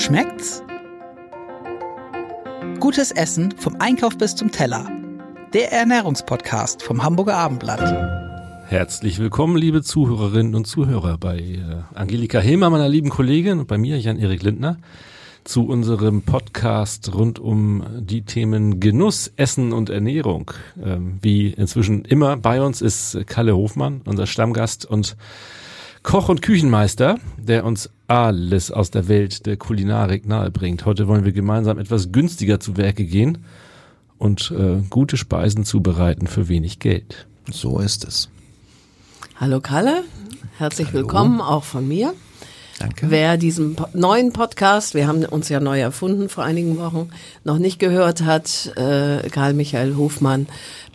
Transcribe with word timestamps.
Schmeckt's? 0.00 0.62
Gutes 2.80 3.10
Essen 3.10 3.54
vom 3.58 3.76
Einkauf 3.80 4.16
bis 4.16 4.34
zum 4.34 4.50
Teller. 4.50 4.90
Der 5.52 5.72
Ernährungspodcast 5.72 6.82
vom 6.82 7.02
Hamburger 7.02 7.36
Abendblatt. 7.36 7.82
Herzlich 8.66 9.18
willkommen, 9.18 9.58
liebe 9.58 9.82
Zuhörerinnen 9.82 10.54
und 10.54 10.66
Zuhörer, 10.66 11.18
bei 11.18 11.38
äh, 11.38 11.82
Angelika 11.94 12.40
Hilmer, 12.40 12.70
meiner 12.70 12.88
lieben 12.88 13.10
Kollegin, 13.10 13.58
und 13.58 13.68
bei 13.68 13.76
mir, 13.76 13.98
Jan-Erik 13.98 14.42
Lindner, 14.42 14.78
zu 15.44 15.66
unserem 15.66 16.22
Podcast 16.22 17.14
rund 17.14 17.38
um 17.38 17.84
die 17.98 18.22
Themen 18.22 18.80
Genuss, 18.80 19.30
Essen 19.36 19.74
und 19.74 19.90
Ernährung. 19.90 20.50
Ähm, 20.82 21.18
wie 21.20 21.48
inzwischen 21.48 22.06
immer 22.06 22.38
bei 22.38 22.62
uns 22.62 22.80
ist 22.80 23.18
Kalle 23.26 23.54
Hofmann, 23.54 24.00
unser 24.06 24.26
Stammgast 24.26 24.86
und 24.86 25.18
Koch 26.02 26.30
und 26.30 26.40
Küchenmeister, 26.40 27.18
der 27.36 27.66
uns 27.66 27.90
alles 28.10 28.72
aus 28.72 28.90
der 28.90 29.06
Welt 29.06 29.46
der 29.46 29.56
Kulinarik 29.56 30.26
nahebringt. 30.26 30.84
Heute 30.84 31.06
wollen 31.06 31.24
wir 31.24 31.32
gemeinsam 31.32 31.78
etwas 31.78 32.10
günstiger 32.10 32.58
zu 32.58 32.76
Werke 32.76 33.04
gehen 33.04 33.38
und 34.18 34.50
äh, 34.50 34.82
gute 34.90 35.16
Speisen 35.16 35.64
zubereiten 35.64 36.26
für 36.26 36.48
wenig 36.48 36.80
Geld. 36.80 37.28
So 37.52 37.78
ist 37.78 38.04
es. 38.04 38.28
Hallo 39.36 39.60
Kalle, 39.60 40.02
herzlich 40.58 40.88
Hallo. 40.88 40.98
willkommen 40.98 41.40
auch 41.40 41.62
von 41.62 41.86
mir. 41.86 42.12
Danke. 42.80 43.10
Wer 43.10 43.36
diesen 43.36 43.76
neuen 43.92 44.32
Podcast, 44.32 44.94
wir 44.94 45.06
haben 45.06 45.22
uns 45.26 45.50
ja 45.50 45.60
neu 45.60 45.78
erfunden 45.78 46.30
vor 46.30 46.44
einigen 46.44 46.78
Wochen, 46.78 47.10
noch 47.44 47.58
nicht 47.58 47.78
gehört 47.78 48.22
hat, 48.22 48.72
äh, 48.74 49.28
Karl 49.28 49.52
Michael 49.52 49.96
Hofmann 49.96 50.46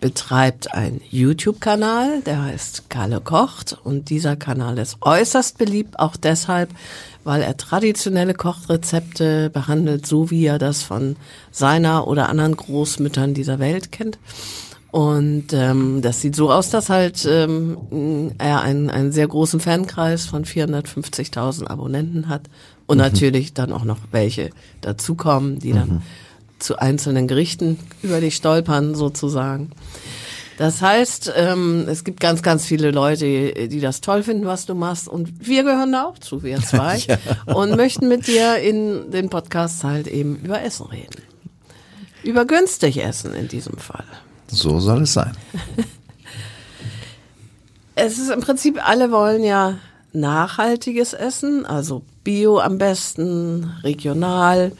betreibt 0.02 0.74
einen 0.74 1.00
YouTube-Kanal, 1.12 2.22
der 2.22 2.42
heißt 2.42 2.90
Kalle 2.90 3.22
kocht 3.22 3.78
und 3.84 4.10
dieser 4.10 4.36
Kanal 4.36 4.80
ist 4.80 4.98
äußerst 5.02 5.60
beliebt, 5.60 6.00
auch 6.00 6.16
deshalb, 6.16 6.72
weil 7.24 7.44
er 7.44 7.56
traditionelle 7.56 8.34
Kochrezepte 8.34 9.52
behandelt, 9.52 10.08
so 10.08 10.32
wie 10.32 10.44
er 10.44 10.58
das 10.58 10.82
von 10.82 11.16
seiner 11.52 12.08
oder 12.08 12.30
anderen 12.30 12.58
Großmüttern 12.58 13.36
dieser 13.36 13.60
Welt 13.60 13.92
kennt. 13.92 14.18
Und 14.96 15.52
ähm, 15.52 16.02
das 16.02 16.22
sieht 16.22 16.38
so 16.38 16.50
aus, 16.50 16.70
dass 16.70 16.90
halt 16.90 17.28
ähm, 17.30 18.32
er 18.38 18.62
einen, 18.62 18.90
einen 18.90 19.12
sehr 19.12 19.28
großen 19.28 19.60
Fankreis 19.60 20.26
von 20.26 20.46
450.000 20.46 21.68
Abonnenten 21.68 22.30
hat 22.30 22.44
und 22.86 23.00
natürlich 23.00 23.54
dann 23.54 23.74
auch 23.74 23.84
noch 23.84 23.98
welche 24.12 24.52
dazukommen, 24.80 25.60
die 25.60 25.74
dann 25.74 26.02
zu 26.60 26.80
einzelnen 26.80 27.28
Gerichten 27.28 27.78
über 28.04 28.22
dich 28.22 28.38
stolpern 28.38 28.96
sozusagen. 28.96 29.72
Das 30.58 30.82
heißt, 30.82 31.34
ähm, 31.36 31.88
es 31.90 32.06
gibt 32.06 32.22
ganz, 32.22 32.42
ganz 32.42 32.66
viele 32.66 32.92
Leute, 32.92 33.68
die 33.68 33.82
das 33.82 34.00
toll 34.00 34.24
finden, 34.24 34.46
was 34.46 34.66
du 34.66 34.76
machst. 34.76 35.10
Und 35.10 35.46
wir 35.46 35.64
gehören 35.64 35.92
da 35.92 36.06
auch 36.06 36.20
zu, 36.20 36.42
wir 36.42 36.62
zwei. 36.62 37.02
Und 37.48 37.76
möchten 37.76 38.08
mit 38.08 38.28
dir 38.28 38.60
in 38.60 39.12
den 39.12 39.30
Podcasts 39.30 39.84
halt 39.84 40.08
eben 40.08 40.38
über 40.38 40.62
Essen 40.62 40.86
reden. 40.86 41.22
Über 42.24 42.46
günstig 42.46 43.04
Essen 43.04 43.34
in 43.34 43.50
diesem 43.50 43.78
Fall. 43.78 44.06
So 44.48 44.80
soll 44.80 45.04
es 45.04 45.14
sein. 45.14 45.36
Es 47.98 48.18
ist 48.20 48.30
im 48.30 48.42
Prinzip, 48.42 48.86
alle 48.86 49.10
wollen 49.10 49.42
ja 49.42 49.80
nachhaltiges 50.12 51.14
Essen, 51.14 51.66
also 51.66 52.04
Bio 52.26 52.60
am 52.60 52.78
besten, 52.78 53.72
regional. 53.84 54.74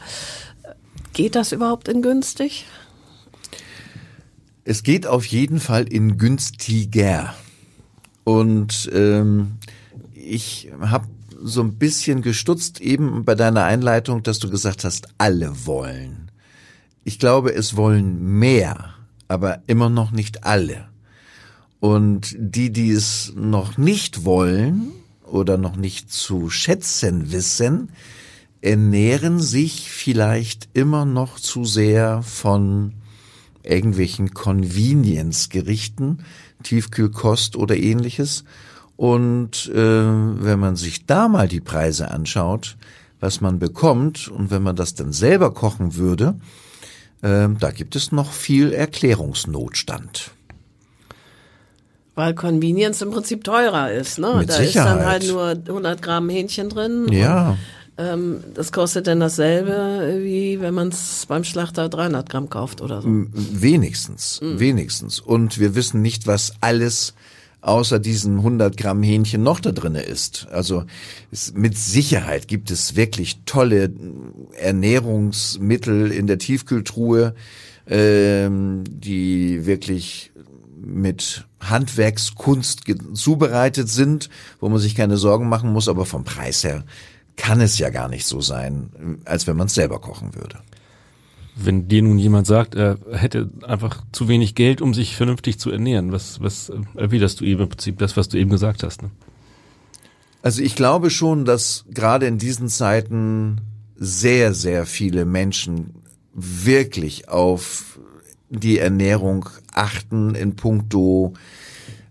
Geht 1.14 1.34
das 1.34 1.52
überhaupt 1.52 1.88
in 1.88 2.02
günstig? 2.02 2.66
Es 4.64 4.82
geht 4.82 5.06
auf 5.06 5.24
jeden 5.24 5.60
Fall 5.60 5.84
in 5.84 6.18
günstiger. 6.18 7.34
Und 8.24 8.90
ähm, 8.92 9.52
ich 10.12 10.70
habe 10.80 11.06
so 11.40 11.62
ein 11.62 11.78
bisschen 11.78 12.20
gestutzt 12.20 12.80
eben 12.82 13.24
bei 13.24 13.34
deiner 13.34 13.64
Einleitung, 13.64 14.22
dass 14.22 14.40
du 14.40 14.50
gesagt 14.50 14.84
hast, 14.84 15.08
alle 15.16 15.66
wollen. 15.66 16.30
Ich 17.04 17.18
glaube, 17.18 17.54
es 17.54 17.76
wollen 17.76 18.38
mehr, 18.38 18.95
aber 19.28 19.62
immer 19.66 19.90
noch 19.90 20.10
nicht 20.10 20.44
alle. 20.44 20.88
Und 21.80 22.34
die, 22.38 22.72
die 22.72 22.90
es 22.90 23.32
noch 23.36 23.78
nicht 23.78 24.24
wollen 24.24 24.92
oder 25.24 25.56
noch 25.58 25.76
nicht 25.76 26.10
zu 26.10 26.50
schätzen 26.50 27.32
wissen, 27.32 27.90
ernähren 28.60 29.40
sich 29.40 29.90
vielleicht 29.90 30.68
immer 30.72 31.04
noch 31.04 31.38
zu 31.38 31.64
sehr 31.64 32.22
von 32.22 32.94
irgendwelchen 33.62 34.32
Convenience-Gerichten, 34.32 36.18
Tiefkühlkost 36.62 37.56
oder 37.56 37.76
ähnliches. 37.76 38.44
Und 38.96 39.68
äh, 39.68 39.76
wenn 39.76 40.58
man 40.58 40.76
sich 40.76 41.04
da 41.06 41.28
mal 41.28 41.48
die 41.48 41.60
Preise 41.60 42.10
anschaut, 42.10 42.76
was 43.20 43.40
man 43.40 43.58
bekommt 43.58 44.28
und 44.28 44.50
wenn 44.50 44.62
man 44.62 44.76
das 44.76 44.94
dann 44.94 45.12
selber 45.12 45.52
kochen 45.52 45.96
würde, 45.96 46.36
äh, 47.22 47.48
da 47.58 47.70
gibt 47.70 47.96
es 47.96 48.12
noch 48.12 48.32
viel 48.32 48.72
Erklärungsnotstand. 48.72 50.30
Weil 52.14 52.34
Convenience 52.34 53.02
im 53.02 53.10
Prinzip 53.10 53.44
teurer 53.44 53.92
ist, 53.92 54.18
ne? 54.18 54.36
Mit 54.38 54.48
da 54.48 54.54
ist 54.54 54.74
dann 54.74 54.98
Sicherheit. 54.98 55.06
halt 55.06 55.28
nur 55.28 55.48
100 55.50 56.00
Gramm 56.00 56.30
Hähnchen 56.30 56.70
drin. 56.70 57.08
Ja. 57.12 57.50
Und, 57.50 57.58
ähm, 57.98 58.44
das 58.54 58.72
kostet 58.72 59.06
dann 59.06 59.20
dasselbe, 59.20 60.18
wie 60.22 60.60
wenn 60.60 60.74
man 60.74 60.88
es 60.88 61.26
beim 61.26 61.44
Schlachter 61.44 61.88
300 61.88 62.28
Gramm 62.28 62.50
kauft 62.50 62.80
oder 62.80 63.02
so. 63.02 63.08
Wenigstens, 63.08 64.40
wenigstens. 64.42 65.20
Und 65.20 65.58
wir 65.58 65.74
wissen 65.74 66.02
nicht, 66.02 66.26
was 66.26 66.52
alles 66.60 67.14
außer 67.66 67.98
diesen 67.98 68.38
100 68.38 68.76
Gramm 68.76 69.02
Hähnchen 69.02 69.42
noch 69.42 69.58
da 69.60 69.72
drinne 69.72 70.02
ist. 70.02 70.46
Also 70.50 70.84
es, 71.32 71.52
mit 71.54 71.76
Sicherheit 71.76 72.46
gibt 72.46 72.70
es 72.70 72.94
wirklich 72.94 73.40
tolle 73.44 73.92
Ernährungsmittel 74.56 76.12
in 76.12 76.28
der 76.28 76.38
Tiefkühltruhe, 76.38 77.34
ähm, 77.88 78.84
die 78.88 79.66
wirklich 79.66 80.30
mit 80.80 81.44
Handwerkskunst 81.58 82.84
zubereitet 83.14 83.88
sind, 83.88 84.30
wo 84.60 84.68
man 84.68 84.78
sich 84.78 84.94
keine 84.94 85.16
Sorgen 85.16 85.48
machen 85.48 85.72
muss, 85.72 85.88
aber 85.88 86.06
vom 86.06 86.22
Preis 86.22 86.62
her 86.62 86.84
kann 87.36 87.60
es 87.60 87.78
ja 87.78 87.90
gar 87.90 88.08
nicht 88.08 88.26
so 88.26 88.40
sein, 88.40 89.18
als 89.24 89.46
wenn 89.46 89.56
man 89.56 89.66
es 89.66 89.74
selber 89.74 90.00
kochen 90.00 90.34
würde. 90.34 90.60
Wenn 91.58 91.88
dir 91.88 92.02
nun 92.02 92.18
jemand 92.18 92.46
sagt, 92.46 92.74
er 92.74 92.98
hätte 93.12 93.50
einfach 93.62 94.04
zu 94.12 94.28
wenig 94.28 94.54
Geld, 94.54 94.82
um 94.82 94.92
sich 94.92 95.16
vernünftig 95.16 95.58
zu 95.58 95.70
ernähren, 95.70 96.12
was, 96.12 96.40
was 96.40 96.70
erwiderst 96.94 97.40
du 97.40 97.44
ihm 97.44 97.60
im 97.60 97.68
Prinzip 97.70 97.98
das, 97.98 98.16
was 98.16 98.28
du 98.28 98.36
eben 98.36 98.50
gesagt 98.50 98.82
hast? 98.82 99.02
Ne? 99.02 99.10
Also 100.42 100.62
ich 100.62 100.76
glaube 100.76 101.10
schon, 101.10 101.44
dass 101.44 101.86
gerade 101.90 102.26
in 102.26 102.38
diesen 102.38 102.68
Zeiten 102.68 103.62
sehr, 103.96 104.52
sehr 104.52 104.84
viele 104.84 105.24
Menschen 105.24 105.94
wirklich 106.34 107.28
auf 107.28 107.98
die 108.50 108.78
Ernährung 108.78 109.48
achten 109.72 110.34
in 110.34 110.54
puncto, 110.56 111.34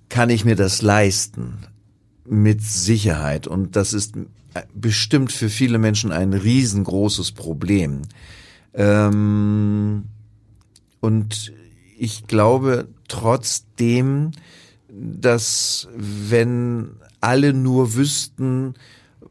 kann 0.09 0.29
ich 0.29 0.45
mir 0.45 0.55
das 0.55 0.81
leisten? 0.81 1.59
Mit 2.27 2.61
Sicherheit. 2.61 3.45
Und 3.45 3.75
das 3.75 3.93
ist 3.93 4.15
bestimmt 4.73 5.31
für 5.31 5.49
viele 5.49 5.77
Menschen 5.77 6.11
ein 6.11 6.33
riesengroßes 6.33 7.33
Problem. 7.33 8.01
Ähm, 8.75 10.05
und 10.99 11.53
ich 11.97 12.27
glaube 12.27 12.87
trotzdem, 13.07 14.31
dass 14.89 15.87
wenn 15.95 16.91
alle 17.21 17.53
nur 17.53 17.95
wüssten, 17.95 18.75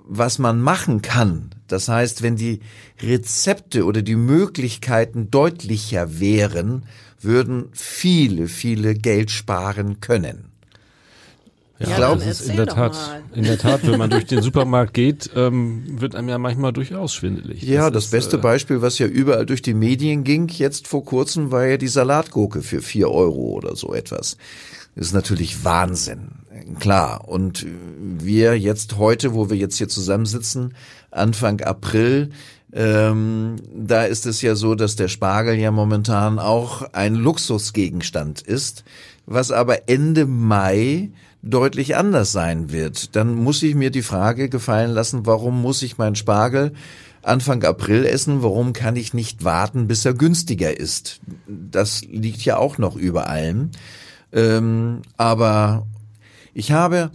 was 0.07 0.39
man 0.39 0.61
machen 0.61 1.03
kann, 1.03 1.51
das 1.69 1.89
heißt, 1.89 2.23
wenn 2.23 2.37
die 2.37 2.61
Rezepte 3.01 3.85
oder 3.85 4.03
die 4.03 4.17
Möglichkeiten 4.17 5.31
deutlicher 5.31 6.21
wären, 6.21 6.85
würden 7.21 7.69
viele, 7.73 8.49
viele 8.49 8.95
Geld 8.95 9.31
sparen 9.31 10.01
können. 10.01 10.54
Ja, 11.79 11.89
Ja, 11.89 11.97
glaub, 11.97 12.19
dann 12.19 12.29
das 12.29 12.41
ist 12.41 12.51
in 12.51 12.57
der 12.57 12.67
Tat, 12.67 12.93
mal. 12.93 13.23
in 13.35 13.45
der 13.45 13.59
Tat, 13.59 13.87
wenn 13.87 13.99
man 13.99 14.11
durch 14.11 14.27
den 14.27 14.43
Supermarkt 14.43 14.95
geht, 14.95 15.31
ähm, 15.35 16.01
wird 16.01 16.15
einem 16.15 16.29
ja 16.29 16.39
manchmal 16.39 16.73
durchaus 16.73 17.15
schwindelig. 17.15 17.63
Ja, 17.63 17.91
das, 17.91 18.07
ist, 18.07 18.11
beste 18.13 18.37
äh, 18.37 18.41
Beispiel, 18.41 18.81
was 18.81 18.99
ja 18.99 19.07
überall 19.07 19.45
durch 19.45 19.63
die 19.63 19.75
Medien 19.75 20.23
ging, 20.23 20.49
jetzt 20.49 20.87
vor 20.87 21.05
kurzem, 21.05 21.51
war 21.51 21.67
ja 21.67 21.77
die 21.77 21.89
Salatgurke 21.89 22.63
für 22.63 22.81
vier 22.81 23.11
Euro 23.11 23.53
oder 23.53 23.75
so 23.75 23.93
etwas. 23.93 24.37
Das 24.95 25.07
ist 25.07 25.13
natürlich 25.13 25.65
Wahnsinn, 25.65 26.29
klar. 26.79 27.27
Und 27.27 27.67
wir 27.99 28.57
jetzt 28.57 28.97
heute, 28.97 29.35
wo 29.35 29.51
wir 29.51 29.57
jetzt 29.57 29.77
hier 29.77 29.89
zusammensitzen, 29.89 30.75
Anfang 31.11 31.61
April, 31.61 32.31
ähm, 32.73 33.57
da 33.75 34.05
ist 34.05 34.27
es 34.27 34.43
ja 34.43 34.55
so, 34.55 34.75
dass 34.77 34.95
der 34.95 35.09
Spargel 35.09 35.55
ja 35.55 35.73
momentan 35.73 36.39
auch 36.39 36.83
ein 36.93 37.15
Luxusgegenstand 37.15 38.43
ist, 38.43 38.85
was 39.27 39.51
aber 39.51 39.89
Ende 39.89 40.27
Mai 40.27 41.11
deutlich 41.45 41.97
anders 41.97 42.33
sein 42.33 42.73
wird. 42.73 43.15
Dann 43.17 43.35
muss 43.35 43.63
ich 43.63 43.75
mir 43.75 43.91
die 43.91 44.03
Frage 44.03 44.49
gefallen 44.49 44.91
lassen, 44.91 45.27
warum 45.27 45.61
muss 45.61 45.83
ich 45.83 45.99
meinen 45.99 46.17
Spargel 46.17 46.73
Anfang 47.23 47.63
April 47.65 48.05
essen? 48.05 48.43
Warum 48.43 48.73
kann 48.73 48.97
ich 48.97 49.15
nicht 49.15 49.45
warten, 49.45 49.87
bis 49.87 50.05
er 50.05 50.15
günstiger 50.15 50.79
ist? 50.79 51.21
Das 51.47 52.03
liegt 52.03 52.45
ja 52.45 52.57
auch 52.57 52.79
noch 52.79 52.97
über 52.97 53.29
allem. 53.29 53.71
Ähm, 54.33 55.03
aber 55.17 55.87
ich 56.55 56.73
habe 56.73 57.11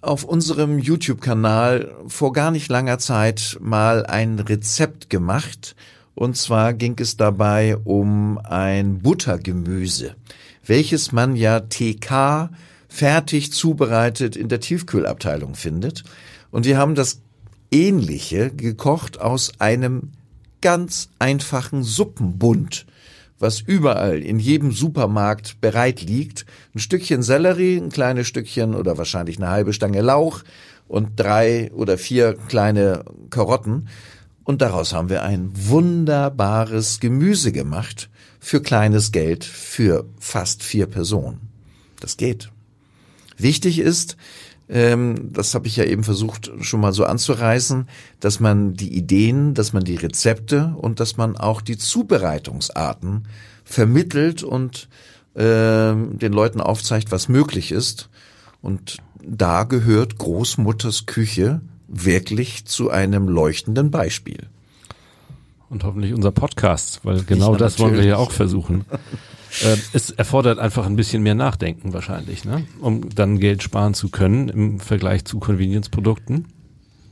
auf 0.00 0.24
unserem 0.24 0.78
YouTube-Kanal 0.78 1.92
vor 2.06 2.32
gar 2.32 2.50
nicht 2.50 2.68
langer 2.68 2.98
Zeit 2.98 3.58
mal 3.60 4.06
ein 4.06 4.38
Rezept 4.38 5.10
gemacht. 5.10 5.74
Und 6.14 6.36
zwar 6.36 6.72
ging 6.72 6.96
es 6.98 7.16
dabei 7.16 7.76
um 7.76 8.38
ein 8.38 8.98
Buttergemüse, 8.98 10.16
welches 10.64 11.12
man 11.12 11.36
ja 11.36 11.60
TK 11.60 12.50
fertig 12.88 13.52
zubereitet 13.52 14.36
in 14.36 14.48
der 14.48 14.60
Tiefkühlabteilung 14.60 15.54
findet. 15.54 16.04
Und 16.50 16.66
wir 16.66 16.78
haben 16.78 16.94
das 16.94 17.20
ähnliche 17.70 18.50
gekocht 18.50 19.20
aus 19.20 19.52
einem 19.60 20.12
ganz 20.60 21.08
einfachen 21.18 21.84
Suppenbund 21.84 22.86
was 23.38 23.60
überall 23.60 24.18
in 24.18 24.38
jedem 24.38 24.72
Supermarkt 24.72 25.60
bereit 25.60 26.02
liegt. 26.02 26.44
Ein 26.74 26.80
Stückchen 26.80 27.22
Sellerie, 27.22 27.76
ein 27.76 27.90
kleines 27.90 28.26
Stückchen 28.26 28.74
oder 28.74 28.98
wahrscheinlich 28.98 29.38
eine 29.38 29.48
halbe 29.48 29.72
Stange 29.72 30.00
Lauch 30.00 30.42
und 30.88 31.10
drei 31.16 31.70
oder 31.72 31.98
vier 31.98 32.34
kleine 32.48 33.04
Karotten. 33.30 33.88
Und 34.44 34.62
daraus 34.62 34.92
haben 34.92 35.10
wir 35.10 35.22
ein 35.22 35.50
wunderbares 35.54 37.00
Gemüse 37.00 37.52
gemacht 37.52 38.08
für 38.40 38.62
kleines 38.62 39.12
Geld 39.12 39.44
für 39.44 40.06
fast 40.18 40.62
vier 40.62 40.86
Personen. 40.86 41.40
Das 42.00 42.16
geht. 42.16 42.50
Wichtig 43.38 43.78
ist, 43.78 44.16
ähm, 44.68 45.32
das 45.32 45.54
habe 45.54 45.66
ich 45.66 45.76
ja 45.76 45.84
eben 45.84 46.04
versucht 46.04 46.50
schon 46.60 46.80
mal 46.80 46.92
so 46.92 47.04
anzureißen, 47.04 47.88
dass 48.20 48.38
man 48.38 48.74
die 48.74 48.94
Ideen, 48.94 49.54
dass 49.54 49.72
man 49.72 49.84
die 49.84 49.96
Rezepte 49.96 50.74
und 50.76 51.00
dass 51.00 51.16
man 51.16 51.36
auch 51.36 51.62
die 51.62 51.78
Zubereitungsarten 51.78 53.26
vermittelt 53.64 54.42
und 54.42 54.88
äh, 55.34 55.94
den 55.94 56.32
Leuten 56.32 56.60
aufzeigt, 56.60 57.10
was 57.10 57.28
möglich 57.28 57.72
ist. 57.72 58.10
Und 58.60 58.98
da 59.22 59.64
gehört 59.64 60.18
Großmutters 60.18 61.06
Küche 61.06 61.60
wirklich 61.86 62.66
zu 62.66 62.90
einem 62.90 63.28
leuchtenden 63.28 63.90
Beispiel. 63.90 64.48
Und 65.70 65.84
hoffentlich 65.84 66.12
unser 66.12 66.32
Podcast, 66.32 67.00
weil 67.04 67.22
genau 67.26 67.52
ja, 67.52 67.58
das 67.58 67.78
wollen 67.78 67.94
wir 67.94 68.04
ja 68.04 68.16
auch 68.16 68.32
versuchen. 68.32 68.84
Äh, 69.62 69.76
es 69.92 70.10
erfordert 70.10 70.58
einfach 70.58 70.86
ein 70.86 70.96
bisschen 70.96 71.22
mehr 71.22 71.34
Nachdenken 71.34 71.92
wahrscheinlich, 71.92 72.44
ne? 72.44 72.66
um 72.80 73.08
dann 73.14 73.38
Geld 73.38 73.62
sparen 73.62 73.94
zu 73.94 74.08
können 74.08 74.48
im 74.48 74.80
Vergleich 74.80 75.24
zu 75.24 75.38
Convenience-Produkten. 75.38 76.46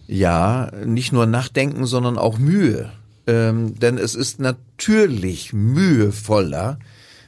Ja, 0.07 0.71
nicht 0.85 1.13
nur 1.13 1.27
Nachdenken, 1.27 1.87
sondern 1.87 2.19
auch 2.19 2.39
Mühe. 2.39 2.93
Ähm, 3.27 3.79
denn 3.79 3.99
es 3.99 4.15
ist 4.15 4.39
natürlich 4.39 5.53
mühevoller, 5.53 6.79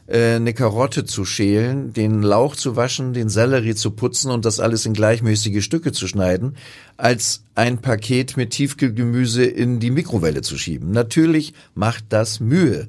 äh, 0.06 0.36
eine 0.36 0.54
Karotte 0.54 1.04
zu 1.04 1.24
schälen, 1.24 1.92
den 1.92 2.22
Lauch 2.22 2.54
zu 2.54 2.76
waschen, 2.76 3.12
den 3.12 3.28
Sellerie 3.28 3.74
zu 3.74 3.90
putzen 3.90 4.30
und 4.30 4.44
das 4.44 4.60
alles 4.60 4.86
in 4.86 4.94
gleichmäßige 4.94 5.64
Stücke 5.64 5.92
zu 5.92 6.06
schneiden, 6.06 6.56
als 6.96 7.42
ein 7.56 7.78
Paket 7.78 8.36
mit 8.36 8.50
Tiefkühlgemüse 8.50 9.44
in 9.44 9.80
die 9.80 9.90
Mikrowelle 9.90 10.42
zu 10.42 10.56
schieben. 10.56 10.92
Natürlich 10.92 11.52
macht 11.74 12.04
das 12.10 12.38
Mühe. 12.38 12.88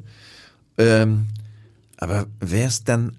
Ähm, 0.77 1.27
aber 1.99 2.27
wer 2.39 2.67
es 2.67 2.83
dann 2.85 3.17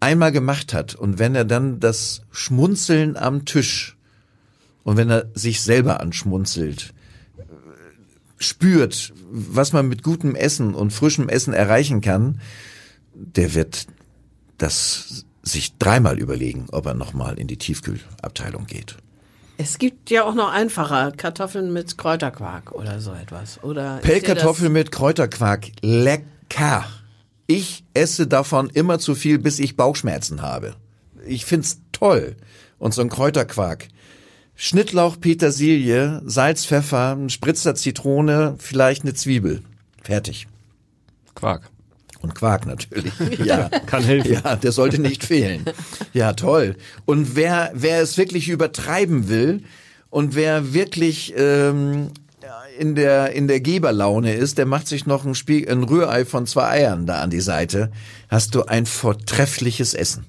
einmal 0.00 0.32
gemacht 0.32 0.72
hat 0.72 0.94
und 0.94 1.18
wenn 1.18 1.34
er 1.34 1.44
dann 1.44 1.80
das 1.80 2.22
Schmunzeln 2.30 3.16
am 3.16 3.44
Tisch 3.44 3.96
und 4.84 4.96
wenn 4.96 5.10
er 5.10 5.26
sich 5.34 5.60
selber 5.60 6.00
anschmunzelt, 6.00 6.94
spürt, 8.38 9.12
was 9.30 9.72
man 9.72 9.88
mit 9.88 10.02
gutem 10.02 10.34
Essen 10.34 10.74
und 10.74 10.92
frischem 10.92 11.28
Essen 11.28 11.52
erreichen 11.52 12.00
kann, 12.00 12.40
der 13.14 13.54
wird 13.54 13.86
das 14.58 15.26
sich 15.42 15.76
dreimal 15.78 16.18
überlegen, 16.18 16.66
ob 16.72 16.86
er 16.86 16.94
nochmal 16.94 17.38
in 17.38 17.46
die 17.46 17.56
Tiefkühlabteilung 17.56 18.66
geht. 18.66 18.96
Es 19.58 19.78
gibt 19.78 20.10
ja 20.10 20.24
auch 20.24 20.34
noch 20.34 20.52
einfacher 20.52 21.12
Kartoffeln 21.12 21.72
mit 21.72 21.96
Kräuterquark 21.96 22.72
oder 22.72 23.00
so 23.00 23.12
etwas. 23.12 23.62
Oder 23.62 23.98
Pellkartoffeln 23.98 24.72
mit 24.72 24.92
Kräuterquark, 24.92 25.68
lecker. 25.80 26.84
Ich 27.46 27.84
esse 27.94 28.26
davon 28.26 28.70
immer 28.70 28.98
zu 28.98 29.14
viel, 29.14 29.38
bis 29.38 29.58
ich 29.58 29.76
Bauchschmerzen 29.76 30.42
habe. 30.42 30.74
Ich 31.26 31.44
find's 31.44 31.80
toll. 31.92 32.36
Und 32.78 32.92
so 32.92 33.02
ein 33.02 33.08
Kräuterquark. 33.08 33.88
Schnittlauch, 34.54 35.20
Petersilie, 35.20 36.22
Salz, 36.24 36.64
Pfeffer, 36.64 37.14
ein 37.14 37.30
Spritzer 37.30 37.74
Zitrone, 37.74 38.56
vielleicht 38.58 39.02
eine 39.02 39.14
Zwiebel. 39.14 39.62
Fertig. 40.02 40.46
Quark. 41.34 41.70
Und 42.20 42.34
Quark 42.34 42.66
natürlich. 42.66 43.12
Ja, 43.44 43.68
kann 43.68 44.02
helfen. 44.02 44.32
Ja, 44.32 44.56
der 44.56 44.72
sollte 44.72 45.00
nicht 45.00 45.22
fehlen. 45.24 45.64
Ja, 46.12 46.32
toll. 46.32 46.76
Und 47.04 47.36
wer 47.36 47.70
wer 47.74 48.00
es 48.00 48.16
wirklich 48.16 48.48
übertreiben 48.48 49.28
will 49.28 49.62
und 50.10 50.34
wer 50.34 50.72
wirklich 50.72 51.34
ähm, 51.36 52.08
in 52.78 52.94
der, 52.94 53.32
in 53.32 53.48
der 53.48 53.60
Geberlaune 53.60 54.34
ist, 54.34 54.58
der 54.58 54.66
macht 54.66 54.86
sich 54.86 55.06
noch 55.06 55.24
ein, 55.24 55.34
Spiel, 55.34 55.68
ein 55.70 55.82
Rührei 55.82 56.24
von 56.24 56.46
zwei 56.46 56.68
Eiern 56.68 57.06
da 57.06 57.20
an 57.20 57.30
die 57.30 57.40
Seite, 57.40 57.90
hast 58.28 58.54
du 58.54 58.64
ein 58.64 58.86
vortreffliches 58.86 59.94
Essen. 59.94 60.24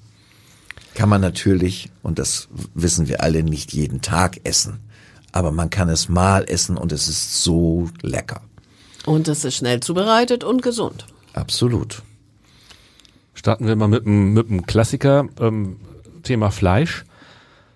Kann 0.94 1.08
man 1.08 1.20
natürlich, 1.20 1.90
und 2.02 2.18
das 2.18 2.48
wissen 2.74 3.08
wir 3.08 3.22
alle, 3.22 3.42
nicht 3.42 3.72
jeden 3.72 4.00
Tag 4.00 4.40
essen. 4.44 4.80
Aber 5.32 5.52
man 5.52 5.70
kann 5.70 5.88
es 5.88 6.08
mal 6.08 6.44
essen 6.48 6.76
und 6.76 6.90
es 6.90 7.08
ist 7.08 7.42
so 7.42 7.88
lecker. 8.02 8.40
Und 9.06 9.28
es 9.28 9.44
ist 9.44 9.56
schnell 9.56 9.80
zubereitet 9.80 10.42
und 10.42 10.62
gesund. 10.62 11.06
Absolut. 11.34 12.02
Starten 13.34 13.66
wir 13.66 13.76
mal 13.76 13.88
mit 13.88 14.06
einem, 14.06 14.32
mit 14.32 14.50
einem 14.50 14.66
Klassiker, 14.66 15.28
ähm, 15.40 15.76
Thema 16.24 16.50
Fleisch. 16.50 17.04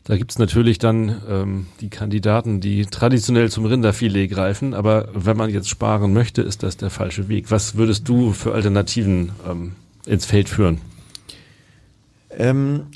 Da 0.04 0.16
gibt's 0.16 0.38
natürlich 0.38 0.78
dann 0.78 1.22
ähm, 1.28 1.66
die 1.80 1.88
Kandidaten, 1.88 2.60
die 2.60 2.86
traditionell 2.86 3.50
zum 3.50 3.66
Rinderfilet 3.66 4.28
greifen, 4.28 4.74
aber 4.74 5.08
wenn 5.14 5.36
man 5.36 5.50
jetzt 5.50 5.68
sparen 5.68 6.12
möchte, 6.12 6.42
ist 6.42 6.64
das 6.64 6.76
der 6.76 6.90
falsche 6.90 7.28
Weg. 7.28 7.50
Was 7.52 7.76
würdest 7.76 8.08
du 8.08 8.32
für 8.32 8.52
Alternativen 8.52 9.30
ähm, 9.48 9.72
ins 10.04 10.26
Feld 10.26 10.48
führen? 10.48 10.80
Ähm, 12.30 12.86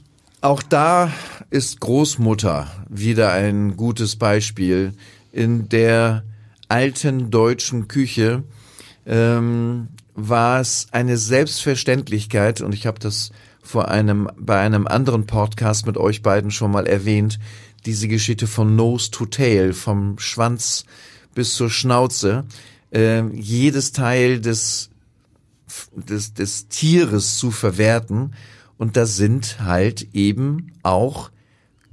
auch 0.41 0.62
da 0.62 1.12
ist 1.50 1.81
Großmutter 1.81 2.69
wieder 2.88 3.32
ein 3.32 3.76
gutes 3.76 4.17
Beispiel. 4.17 4.93
In 5.32 5.69
der 5.69 6.25
alten 6.69 7.31
deutschen 7.31 7.87
Küche 7.87 8.43
ähm, 9.06 9.88
war 10.14 10.61
es 10.61 10.88
eine 10.91 11.19
Selbstverständlichkeit, 11.19 12.62
und 12.62 12.75
ich 12.75 12.87
habe 12.87 12.99
das 12.99 13.31
vor 13.66 13.88
einem, 13.88 14.30
bei 14.38 14.60
einem 14.60 14.86
anderen 14.86 15.26
Podcast 15.26 15.86
mit 15.86 15.96
euch 15.96 16.22
beiden 16.22 16.52
schon 16.52 16.70
mal 16.70 16.86
erwähnt, 16.86 17.40
diese 17.84 18.06
Geschichte 18.06 18.46
von 18.46 18.76
Nose 18.76 19.10
to 19.10 19.26
Tail, 19.26 19.72
vom 19.72 20.18
Schwanz 20.18 20.84
bis 21.34 21.54
zur 21.54 21.68
Schnauze, 21.68 22.44
äh, 22.92 23.26
jedes 23.35 23.90
Teil 23.90 24.40
des, 24.40 24.90
des, 25.94 26.35
des 26.35 26.68
Tieres 26.68 27.38
zu 27.38 27.50
verwerten. 27.50 28.35
Und 28.78 28.96
da 28.96 29.04
sind 29.04 29.61
halt 29.61 30.14
eben 30.14 30.73
auch 30.82 31.30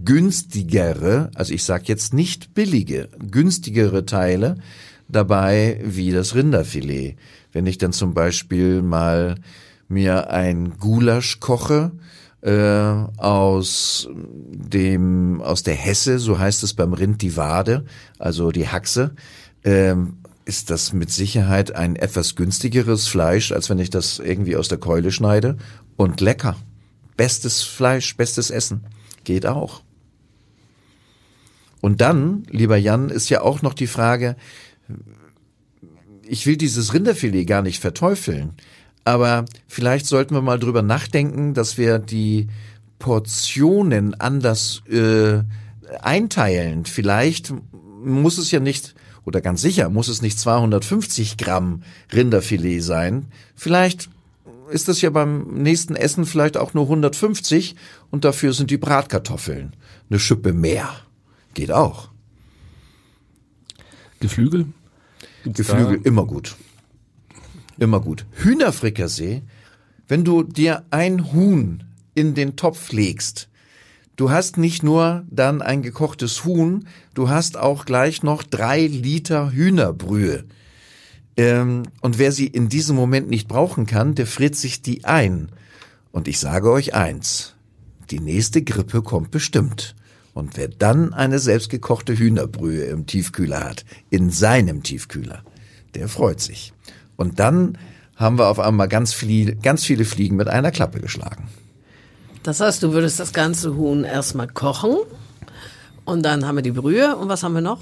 günstigere, 0.03 1.31
also 1.33 1.53
ich 1.53 1.63
sage 1.63 1.85
jetzt 1.87 2.13
nicht 2.13 2.53
billige, 2.53 3.09
günstigere 3.31 4.05
Teile 4.05 4.57
dabei 5.07 5.79
wie 5.83 6.11
das 6.11 6.35
Rinderfilet. 6.35 7.15
Wenn 7.51 7.65
ich 7.65 7.79
dann 7.79 7.93
zum 7.93 8.13
Beispiel 8.13 8.81
mal 8.81 9.35
mir 9.93 10.29
ein 10.29 10.77
Gulasch 10.79 11.39
koche 11.39 11.91
äh, 12.41 12.51
aus 12.51 14.09
dem 14.11 15.41
aus 15.41 15.63
der 15.63 15.75
Hesse, 15.75 16.19
so 16.19 16.39
heißt 16.39 16.63
es 16.63 16.73
beim 16.73 16.93
Rind 16.93 17.21
die 17.21 17.37
Wade, 17.37 17.85
also 18.19 18.51
die 18.51 18.67
Haxe, 18.67 19.15
äh, 19.63 19.95
ist 20.45 20.69
das 20.69 20.91
mit 20.91 21.09
Sicherheit 21.09 21.75
ein 21.75 21.95
etwas 21.95 22.35
günstigeres 22.35 23.07
Fleisch, 23.07 23.51
als 23.51 23.69
wenn 23.69 23.79
ich 23.79 23.89
das 23.89 24.19
irgendwie 24.19 24.57
aus 24.57 24.67
der 24.67 24.77
Keule 24.77 25.11
schneide 25.11 25.57
und 25.95 26.19
lecker. 26.19 26.57
Bestes 27.15 27.61
Fleisch, 27.61 28.17
bestes 28.17 28.49
Essen 28.49 28.83
geht 29.23 29.45
auch. 29.45 29.81
Und 31.79 32.01
dann, 32.01 32.43
lieber 32.49 32.77
Jan, 32.77 33.09
ist 33.09 33.29
ja 33.29 33.41
auch 33.41 33.61
noch 33.61 33.73
die 33.73 33.87
Frage, 33.87 34.35
ich 36.25 36.45
will 36.45 36.57
dieses 36.57 36.93
Rinderfilet 36.93 37.45
gar 37.45 37.61
nicht 37.61 37.79
verteufeln. 37.79 38.53
Aber 39.05 39.45
vielleicht 39.67 40.05
sollten 40.05 40.33
wir 40.35 40.41
mal 40.41 40.59
drüber 40.59 40.81
nachdenken, 40.81 41.53
dass 41.53 41.77
wir 41.77 41.99
die 41.99 42.47
Portionen 42.99 44.19
anders 44.19 44.81
äh, 44.89 45.43
einteilen. 46.01 46.85
Vielleicht 46.85 47.53
muss 48.03 48.37
es 48.37 48.51
ja 48.51 48.59
nicht, 48.59 48.95
oder 49.25 49.41
ganz 49.41 49.61
sicher 49.61 49.89
muss 49.89 50.07
es 50.07 50.21
nicht 50.21 50.39
250 50.39 51.37
Gramm 51.37 51.83
Rinderfilet 52.13 52.81
sein. 52.81 53.27
Vielleicht 53.55 54.09
ist 54.71 54.87
das 54.87 55.01
ja 55.01 55.09
beim 55.09 55.53
nächsten 55.53 55.95
Essen 55.95 56.25
vielleicht 56.25 56.57
auch 56.57 56.73
nur 56.73 56.85
150 56.85 57.75
und 58.09 58.23
dafür 58.23 58.53
sind 58.53 58.71
die 58.71 58.77
Bratkartoffeln 58.77 59.75
eine 60.09 60.19
Schippe 60.19 60.53
mehr. 60.53 60.89
Geht 61.53 61.71
auch. 61.71 62.09
Geflügel? 64.19 64.67
Gibt's 65.43 65.57
Geflügel 65.57 65.99
immer 66.03 66.25
gut. 66.25 66.55
Immer 67.77 67.99
gut. 67.99 68.25
Hühnerfrikassee, 68.31 69.41
wenn 70.07 70.23
du 70.23 70.43
dir 70.43 70.83
ein 70.91 71.33
Huhn 71.33 71.83
in 72.13 72.35
den 72.35 72.55
Topf 72.55 72.91
legst, 72.91 73.49
du 74.15 74.29
hast 74.29 74.57
nicht 74.57 74.83
nur 74.83 75.25
dann 75.29 75.61
ein 75.61 75.81
gekochtes 75.81 76.45
Huhn, 76.45 76.87
du 77.13 77.29
hast 77.29 77.57
auch 77.57 77.85
gleich 77.85 78.21
noch 78.21 78.43
drei 78.43 78.85
Liter 78.85 79.51
Hühnerbrühe. 79.51 80.43
Ähm, 81.35 81.83
und 82.01 82.19
wer 82.19 82.31
sie 82.31 82.47
in 82.47 82.69
diesem 82.69 82.95
Moment 82.95 83.29
nicht 83.29 83.47
brauchen 83.47 83.87
kann, 83.87 84.13
der 84.13 84.27
friert 84.27 84.55
sich 84.55 84.81
die 84.81 85.03
ein. 85.05 85.49
Und 86.11 86.27
ich 86.27 86.39
sage 86.39 86.71
euch 86.71 86.93
eins, 86.93 87.55
die 88.11 88.19
nächste 88.19 88.61
Grippe 88.61 89.01
kommt 89.01 89.31
bestimmt. 89.31 89.95
Und 90.35 90.57
wer 90.57 90.67
dann 90.67 91.13
eine 91.13 91.39
selbstgekochte 91.39 92.17
Hühnerbrühe 92.17 92.85
im 92.85 93.05
Tiefkühler 93.05 93.63
hat, 93.63 93.85
in 94.09 94.29
seinem 94.29 94.83
Tiefkühler, 94.83 95.43
der 95.95 96.07
freut 96.07 96.39
sich. 96.39 96.73
Und 97.23 97.39
dann 97.39 97.77
haben 98.17 98.37
wir 98.37 98.49
auf 98.49 98.59
einmal 98.59 98.89
ganz, 98.89 99.13
viel, 99.13 99.55
ganz 99.55 99.85
viele 99.85 100.03
Fliegen 100.03 100.35
mit 100.35 100.49
einer 100.49 100.71
Klappe 100.71 100.99
geschlagen. 100.99 101.47
Das 102.43 102.59
heißt, 102.59 102.83
du 102.83 102.91
würdest 102.91 103.17
das 103.21 103.31
ganze 103.31 103.77
Huhn 103.77 104.03
erstmal 104.03 104.47
kochen 104.47 104.97
und 106.03 106.23
dann 106.25 106.45
haben 106.45 106.57
wir 106.57 106.61
die 106.61 106.71
Brühe 106.71 107.15
und 107.15 107.29
was 107.29 107.43
haben 107.43 107.53
wir 107.53 107.61
noch? 107.61 107.79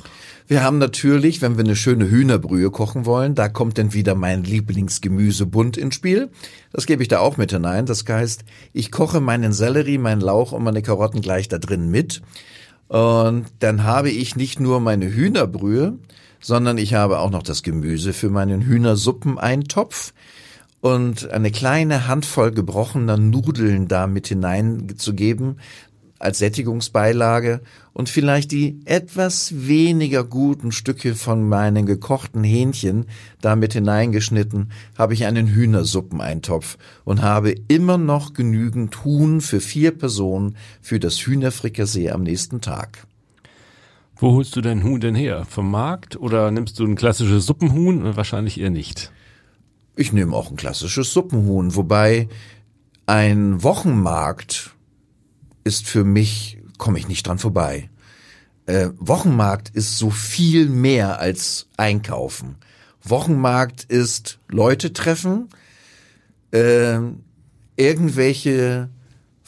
Wir 0.47 0.63
haben 0.63 0.77
natürlich, 0.77 1.41
wenn 1.41 1.57
wir 1.57 1.63
eine 1.63 1.75
schöne 1.75 2.07
Hühnerbrühe 2.07 2.69
kochen 2.69 3.07
wollen, 3.07 3.33
da 3.33 3.49
kommt 3.49 3.79
dann 3.79 3.93
wieder 3.93 4.13
mein 4.13 4.43
Lieblingsgemüsebund 4.43 5.77
ins 5.77 5.95
Spiel. 5.95 6.29
Das 6.71 6.85
gebe 6.85 7.01
ich 7.01 7.07
da 7.07 7.17
auch 7.19 7.37
mit 7.37 7.51
hinein. 7.51 7.87
Das 7.87 8.05
heißt, 8.07 8.43
ich 8.73 8.91
koche 8.91 9.21
meinen 9.21 9.53
Sellerie, 9.53 9.97
meinen 9.97 10.21
Lauch 10.21 10.51
und 10.51 10.63
meine 10.63 10.83
Karotten 10.83 11.21
gleich 11.21 11.47
da 11.47 11.57
drin 11.57 11.89
mit. 11.89 12.21
Und 12.89 13.45
dann 13.59 13.83
habe 13.85 14.11
ich 14.11 14.35
nicht 14.35 14.59
nur 14.59 14.79
meine 14.81 15.11
Hühnerbrühe, 15.11 15.97
sondern 16.41 16.77
ich 16.77 16.93
habe 16.93 17.19
auch 17.19 17.29
noch 17.29 17.43
das 17.43 17.63
Gemüse 17.63 18.13
für 18.13 18.29
meinen 18.29 18.61
Hühnersuppeneintopf 18.61 20.13
und 20.81 21.29
eine 21.29 21.51
kleine 21.51 22.07
Handvoll 22.07 22.51
gebrochener 22.51 23.17
Nudeln 23.17 23.87
da 23.87 24.07
mit 24.07 24.27
hineinzugeben 24.27 25.57
als 26.21 26.37
Sättigungsbeilage 26.37 27.61
und 27.93 28.09
vielleicht 28.09 28.51
die 28.51 28.79
etwas 28.85 29.67
weniger 29.67 30.23
guten 30.23 30.71
Stücke 30.71 31.15
von 31.15 31.47
meinen 31.47 31.85
gekochten 31.85 32.43
Hähnchen 32.43 33.05
damit 33.41 33.73
hineingeschnitten, 33.73 34.71
habe 34.97 35.13
ich 35.13 35.25
einen 35.25 35.47
Hühnersuppeneintopf 35.47 36.77
und 37.03 37.21
habe 37.21 37.55
immer 37.67 37.97
noch 37.97 38.33
genügend 38.33 39.03
Huhn 39.03 39.41
für 39.41 39.59
vier 39.59 39.91
Personen 39.91 40.55
für 40.81 40.99
das 40.99 41.17
Hühnerfrikassee 41.17 42.11
am 42.11 42.23
nächsten 42.23 42.61
Tag. 42.61 43.07
Wo 44.21 44.33
holst 44.33 44.55
du 44.55 44.61
dein 44.61 44.83
Huhn 44.83 45.01
denn 45.01 45.15
her? 45.15 45.47
Vom 45.49 45.71
Markt 45.71 46.15
oder 46.15 46.51
nimmst 46.51 46.77
du 46.77 46.85
ein 46.85 46.93
klassisches 46.93 47.47
Suppenhuhn? 47.47 48.15
Wahrscheinlich 48.15 48.59
eher 48.59 48.69
nicht. 48.69 49.11
Ich 49.95 50.13
nehme 50.13 50.35
auch 50.35 50.51
ein 50.51 50.57
klassisches 50.57 51.11
Suppenhuhn, 51.11 51.75
wobei 51.75 52.29
ein 53.07 53.63
Wochenmarkt 53.63 54.75
ist 55.63 55.87
für 55.87 56.03
mich, 56.03 56.59
komme 56.77 56.99
ich 56.99 57.07
nicht 57.07 57.25
dran 57.25 57.39
vorbei. 57.39 57.89
Äh, 58.67 58.89
Wochenmarkt 58.99 59.69
ist 59.69 59.97
so 59.97 60.11
viel 60.11 60.69
mehr 60.69 61.19
als 61.19 61.67
Einkaufen. 61.77 62.57
Wochenmarkt 63.03 63.85
ist 63.85 64.37
Leute 64.49 64.93
treffen, 64.93 65.49
äh, 66.51 66.99
irgendwelche 67.75 68.91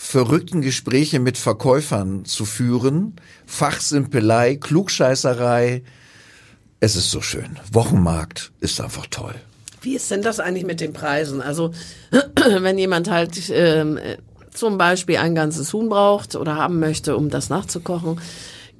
verrückten 0.04 0.62
Gespräche 0.62 1.20
mit 1.20 1.38
Verkäufern 1.38 2.26
zu 2.26 2.44
führen, 2.44 3.16
Fachsimpelei, 3.46 4.58
Klugscheißerei. 4.58 5.82
Es 6.82 6.98
ist 6.98 7.10
so 7.10 7.22
schön. 7.22 7.58
Wochenmarkt 7.72 8.52
ist 8.60 8.82
einfach 8.82 9.08
toll. 9.08 9.34
Wie 9.82 9.96
ist 9.96 10.12
denn 10.12 10.22
das 10.22 10.42
eigentlich 10.42 10.66
mit 10.66 10.82
den 10.82 10.92
Preisen? 10.92 11.42
Also 11.42 11.72
wenn 12.36 12.78
jemand 12.78 13.10
halt 13.10 13.50
ähm, 13.50 13.98
zum 14.52 14.78
Beispiel 14.78 15.18
ein 15.18 15.36
ganzes 15.36 15.72
Huhn 15.72 15.88
braucht 15.88 16.36
oder 16.36 16.58
haben 16.58 16.80
möchte, 16.80 17.16
um 17.16 17.30
das 17.30 17.50
nachzukochen, 17.50 18.20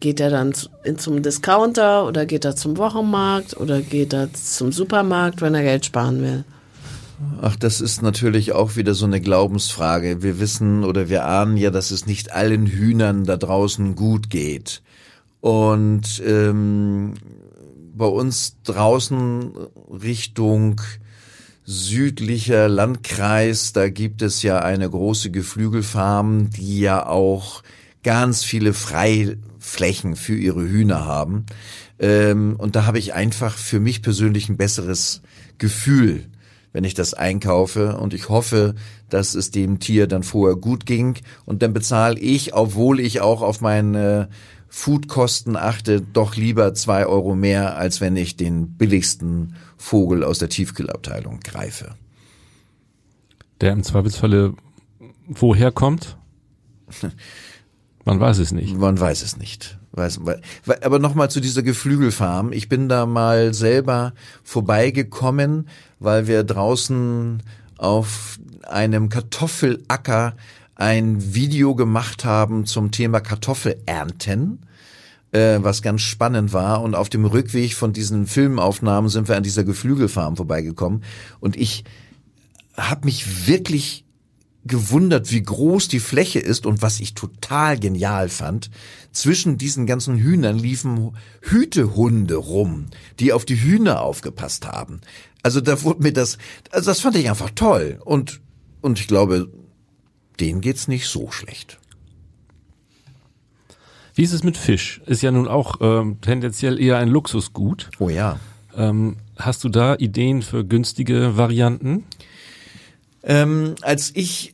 geht 0.02 0.20
er 0.20 0.30
dann 0.30 0.54
zum 0.54 1.24
Discounter 1.24 2.06
oder 2.06 2.26
geht 2.26 2.44
er 2.44 2.58
zum 2.58 2.78
Wochenmarkt 2.78 3.56
oder 3.56 3.80
geht 3.80 4.12
er 4.12 4.34
zum 4.34 4.74
Supermarkt, 4.74 5.42
wenn 5.42 5.56
er 5.56 5.64
Geld 5.64 5.86
sparen 5.86 6.22
will? 6.22 6.44
Ach, 7.42 7.56
das 7.56 7.82
ist 7.82 8.02
natürlich 8.02 8.54
auch 8.54 8.76
wieder 8.76 8.94
so 8.94 9.06
eine 9.06 9.20
Glaubensfrage. 9.20 10.24
Wir 10.24 10.40
wissen 10.40 10.84
oder 10.84 11.10
wir 11.10 11.26
ahnen 11.26 11.58
ja, 11.58 11.72
dass 11.72 11.92
es 11.92 12.06
nicht 12.06 12.32
allen 12.32 12.68
Hühnern 12.68 13.26
da 13.26 13.38
draußen 13.38 13.96
gut 13.96 14.30
geht. 14.30 14.82
Und 15.42 16.22
ähm, 16.26 17.16
bei 17.96 18.06
uns 18.06 18.58
draußen 18.64 19.52
Richtung 19.92 20.80
südlicher 21.66 22.68
Landkreis, 22.68 23.74
da 23.74 23.90
gibt 23.90 24.22
es 24.22 24.42
ja 24.42 24.60
eine 24.60 24.90
große 24.90 25.32
Geflügelfarm, 25.32 26.50
die 26.50 26.80
ja 26.80 27.06
auch 27.06 27.64
ganz 28.04 28.44
viele 28.44 28.74
Freiflächen 28.74 30.16
für 30.16 30.36
ihre 30.36 30.68
Hühner 30.68 31.06
haben. 31.06 31.46
Ähm, 32.00 32.56
und 32.58 32.76
da 32.76 32.86
habe 32.86 33.00
ich 33.00 33.14
einfach 33.14 33.58
für 33.58 33.80
mich 33.80 34.02
persönlich 34.02 34.50
ein 34.50 34.58
besseres 34.58 35.22
Gefühl, 35.58 36.26
wenn 36.74 36.84
ich 36.84 36.94
das 36.94 37.14
einkaufe. 37.14 37.98
Und 37.98 38.14
ich 38.14 38.28
hoffe, 38.28 38.76
dass 39.10 39.36
es 39.36 39.52
dem 39.52 39.80
Tier 39.80 40.08
dann 40.08 40.24
vorher 40.24 40.58
gut 40.58 40.86
ging. 40.86 41.16
Und 41.46 41.62
dann 41.62 41.74
bezahle 41.74 42.20
ich, 42.20 42.54
obwohl 42.54 43.00
ich 43.00 43.22
auch 43.22 43.42
auf 43.42 43.62
meine 43.62 44.28
Foodkosten 44.68 45.56
achte, 45.56 46.02
doch 46.02 46.36
lieber 46.36 46.74
zwei 46.74 47.06
Euro 47.06 47.36
mehr, 47.36 47.78
als 47.78 48.02
wenn 48.02 48.18
ich 48.18 48.36
den 48.36 48.72
billigsten 48.72 49.56
Vogel 49.78 50.24
aus 50.24 50.40
der 50.40 50.50
Tiefkühlabteilung 50.50 51.40
greife. 51.40 51.96
Der 53.62 53.72
im 53.72 53.84
Zweifelsfalle 53.84 54.56
woher 55.28 55.72
kommt? 55.72 56.18
Man 58.06 58.20
weiß 58.20 58.40
es 58.40 58.52
nicht. 58.52 58.76
Man 58.78 59.00
weiß 59.00 59.24
es 59.24 59.38
nicht. 59.38 59.78
Weiß, 59.96 60.22
aber 60.82 60.98
nochmal 60.98 61.30
zu 61.30 61.40
dieser 61.40 61.62
Geflügelfarm. 61.62 62.52
Ich 62.52 62.68
bin 62.68 62.90
da 62.90 63.06
mal 63.06 63.54
selber 63.54 64.14
vorbeigekommen, 64.44 65.68
weil 66.00 66.26
wir 66.26 66.44
draußen 66.44 67.44
auf 67.78 68.40
einem 68.64 69.10
Kartoffelacker 69.10 70.36
ein 70.76 71.36
Video 71.36 71.76
gemacht 71.76 72.26
haben 72.26 72.66
zum 72.66 72.90
Thema 72.90 73.20
Kartoffelernten, 73.20 74.66
äh, 75.32 75.60
was 75.62 75.84
ganz 75.84 76.02
spannend 76.02 76.54
war. 76.54 76.82
Und 76.82 76.96
auf 76.96 77.10
dem 77.10 77.26
Rückweg 77.26 77.76
von 77.76 77.94
diesen 77.94 78.26
Filmaufnahmen 78.26 79.12
sind 79.12 79.28
wir 79.28 79.38
an 79.38 79.44
dieser 79.44 79.64
Geflügelfarm 79.64 80.38
vorbeigekommen. 80.38 81.04
Und 81.40 81.56
ich 81.56 81.84
habe 82.76 83.06
mich 83.06 83.48
wirklich 83.48 84.06
gewundert, 84.66 85.32
wie 85.32 85.44
groß 85.44 85.88
die 85.88 86.00
Fläche 86.00 86.40
ist 86.40 86.66
und 86.66 86.82
was 86.82 87.00
ich 87.00 87.14
total 87.14 87.78
genial 87.80 88.30
fand. 88.30 88.70
Zwischen 89.12 89.58
diesen 89.58 89.86
ganzen 89.86 90.18
Hühnern 90.18 90.58
liefen 90.58 91.16
Hütehunde 91.42 92.36
rum, 92.36 92.88
die 93.20 93.34
auf 93.34 93.46
die 93.46 93.62
Hühner 93.62 94.02
aufgepasst 94.02 94.68
haben. 94.68 95.02
Also 95.44 95.60
da 95.60 95.84
wurde 95.84 96.04
mir 96.04 96.14
das, 96.14 96.38
also 96.72 96.90
das 96.90 97.02
fand 97.02 97.18
ich 97.18 97.30
einfach 97.30 97.52
toll 97.54 98.00
und 98.06 98.42
und 98.82 99.00
ich 99.00 99.08
glaube, 99.08 99.50
denen 100.40 100.60
geht's 100.60 100.90
nicht 100.90 101.08
so 101.08 101.32
schlecht. 101.32 101.80
Wie 104.14 104.24
ist 104.24 104.34
es 104.34 104.44
mit 104.44 104.58
Fisch? 104.58 105.02
Ist 105.06 105.24
ja 105.24 105.32
nun 105.32 105.48
auch 105.48 105.78
ähm, 105.80 106.20
tendenziell 106.22 106.80
eher 106.80 106.98
ein 106.98 107.08
Luxusgut. 107.08 107.90
Oh 108.00 108.10
ja. 108.10 108.40
Ähm, 108.76 109.18
hast 109.38 109.64
du 109.64 109.70
da 109.70 109.96
Ideen 109.96 110.42
für 110.42 110.66
günstige 110.66 111.38
Varianten? 111.38 112.04
Ähm, 113.24 113.76
als 113.82 114.12
ich 114.14 114.54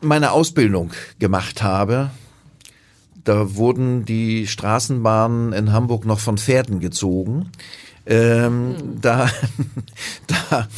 meine 0.00 0.32
Ausbildung 0.32 0.92
gemacht 1.18 1.62
habe, 1.62 2.10
da 3.24 3.54
wurden 3.54 4.04
die 4.04 4.46
Straßenbahnen 4.46 5.52
in 5.52 5.72
Hamburg 5.72 6.04
noch 6.04 6.18
von 6.18 6.38
Pferden 6.38 6.80
gezogen. 6.80 7.50
Ähm, 8.06 8.76
hm. 8.78 9.00
Da, 9.00 9.30
da 10.26 10.68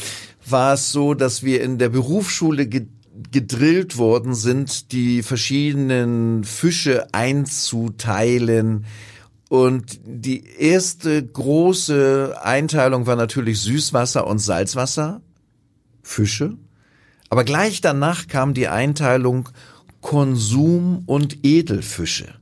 war 0.47 0.73
es 0.73 0.91
so, 0.91 1.13
dass 1.13 1.43
wir 1.43 1.61
in 1.63 1.79
der 1.79 1.89
Berufsschule 1.89 2.67
gedrillt 2.67 3.97
worden 3.97 4.35
sind, 4.35 4.91
die 4.91 5.23
verschiedenen 5.23 6.43
Fische 6.43 7.07
einzuteilen. 7.13 8.85
Und 9.49 9.99
die 10.05 10.45
erste 10.59 11.23
große 11.25 12.37
Einteilung 12.41 13.07
war 13.07 13.15
natürlich 13.15 13.61
Süßwasser 13.61 14.27
und 14.27 14.39
Salzwasser, 14.39 15.21
Fische. 16.03 16.57
Aber 17.35 17.43
gleich 17.43 17.81
danach 17.81 18.27
kam 18.29 18.53
die 18.53 18.69
Einteilung 18.69 19.49
Konsum 19.99 21.03
und 21.05 21.43
Edelfische. 21.43 22.33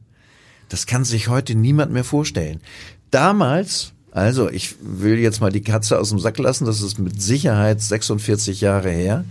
Das 0.69 0.85
kann 0.85 1.03
sich 1.03 1.29
heute 1.29 1.55
niemand 1.55 1.91
mehr 1.91 2.03
vorstellen. 2.03 2.61
Damals, 3.09 3.93
also 4.11 4.51
ich 4.51 4.75
will 4.81 5.17
jetzt 5.17 5.41
mal 5.41 5.51
die 5.51 5.63
Katze 5.63 5.97
aus 5.97 6.09
dem 6.09 6.19
Sack 6.19 6.37
lassen, 6.37 6.65
das 6.65 6.83
ist 6.83 6.99
mit 6.99 7.19
Sicherheit 7.19 7.81
46 7.81 8.61
Jahre 8.61 8.91
her, 8.91 9.25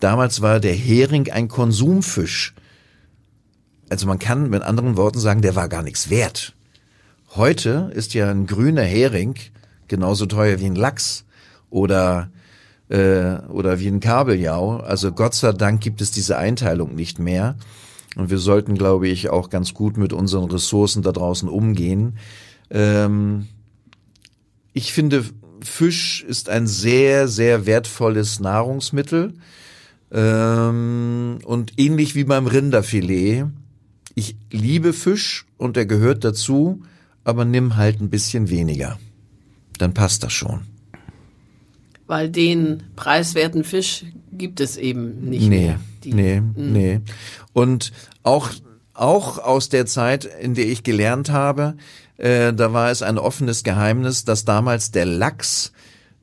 Damals 0.00 0.40
war 0.40 0.60
der 0.60 0.72
Hering 0.72 1.30
ein 1.30 1.48
Konsumfisch. 1.48 2.54
Also 3.90 4.06
man 4.06 4.18
kann 4.18 4.48
mit 4.48 4.62
anderen 4.62 4.96
Worten 4.96 5.18
sagen, 5.18 5.42
der 5.42 5.56
war 5.56 5.68
gar 5.68 5.82
nichts 5.82 6.08
wert. 6.08 6.54
Heute 7.34 7.90
ist 7.94 8.14
ja 8.14 8.30
ein 8.30 8.46
grüner 8.46 8.82
Hering 8.82 9.34
genauso 9.88 10.24
teuer 10.24 10.58
wie 10.58 10.66
ein 10.66 10.74
Lachs 10.74 11.24
oder 11.68 12.30
äh, 12.90 13.38
oder 13.48 13.78
wie 13.80 13.88
ein 13.88 14.00
Kabeljau. 14.00 14.78
Also 14.78 15.12
Gott 15.12 15.34
sei 15.34 15.52
Dank 15.52 15.80
gibt 15.80 16.00
es 16.00 16.10
diese 16.10 16.36
Einteilung 16.36 16.94
nicht 16.94 17.18
mehr. 17.18 17.56
Und 18.16 18.30
wir 18.30 18.38
sollten, 18.38 18.74
glaube 18.74 19.08
ich, 19.08 19.30
auch 19.30 19.48
ganz 19.50 19.72
gut 19.72 19.96
mit 19.96 20.12
unseren 20.12 20.50
Ressourcen 20.50 21.02
da 21.02 21.12
draußen 21.12 21.48
umgehen. 21.48 22.18
Ähm, 22.68 23.46
ich 24.72 24.92
finde, 24.92 25.24
Fisch 25.62 26.24
ist 26.26 26.48
ein 26.48 26.66
sehr, 26.66 27.28
sehr 27.28 27.66
wertvolles 27.66 28.40
Nahrungsmittel. 28.40 29.34
Ähm, 30.10 31.38
und 31.44 31.78
ähnlich 31.78 32.16
wie 32.16 32.24
beim 32.24 32.48
Rinderfilet. 32.48 33.46
Ich 34.16 34.36
liebe 34.50 34.92
Fisch 34.92 35.46
und 35.56 35.76
er 35.76 35.86
gehört 35.86 36.24
dazu, 36.24 36.82
aber 37.22 37.44
nimm 37.44 37.76
halt 37.76 38.00
ein 38.00 38.10
bisschen 38.10 38.50
weniger. 38.50 38.98
Dann 39.78 39.94
passt 39.94 40.24
das 40.24 40.32
schon. 40.32 40.69
Weil 42.10 42.28
den 42.28 42.82
preiswerten 42.96 43.62
Fisch 43.62 44.04
gibt 44.32 44.58
es 44.58 44.76
eben 44.76 45.30
nicht 45.30 45.48
nee, 45.48 45.60
mehr. 45.60 45.80
Die, 46.02 46.12
nee, 46.12 46.42
nee. 46.56 47.00
Und 47.52 47.92
auch, 48.24 48.50
auch 48.94 49.38
aus 49.38 49.68
der 49.68 49.86
Zeit, 49.86 50.24
in 50.24 50.54
der 50.54 50.66
ich 50.66 50.82
gelernt 50.82 51.30
habe, 51.30 51.76
äh, 52.16 52.52
da 52.52 52.72
war 52.72 52.90
es 52.90 53.02
ein 53.02 53.16
offenes 53.16 53.62
Geheimnis, 53.62 54.24
dass 54.24 54.44
damals 54.44 54.90
der 54.90 55.06
Lachs 55.06 55.72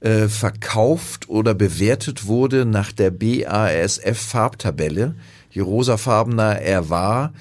äh, 0.01 0.27
verkauft 0.27 1.29
oder 1.29 1.53
bewertet 1.53 2.27
wurde 2.27 2.65
nach 2.65 2.91
der 2.91 3.11
BASF-Farbtabelle. 3.11 5.15
Je 5.51 5.61
rosafarbener 5.61 6.59
er 6.59 6.89
war, 6.89 7.31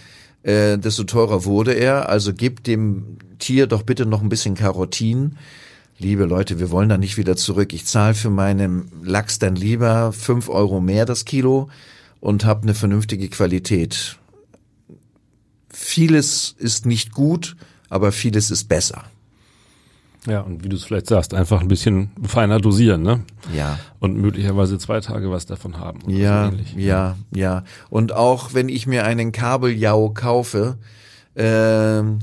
äh, 0.45 0.79
desto 0.79 1.03
teurer 1.03 1.47
wurde 1.47 1.73
er. 1.73 2.09
Also 2.09 2.33
gibt 2.33 2.69
dem 2.69 3.19
Tier 3.41 3.67
doch 3.67 3.83
bitte 3.83 4.07
noch 4.07 4.23
ein 4.23 4.29
bisschen 4.29 4.55
Karotin. 4.55 5.37
Liebe 5.99 6.27
Leute, 6.27 6.59
wir 6.61 6.71
wollen 6.71 6.91
da 6.91 6.99
nicht 6.99 7.17
wieder 7.17 7.37
zurück. 7.37 7.73
Ich 7.73 7.87
zahle 7.87 8.15
für 8.15 8.29
meinen 8.29 8.91
Lachs 9.03 9.39
dann 9.39 9.57
lieber 9.57 10.13
fünf 10.13 10.49
Euro 10.51 10.81
mehr 10.81 11.07
das 11.07 11.25
Kilo 11.25 11.71
und 12.21 12.45
habe 12.45 12.63
eine 12.63 12.75
vernünftige 12.75 13.29
Qualität. 13.29 14.19
Vieles 15.71 16.55
ist 16.59 16.85
nicht 16.85 17.13
gut, 17.13 17.57
aber 17.89 18.13
vieles 18.13 18.51
ist 18.51 18.65
besser. 18.65 19.05
Ja, 20.27 20.41
und 20.41 20.65
wie 20.65 20.69
du 20.69 20.77
es 20.77 20.85
vielleicht 20.85 21.07
sagst, 21.07 21.33
einfach 21.33 21.61
ein 21.61 21.69
bisschen 21.69 22.11
feiner 22.27 22.59
dosieren, 22.59 23.03
ne? 23.03 23.23
Ja. 23.55 23.79
Und 24.01 24.17
möglicherweise 24.17 24.77
zwei 24.79 25.01
Tage 25.01 25.31
was 25.31 25.47
davon 25.47 25.79
haben. 25.79 26.01
Ja, 26.11 26.47
so 26.47 26.53
ähnlich. 26.53 26.75
ja, 26.75 27.17
ja. 27.31 27.65
Und 27.89 28.13
auch 28.13 28.53
wenn 28.53 28.69
ich 28.69 28.87
mir 28.87 29.05
einen 29.05 29.33
Kabeljau 29.33 30.11
kaufe, 30.11 30.79
ähm, 31.37 32.19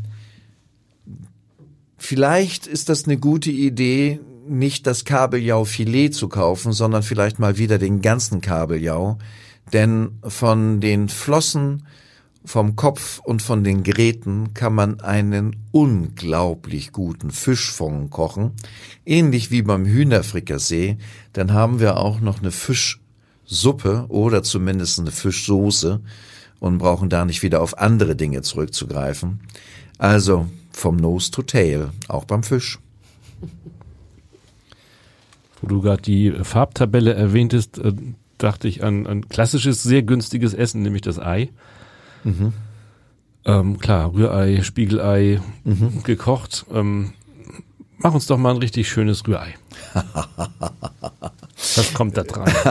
vielleicht 2.04 2.68
ist 2.68 2.90
das 2.90 3.06
eine 3.06 3.18
gute 3.18 3.50
Idee, 3.50 4.20
nicht 4.48 4.86
das 4.88 5.06
Kabeljau-Filet 5.06 6.10
zu 6.10 6.28
kaufen, 6.28 6.74
sondern 6.74 7.02
vielleicht 7.02 7.40
mal 7.40 7.58
wieder 7.58 7.78
den 7.78 8.02
ganzen 8.02 8.42
Kabeljau. 8.42 9.18
Denn 9.72 10.20
von 10.22 10.82
den 10.82 11.08
Flossen, 11.08 11.88
vom 12.46 12.76
Kopf 12.76 13.20
und 13.20 13.42
von 13.42 13.64
den 13.64 13.84
Gräten 13.84 14.54
kann 14.54 14.76
man 14.76 15.00
einen 15.00 15.56
unglaublich 15.72 16.92
guten 16.92 17.32
Fischfond 17.32 18.12
kochen. 18.12 18.52
Ähnlich 19.06 19.50
wie 19.50 19.62
beim 19.62 19.86
Hühnerfrikassee. 19.86 20.98
Dann 21.32 21.54
haben 21.54 21.80
wir 21.80 21.98
auch 21.98 22.20
noch 22.20 22.40
eine 22.40 22.52
Fischsuppe 22.52 24.06
oder 24.10 24.44
zumindest 24.44 25.00
eine 25.00 25.12
Fischsoße 25.12 26.02
und 26.60 26.78
brauchen 26.80 27.08
da 27.08 27.24
nicht 27.24 27.44
wieder 27.44 27.62
auf 27.62 27.78
andere 27.78 28.18
Dinge 28.18 28.42
zurückzugreifen. 28.42 29.40
Also 29.98 30.48
vom 30.74 30.98
Nose 30.98 31.32
to 31.32 31.42
Tail, 31.44 31.90
auch 32.08 32.26
beim 32.26 32.44
Fisch. 32.44 32.80
Wo 35.62 35.68
du 35.68 35.82
gerade 35.82 36.02
die 36.02 36.32
Farbtabelle 36.32 37.14
erwähntest, 37.14 37.78
äh, 37.78 37.94
dachte 38.38 38.68
ich 38.68 38.84
an 38.84 39.08
ein 39.08 39.30
klassisches, 39.30 39.84
sehr 39.84 40.04
günstiges 40.04 40.54
Essen, 40.54 40.82
nämlich 40.82 41.04
das 41.04 41.20
Ei. 41.20 41.50
Ähm, 43.46 43.80
klar, 43.80 44.14
Rührei, 44.14 44.62
Spiegelei, 44.62 45.42
gekocht. 46.04 46.66
Ähm, 46.72 47.14
mach 47.98 48.14
uns 48.14 48.28
doch 48.28 48.38
mal 48.38 48.52
ein 48.52 48.58
richtig 48.58 48.90
schönes 48.90 49.28
Rührei. 49.28 49.56
Was 51.76 51.94
kommt 51.94 52.18
da 52.18 52.24
dran? 52.24 52.52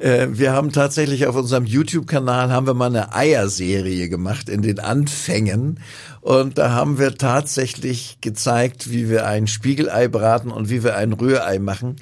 Äh, 0.00 0.28
wir 0.30 0.52
haben 0.52 0.70
tatsächlich 0.70 1.26
auf 1.26 1.34
unserem 1.34 1.64
YouTube-Kanal 1.64 2.52
haben 2.52 2.68
wir 2.68 2.74
mal 2.74 2.86
eine 2.86 3.16
Eierserie 3.16 4.08
gemacht 4.08 4.48
in 4.48 4.62
den 4.62 4.78
Anfängen. 4.78 5.80
Und 6.20 6.56
da 6.56 6.70
haben 6.70 7.00
wir 7.00 7.16
tatsächlich 7.16 8.18
gezeigt, 8.20 8.92
wie 8.92 9.10
wir 9.10 9.26
ein 9.26 9.48
Spiegelei 9.48 10.06
braten 10.06 10.52
und 10.52 10.70
wie 10.70 10.84
wir 10.84 10.94
ein 10.94 11.12
Rührei 11.14 11.58
machen. 11.58 11.96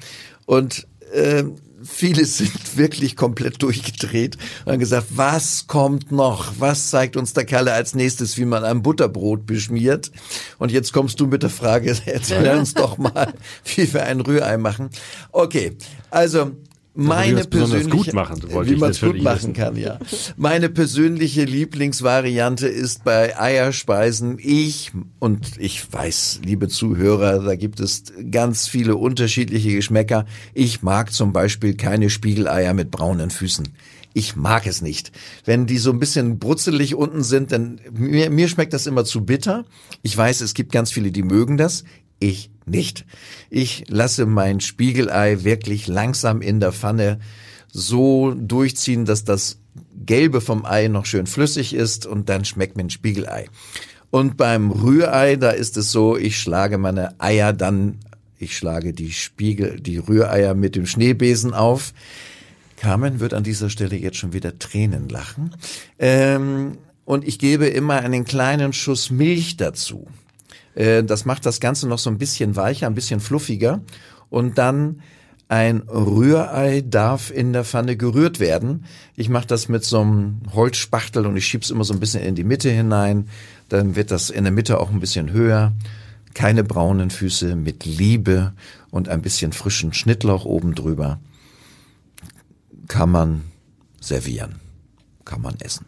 Und 0.45 0.85
äh, 1.11 1.43
viele 1.87 2.25
sind 2.25 2.51
wirklich 2.77 3.15
komplett 3.15 3.61
durchgedreht 3.63 4.37
und 4.65 4.73
haben 4.73 4.79
gesagt, 4.79 5.07
was 5.11 5.67
kommt 5.67 6.11
noch? 6.11 6.53
Was 6.59 6.89
zeigt 6.89 7.17
uns 7.17 7.33
der 7.33 7.45
Kalle 7.45 7.73
als 7.73 7.95
nächstes, 7.95 8.37
wie 8.37 8.45
man 8.45 8.63
ein 8.63 8.81
Butterbrot 8.83 9.45
beschmiert? 9.45 10.11
Und 10.57 10.71
jetzt 10.71 10.93
kommst 10.93 11.19
du 11.19 11.27
mit 11.27 11.43
der 11.43 11.49
Frage, 11.49 11.95
erzähl 12.05 12.47
uns 12.57 12.73
doch 12.73 12.97
mal, 12.97 13.33
wie 13.75 13.91
wir 13.93 14.03
ein 14.03 14.21
Rührei 14.21 14.57
machen. 14.57 14.89
Okay, 15.31 15.77
also 16.09 16.51
meine 16.97 17.43
persönliche, 17.45 17.89
gut 17.89 18.13
machen, 18.13 18.41
wie 18.43 18.75
man 18.75 18.91
es 18.91 19.01
gut 19.01 19.21
machen 19.21 19.37
wissen. 19.37 19.53
kann, 19.53 19.75
ja. 19.75 19.99
Meine 20.35 20.69
persönliche 20.69 21.43
Lieblingsvariante 21.43 22.67
ist 22.67 23.03
bei 23.03 23.39
Eierspeisen 23.39 24.37
ich 24.39 24.91
und 25.19 25.57
ich 25.59 25.91
weiß, 25.91 26.41
liebe 26.43 26.67
Zuhörer, 26.67 27.43
da 27.43 27.55
gibt 27.55 27.79
es 27.79 28.03
ganz 28.31 28.67
viele 28.67 28.95
unterschiedliche 28.95 29.73
Geschmäcker. 29.75 30.25
Ich 30.53 30.81
mag 30.81 31.13
zum 31.13 31.33
Beispiel 31.33 31.75
keine 31.75 32.09
Spiegeleier 32.09 32.73
mit 32.73 32.91
braunen 32.91 33.29
Füßen. 33.29 33.67
Ich 34.13 34.35
mag 34.35 34.65
es 34.65 34.81
nicht. 34.81 35.11
Wenn 35.45 35.67
die 35.67 35.77
so 35.77 35.91
ein 35.91 35.99
bisschen 35.99 36.39
brutzelig 36.39 36.95
unten 36.95 37.21
sind, 37.21 37.51
dann 37.51 37.79
mir, 37.91 38.31
mir 38.31 38.47
schmeckt 38.47 38.73
das 38.73 38.87
immer 38.87 39.05
zu 39.05 39.23
bitter. 39.23 39.65
Ich 40.01 40.17
weiß, 40.17 40.41
es 40.41 40.55
gibt 40.55 40.71
ganz 40.71 40.91
viele, 40.91 41.11
die 41.11 41.21
mögen 41.21 41.57
das. 41.57 41.83
Ich 42.17 42.49
nicht. 42.67 43.05
Ich 43.49 43.85
lasse 43.87 44.25
mein 44.25 44.59
Spiegelei 44.59 45.43
wirklich 45.43 45.87
langsam 45.87 46.41
in 46.41 46.59
der 46.59 46.71
Pfanne 46.71 47.19
so 47.71 48.33
durchziehen, 48.33 49.05
dass 49.05 49.23
das 49.23 49.59
Gelbe 50.05 50.41
vom 50.41 50.65
Ei 50.65 50.87
noch 50.87 51.05
schön 51.05 51.27
flüssig 51.27 51.73
ist 51.73 52.05
und 52.05 52.29
dann 52.29 52.45
schmeckt 52.45 52.77
mir 52.77 52.83
ein 52.83 52.89
Spiegelei. 52.89 53.47
Und 54.09 54.37
beim 54.37 54.71
Rührei, 54.71 55.35
da 55.35 55.49
ist 55.49 55.77
es 55.77 55.91
so, 55.91 56.17
ich 56.17 56.39
schlage 56.39 56.77
meine 56.77 57.19
Eier 57.19 57.53
dann, 57.53 57.99
ich 58.39 58.55
schlage 58.55 58.93
die 58.93 59.11
Spiegel, 59.11 59.79
die 59.79 59.97
Rühreier 59.97 60.53
mit 60.53 60.75
dem 60.75 60.85
Schneebesen 60.85 61.53
auf. 61.53 61.93
Carmen 62.77 63.19
wird 63.19 63.33
an 63.33 63.43
dieser 63.43 63.69
Stelle 63.69 63.95
jetzt 63.95 64.17
schon 64.17 64.33
wieder 64.33 64.59
Tränen 64.59 65.09
lachen. 65.09 65.55
Ähm, 65.99 66.77
und 67.05 67.27
ich 67.27 67.39
gebe 67.39 67.67
immer 67.67 67.95
einen 67.95 68.25
kleinen 68.25 68.73
Schuss 68.73 69.09
Milch 69.09 69.57
dazu. 69.57 70.07
Äh, 70.77 71.03
Das 71.03 71.25
macht 71.25 71.45
das 71.45 71.59
Ganze 71.59 71.87
noch 71.87 71.99
so 71.99 72.09
ein 72.09 72.17
bisschen 72.17 72.55
weicher, 72.55 72.87
ein 72.87 72.95
bisschen 72.95 73.19
fluffiger. 73.19 73.81
Und 74.29 74.57
dann 74.57 75.01
ein 75.49 75.83
Rührei 75.87 76.81
darf 76.81 77.31
in 77.31 77.53
der 77.53 77.63
Pfanne 77.63 77.95
gerührt 77.95 78.39
werden. 78.39 78.85
Ich 79.15 79.29
mache 79.29 79.47
das 79.47 79.69
mit 79.69 79.83
so 79.85 80.01
einem 80.01 80.41
Holzspachtel 80.53 81.25
und 81.25 81.37
ich 81.37 81.47
schieb's 81.47 81.69
immer 81.69 81.85
so 81.85 81.93
ein 81.93 81.99
bisschen 82.01 82.21
in 82.23 82.35
die 82.35 82.43
Mitte 82.43 82.69
hinein. 82.69 83.29
Dann 83.69 83.95
wird 83.95 84.11
das 84.11 84.29
in 84.29 84.43
der 84.43 84.51
Mitte 84.51 84.79
auch 84.79 84.91
ein 84.91 84.99
bisschen 84.99 85.31
höher. 85.31 85.71
Keine 86.33 86.63
braunen 86.63 87.09
Füße 87.09 87.55
mit 87.55 87.85
Liebe 87.85 88.53
und 88.91 89.07
ein 89.09 89.21
bisschen 89.21 89.53
frischen 89.53 89.93
Schnittlauch 89.93 90.45
oben 90.45 90.75
drüber. 90.75 91.19
Kann 92.87 93.09
man 93.09 93.43
servieren. 94.01 94.59
Kann 95.23 95.41
man 95.41 95.55
essen. 95.59 95.85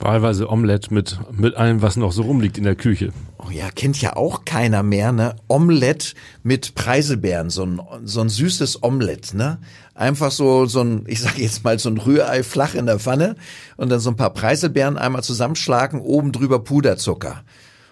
Wahlweise 0.00 0.48
Omelette 0.48 0.94
mit, 0.94 1.18
mit 1.32 1.56
allem, 1.56 1.82
was 1.82 1.96
noch 1.96 2.12
so 2.12 2.22
rumliegt 2.22 2.56
in 2.56 2.64
der 2.64 2.76
Küche. 2.76 3.12
Oh 3.38 3.50
ja, 3.50 3.70
kennt 3.70 4.00
ja 4.00 4.14
auch 4.16 4.44
keiner 4.44 4.82
mehr, 4.84 5.10
ne? 5.10 5.34
Omelette 5.48 6.14
mit 6.44 6.76
Preiselbeeren, 6.76 7.50
so 7.50 7.64
ein, 7.64 7.80
so 8.04 8.20
ein 8.20 8.28
süßes 8.28 8.82
Omelette, 8.84 9.36
ne? 9.36 9.58
Einfach 9.94 10.30
so, 10.30 10.66
so 10.66 10.82
ein, 10.82 11.04
ich 11.08 11.20
sage 11.20 11.42
jetzt 11.42 11.64
mal, 11.64 11.78
so 11.80 11.90
ein 11.90 11.98
Rührei 11.98 12.44
flach 12.44 12.74
in 12.74 12.86
der 12.86 13.00
Pfanne 13.00 13.34
und 13.76 13.88
dann 13.88 13.98
so 13.98 14.10
ein 14.10 14.16
paar 14.16 14.32
Preiselbeeren 14.32 14.98
einmal 14.98 15.24
zusammenschlagen, 15.24 16.00
oben 16.00 16.30
drüber 16.30 16.60
Puderzucker. 16.60 17.42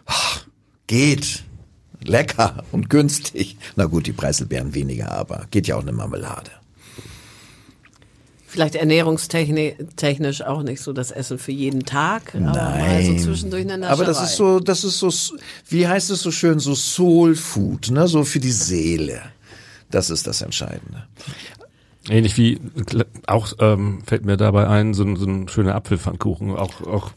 Ah, 0.06 0.40
geht. 0.86 1.42
Lecker 2.04 2.62
und 2.70 2.88
günstig. 2.88 3.56
Na 3.74 3.86
gut, 3.86 4.06
die 4.06 4.12
Preiselbeeren 4.12 4.74
weniger, 4.74 5.10
aber 5.10 5.46
geht 5.50 5.66
ja 5.66 5.74
auch 5.74 5.82
eine 5.82 5.92
Marmelade. 5.92 6.52
Vielleicht 8.48 8.76
ernährungstechnisch 8.76 10.42
auch 10.42 10.62
nicht 10.62 10.80
so 10.80 10.92
das 10.92 11.10
Essen 11.10 11.38
für 11.38 11.52
jeden 11.52 11.84
Tag, 11.84 12.34
aber 12.34 12.44
mal 12.52 13.02
so 13.04 13.16
zwischendurch 13.16 13.62
eine 13.62 13.76
Nascherei. 13.78 13.92
Aber 13.92 14.04
das 14.04 14.22
ist 14.22 14.36
so, 14.36 14.60
das 14.60 14.84
ist 14.84 14.98
so, 14.98 15.10
wie 15.68 15.86
heißt 15.88 16.10
es 16.10 16.22
so 16.22 16.30
schön, 16.30 16.58
so 16.58 16.74
Soul 16.74 17.34
Food, 17.34 17.90
ne? 17.90 18.06
So 18.06 18.24
für 18.24 18.38
die 18.40 18.52
Seele. 18.52 19.20
Das 19.90 20.10
ist 20.10 20.26
das 20.26 20.42
Entscheidende. 20.42 21.04
Ähnlich 22.08 22.36
wie, 22.36 22.60
auch 23.26 23.52
ähm, 23.58 24.02
fällt 24.06 24.24
mir 24.24 24.36
dabei 24.36 24.68
ein, 24.68 24.94
so, 24.94 25.02
ein- 25.02 25.16
so 25.16 25.26
ein 25.26 25.48
schöner 25.48 25.74
Apfelpfannkuchen, 25.74 26.54
auch, 26.54 26.80
auch 26.82 27.10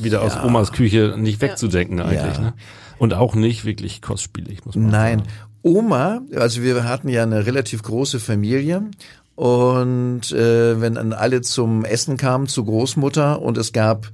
wieder 0.00 0.22
aus 0.22 0.36
Omas 0.42 0.72
Küche 0.72 1.14
nicht 1.16 1.40
wegzudenken 1.40 2.00
eigentlich. 2.00 2.36
Ja. 2.36 2.40
Ne? 2.40 2.54
Und 2.98 3.14
auch 3.14 3.36
nicht 3.36 3.64
wirklich 3.64 4.02
kostspielig, 4.02 4.64
muss 4.64 4.74
man 4.74 4.90
Nein, 4.90 5.18
sagen. 5.20 5.30
Oma, 5.64 6.22
also 6.34 6.60
wir 6.62 6.82
hatten 6.82 7.08
ja 7.08 7.22
eine 7.22 7.46
relativ 7.46 7.84
große 7.84 8.18
Familie 8.18 8.82
und 9.42 10.30
äh, 10.30 10.80
wenn 10.80 10.94
dann 10.94 11.12
alle 11.12 11.40
zum 11.40 11.84
Essen 11.84 12.16
kamen 12.16 12.46
zu 12.46 12.64
Großmutter 12.64 13.42
und 13.42 13.58
es 13.58 13.72
gab 13.72 14.12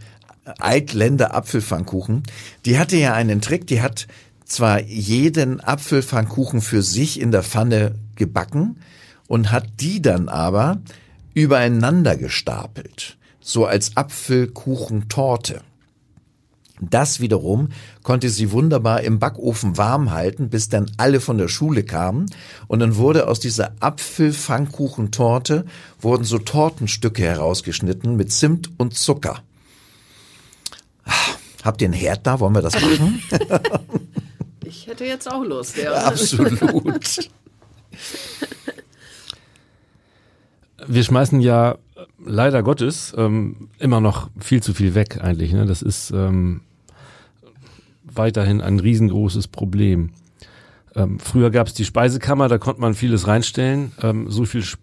Eitländer 0.58 1.34
Apfelpfannkuchen. 1.34 2.22
Die 2.64 2.78
hatte 2.78 2.96
ja 2.96 3.12
einen 3.12 3.42
Trick, 3.42 3.66
die 3.66 3.82
hat 3.82 4.06
zwar 4.46 4.80
jeden 4.80 5.60
Apfelpfannkuchen 5.60 6.62
für 6.62 6.80
sich 6.80 7.20
in 7.20 7.30
der 7.30 7.42
Pfanne 7.42 7.96
gebacken 8.16 8.78
und 9.26 9.52
hat 9.52 9.66
die 9.80 10.00
dann 10.00 10.30
aber 10.30 10.80
übereinander 11.34 12.16
gestapelt, 12.16 13.18
so 13.38 13.66
als 13.66 13.98
Apfelkuchentorte. 13.98 15.60
Das 16.80 17.20
wiederum 17.20 17.68
konnte 18.02 18.30
sie 18.30 18.52
wunderbar 18.52 19.02
im 19.02 19.18
Backofen 19.18 19.76
warm 19.76 20.10
halten, 20.10 20.48
bis 20.48 20.68
dann 20.68 20.90
alle 20.96 21.20
von 21.20 21.38
der 21.38 21.48
Schule 21.48 21.82
kamen. 21.82 22.26
Und 22.66 22.80
dann 22.80 22.96
wurde 22.96 23.28
aus 23.28 23.40
dieser 23.40 23.72
Apfelpfannkuchentorte 23.80 25.64
wurden 26.00 26.24
so 26.24 26.38
Tortenstücke 26.38 27.22
herausgeschnitten 27.22 28.16
mit 28.16 28.32
Zimt 28.32 28.70
und 28.78 28.94
Zucker. 28.94 29.42
Habt 31.64 31.82
ihr 31.82 31.86
einen 31.86 31.94
Herd 31.94 32.26
da? 32.26 32.40
Wollen 32.40 32.54
wir 32.54 32.62
das 32.62 32.74
machen? 32.74 33.22
Ich 34.64 34.86
hätte 34.86 35.06
jetzt 35.06 35.30
auch 35.30 35.42
Lust, 35.44 35.78
ja. 35.78 35.94
Absolut. 35.94 37.30
Wir 40.86 41.02
schmeißen 41.04 41.40
ja 41.40 41.78
leider 42.24 42.62
Gottes 42.62 43.14
ähm, 43.16 43.70
immer 43.78 44.00
noch 44.00 44.28
viel 44.38 44.62
zu 44.62 44.74
viel 44.74 44.94
weg 44.94 45.20
eigentlich. 45.22 45.52
Ne? 45.52 45.66
Das 45.66 45.82
ist 45.82 46.10
ähm, 46.10 46.60
weiterhin 48.14 48.60
ein 48.60 48.80
riesengroßes 48.80 49.48
Problem. 49.48 50.10
Ähm, 50.94 51.18
früher 51.18 51.50
gab 51.50 51.66
es 51.66 51.74
die 51.74 51.84
Speisekammer, 51.84 52.48
da 52.48 52.58
konnte 52.58 52.80
man 52.80 52.94
vieles 52.94 53.26
reinstellen. 53.26 53.92
Ähm, 54.02 54.30
so 54.30 54.44
viel 54.44 54.62
Sp 54.66 54.80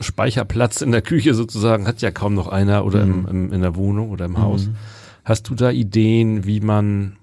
Speicherplatz 0.00 0.80
in 0.80 0.90
der 0.90 1.02
Küche 1.02 1.34
sozusagen 1.34 1.86
hat 1.86 2.00
ja 2.00 2.10
kaum 2.10 2.34
noch 2.34 2.48
einer 2.48 2.84
oder 2.86 3.02
im, 3.02 3.26
im, 3.28 3.52
in 3.52 3.60
der 3.60 3.76
Wohnung 3.76 4.10
oder 4.10 4.24
im 4.24 4.38
Haus. 4.38 4.70
Hast 5.22 5.48
du 5.50 5.54
da 5.54 5.70
Ideen, 5.70 6.46
wie 6.46 6.60
man 6.60 7.16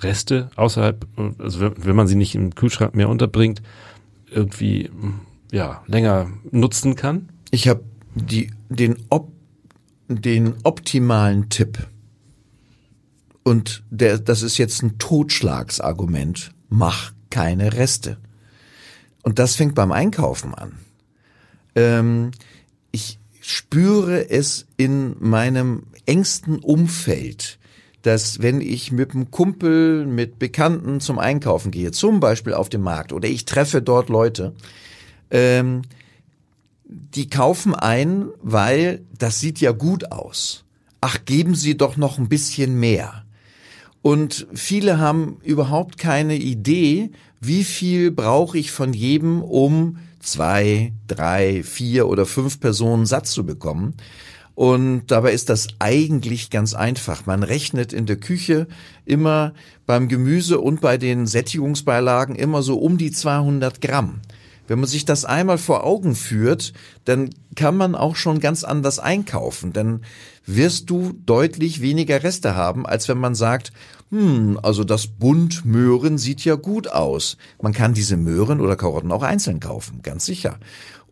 Reste 0.00 0.48
außerhalb, 0.56 1.06
also 1.38 1.60
wenn- 1.60 1.74
wenn 1.84 1.96
man 1.96 2.06
sie 2.06 2.14
nicht 2.14 2.34
im 2.36 2.54
Kühlschrank 2.54 2.94
mehr 2.94 3.08
unterbringt, 3.08 3.62
irgendwie 4.30 4.90
ja 5.50 5.82
länger 5.86 6.28
nutzen 6.50 6.94
kann? 6.94 7.28
Ich 7.50 7.68
habe 7.68 7.82
die 8.14 8.50
den 8.68 8.96
op, 9.10 9.32
den 10.08 10.54
optimalen 10.62 11.48
Tipp. 11.48 11.78
Und 13.44 13.84
der 13.90 14.18
das 14.18 14.42
ist 14.42 14.58
jetzt 14.58 14.82
ein 14.82 14.98
Totschlagsargument. 14.98 16.52
Mach 16.70 17.12
keine 17.30 17.74
Reste. 17.74 18.16
Und 19.22 19.38
das 19.38 19.54
fängt 19.54 19.74
beim 19.74 19.92
Einkaufen 19.92 20.54
an. 20.54 20.78
Ähm, 21.76 22.30
ich 22.90 23.18
spüre 23.40 24.30
es 24.30 24.66
in 24.76 25.16
meinem 25.20 25.84
engsten 26.06 26.58
Umfeld, 26.58 27.58
dass 28.02 28.40
wenn 28.40 28.60
ich 28.60 28.92
mit 28.92 29.12
einem 29.12 29.30
Kumpel, 29.30 30.06
mit 30.06 30.38
Bekannten 30.38 31.00
zum 31.00 31.18
Einkaufen 31.18 31.70
gehe, 31.70 31.90
zum 31.90 32.20
Beispiel 32.20 32.54
auf 32.54 32.68
dem 32.68 32.82
Markt, 32.82 33.12
oder 33.12 33.28
ich 33.28 33.44
treffe 33.44 33.82
dort 33.82 34.08
Leute, 34.08 34.54
ähm, 35.30 35.82
die 36.84 37.28
kaufen 37.28 37.74
ein, 37.74 38.28
weil 38.42 39.02
das 39.18 39.40
sieht 39.40 39.60
ja 39.60 39.72
gut 39.72 40.12
aus. 40.12 40.64
Ach, 41.00 41.24
geben 41.24 41.54
Sie 41.54 41.76
doch 41.76 41.96
noch 41.96 42.18
ein 42.18 42.28
bisschen 42.28 42.78
mehr. 42.78 43.23
Und 44.04 44.46
viele 44.52 44.98
haben 44.98 45.38
überhaupt 45.42 45.96
keine 45.96 46.36
Idee, 46.36 47.10
wie 47.40 47.64
viel 47.64 48.10
brauche 48.10 48.58
ich 48.58 48.70
von 48.70 48.92
jedem, 48.92 49.40
um 49.40 49.96
zwei, 50.20 50.92
drei, 51.06 51.62
vier 51.62 52.06
oder 52.06 52.26
fünf 52.26 52.60
Personen 52.60 53.06
satt 53.06 53.26
zu 53.26 53.46
bekommen. 53.46 53.94
Und 54.54 55.06
dabei 55.06 55.32
ist 55.32 55.48
das 55.48 55.68
eigentlich 55.78 56.50
ganz 56.50 56.74
einfach. 56.74 57.24
Man 57.24 57.42
rechnet 57.42 57.94
in 57.94 58.04
der 58.04 58.16
Küche 58.16 58.66
immer 59.06 59.54
beim 59.86 60.08
Gemüse 60.08 60.60
und 60.60 60.82
bei 60.82 60.98
den 60.98 61.26
Sättigungsbeilagen 61.26 62.36
immer 62.36 62.62
so 62.62 62.76
um 62.76 62.98
die 62.98 63.10
200 63.10 63.80
Gramm. 63.80 64.20
Wenn 64.66 64.80
man 64.80 64.88
sich 64.88 65.04
das 65.04 65.24
einmal 65.24 65.58
vor 65.58 65.84
Augen 65.84 66.14
führt, 66.14 66.72
dann 67.04 67.30
kann 67.54 67.76
man 67.76 67.94
auch 67.94 68.16
schon 68.16 68.40
ganz 68.40 68.64
anders 68.64 68.98
einkaufen. 68.98 69.72
Dann 69.72 70.02
wirst 70.46 70.88
du 70.88 71.12
deutlich 71.26 71.80
weniger 71.80 72.22
Reste 72.22 72.54
haben, 72.54 72.86
als 72.86 73.08
wenn 73.08 73.18
man 73.18 73.34
sagt, 73.34 73.72
hm, 74.14 74.60
also 74.62 74.84
das 74.84 75.08
Bund 75.08 75.64
Möhren 75.64 76.18
sieht 76.18 76.44
ja 76.44 76.54
gut 76.54 76.86
aus. 76.86 77.36
Man 77.60 77.72
kann 77.72 77.94
diese 77.94 78.16
Möhren 78.16 78.60
oder 78.60 78.76
Karotten 78.76 79.10
auch 79.10 79.24
einzeln 79.24 79.58
kaufen, 79.58 80.02
ganz 80.02 80.24
sicher. 80.24 80.60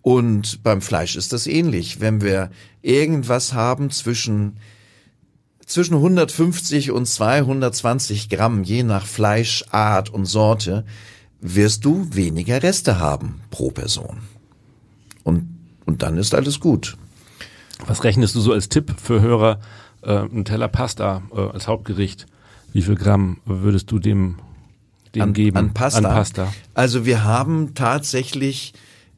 Und 0.02 0.62
beim 0.62 0.80
Fleisch 0.80 1.16
ist 1.16 1.32
das 1.32 1.48
ähnlich. 1.48 2.00
Wenn 2.00 2.20
wir 2.20 2.50
irgendwas 2.80 3.54
haben 3.54 3.90
zwischen 3.90 4.58
zwischen 5.66 5.94
150 5.94 6.92
und 6.92 7.06
220 7.06 8.28
Gramm, 8.28 8.62
je 8.62 8.84
nach 8.84 9.06
Fleischart 9.06 10.10
und 10.10 10.26
Sorte, 10.26 10.84
wirst 11.40 11.84
du 11.84 12.06
weniger 12.12 12.62
Reste 12.62 13.00
haben 13.00 13.40
pro 13.50 13.72
Person. 13.72 14.18
Und, 15.24 15.48
und 15.86 16.02
dann 16.02 16.18
ist 16.18 16.34
alles 16.34 16.60
gut. 16.60 16.96
Was 17.86 18.04
rechnest 18.04 18.36
du 18.36 18.40
so 18.40 18.52
als 18.52 18.68
Tipp 18.68 18.94
für 19.02 19.20
Hörer? 19.20 19.58
Äh, 20.02 20.18
ein 20.18 20.44
Teller 20.44 20.68
Pasta 20.68 21.22
äh, 21.34 21.40
als 21.40 21.66
Hauptgericht. 21.66 22.26
Wie 22.72 22.82
viel 22.82 22.96
Gramm 22.96 23.38
würdest 23.44 23.90
du 23.90 23.98
dem, 23.98 24.36
dem 25.14 25.22
An, 25.22 25.32
geben? 25.32 25.56
an 25.56 25.74
Pasta. 25.74 25.98
An 25.98 26.14
Pasta. 26.14 26.52
Also 26.74 27.04
wir 27.04 27.24
haben 27.24 27.74
tatsächlich 27.74 28.74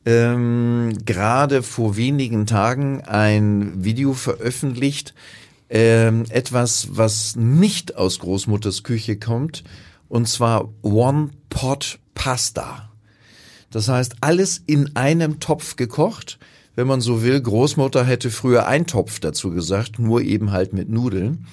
ähm, 0.06 0.98
gerade 1.04 1.62
vor 1.62 1.96
wenigen 1.96 2.46
Tagen 2.46 3.02
ein 3.02 3.84
Video 3.84 4.12
veröffentlicht, 4.12 5.14
ähm, 5.70 6.24
etwas, 6.28 6.88
was 6.92 7.36
nicht 7.36 7.96
aus 7.96 8.18
Großmutters 8.18 8.82
Küche 8.82 9.18
kommt, 9.18 9.64
und 10.08 10.28
zwar 10.28 10.68
One 10.82 11.30
Pot 11.48 11.98
Pasta. 12.14 12.90
Das 13.70 13.88
heißt, 13.88 14.16
alles 14.20 14.62
in 14.66 14.94
einem 14.94 15.40
Topf 15.40 15.76
gekocht. 15.76 16.38
Wenn 16.76 16.86
man 16.86 17.00
so 17.00 17.22
will, 17.22 17.40
Großmutter 17.40 18.04
hätte 18.04 18.30
früher 18.30 18.66
ein 18.66 18.86
Topf 18.86 19.20
dazu 19.20 19.50
gesagt, 19.50 19.98
nur 19.98 20.22
eben 20.22 20.52
halt 20.52 20.72
mit 20.72 20.88
Nudeln. 20.88 21.46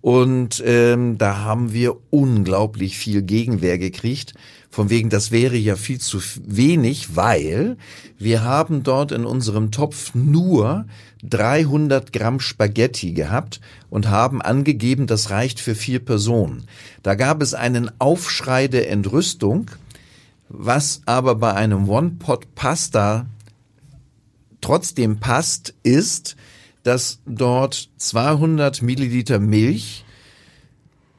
Und 0.00 0.62
ähm, 0.64 1.18
da 1.18 1.38
haben 1.38 1.72
wir 1.72 1.96
unglaublich 2.10 2.96
viel 2.96 3.22
Gegenwehr 3.22 3.78
gekriegt. 3.78 4.34
Von 4.70 4.90
wegen, 4.90 5.10
das 5.10 5.30
wäre 5.30 5.56
ja 5.56 5.76
viel 5.76 5.98
zu 5.98 6.20
wenig, 6.46 7.16
weil 7.16 7.76
wir 8.18 8.44
haben 8.44 8.82
dort 8.82 9.12
in 9.12 9.24
unserem 9.24 9.70
Topf 9.70 10.14
nur 10.14 10.86
300 11.24 12.12
Gramm 12.12 12.38
Spaghetti 12.38 13.12
gehabt 13.12 13.60
und 13.90 14.08
haben 14.08 14.40
angegeben, 14.40 15.06
das 15.06 15.30
reicht 15.30 15.58
für 15.58 15.74
vier 15.74 15.98
Personen. 15.98 16.64
Da 17.02 17.14
gab 17.14 17.42
es 17.42 17.54
einen 17.54 17.90
Aufschrei 17.98 18.68
der 18.68 18.90
Entrüstung, 18.90 19.70
was 20.48 21.02
aber 21.06 21.34
bei 21.34 21.54
einem 21.54 21.88
One-Pot-Pasta 21.88 23.26
trotzdem 24.60 25.18
passt, 25.18 25.74
ist, 25.82 26.36
dass 26.88 27.20
dort 27.26 27.90
200 27.98 28.80
Milliliter 28.80 29.38
Milch, 29.38 30.06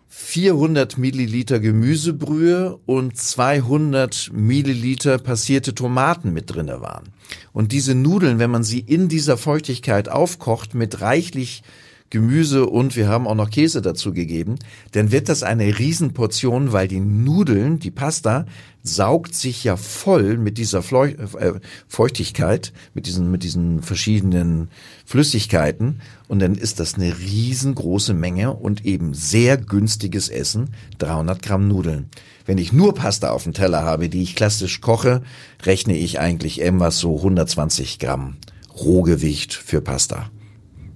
400 0.07 0.97
Milliliter 0.97 1.59
Gemüsebrühe 1.59 2.79
und 2.87 3.15
200 3.15 4.31
Milliliter 4.33 5.19
passierte 5.19 5.75
Tomaten 5.75 6.33
mit 6.33 6.55
drinne 6.55 6.81
waren. 6.81 7.09
Und 7.53 7.71
diese 7.71 7.93
Nudeln, 7.93 8.39
wenn 8.39 8.49
man 8.49 8.63
sie 8.63 8.79
in 8.79 9.09
dieser 9.09 9.37
Feuchtigkeit 9.37 10.09
aufkocht 10.09 10.73
mit 10.73 11.01
reichlich 11.01 11.61
Gemüse 12.09 12.65
und 12.65 12.95
wir 12.95 13.07
haben 13.07 13.27
auch 13.27 13.35
noch 13.35 13.51
Käse 13.51 13.81
dazu 13.81 14.13
gegeben, 14.13 14.55
dann 14.93 15.11
wird 15.11 15.29
das 15.29 15.43
eine 15.43 15.77
Riesenportion, 15.77 16.71
weil 16.73 16.87
die 16.87 16.99
Nudeln, 16.99 17.79
die 17.79 17.91
Pasta, 17.91 18.45
saugt 18.81 19.35
sich 19.35 19.63
ja 19.63 19.77
voll 19.77 20.37
mit 20.37 20.57
dieser 20.57 20.79
äh, 20.79 21.59
Feuchtigkeit, 21.87 22.73
mit 22.93 23.05
diesen, 23.05 23.29
mit 23.29 23.43
diesen 23.43 23.83
verschiedenen 23.83 24.69
Flüssigkeiten 25.05 26.01
und 26.27 26.39
dann 26.39 26.55
ist 26.55 26.79
das 26.79 26.95
eine 26.95 27.17
riesengroße 27.19 28.13
Menge 28.13 28.53
und 28.53 28.85
eben 28.85 29.13
sehr 29.13 29.57
günstiges 29.57 30.29
Essen, 30.29 30.69
300 30.99 31.41
Gramm 31.41 31.67
Nudeln. 31.67 32.09
Wenn 32.45 32.57
ich 32.57 32.73
nur 32.73 32.95
Pasta 32.95 33.29
auf 33.29 33.43
dem 33.43 33.53
Teller 33.53 33.83
habe, 33.83 34.09
die 34.09 34.23
ich 34.23 34.35
klassisch 34.35 34.81
koche, 34.81 35.21
rechne 35.63 35.95
ich 35.95 36.19
eigentlich 36.19 36.59
irgendwas 36.59 36.97
so 36.97 37.17
120 37.17 37.99
Gramm 37.99 38.37
Rohgewicht 38.75 39.53
für 39.53 39.81
Pasta. 39.81 40.31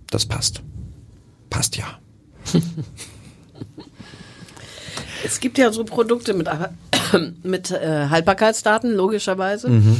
Das 0.09 0.25
passt 0.25 0.63
passt 1.53 1.77
ja. 1.77 1.85
Es 5.25 5.39
gibt 5.39 5.57
ja 5.57 5.71
so 5.71 5.85
Produkte 5.85 6.33
mit, 6.33 6.49
mit 7.43 7.71
äh, 7.71 8.07
Haltbarkeitsdaten, 8.09 8.93
logischerweise. 8.93 9.69
Mhm. 9.69 9.97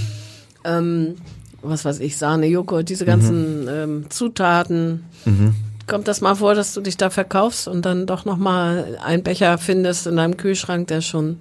Ähm, 0.65 1.15
was 1.61 1.85
weiß 1.85 1.99
ich, 2.01 2.17
Sahne, 2.17 2.47
Joghurt, 2.47 2.89
diese 2.89 3.05
ganzen 3.05 3.61
Mhm. 3.63 3.69
ähm, 3.69 4.05
Zutaten. 4.09 5.05
Kommt 5.87 6.09
das 6.09 6.19
mal 6.19 6.35
vor, 6.35 6.55
dass 6.55 6.73
du 6.73 6.81
dich 6.81 6.97
da 6.97 7.09
verkaufst 7.09 7.69
und 7.69 7.83
dann 7.85 8.05
doch 8.05 8.25
nochmal 8.25 8.97
einen 9.03 9.23
Becher 9.23 9.57
findest 9.57 10.07
in 10.07 10.17
deinem 10.17 10.35
Kühlschrank, 10.35 10.87
der 10.89 10.99
schon, 10.99 11.37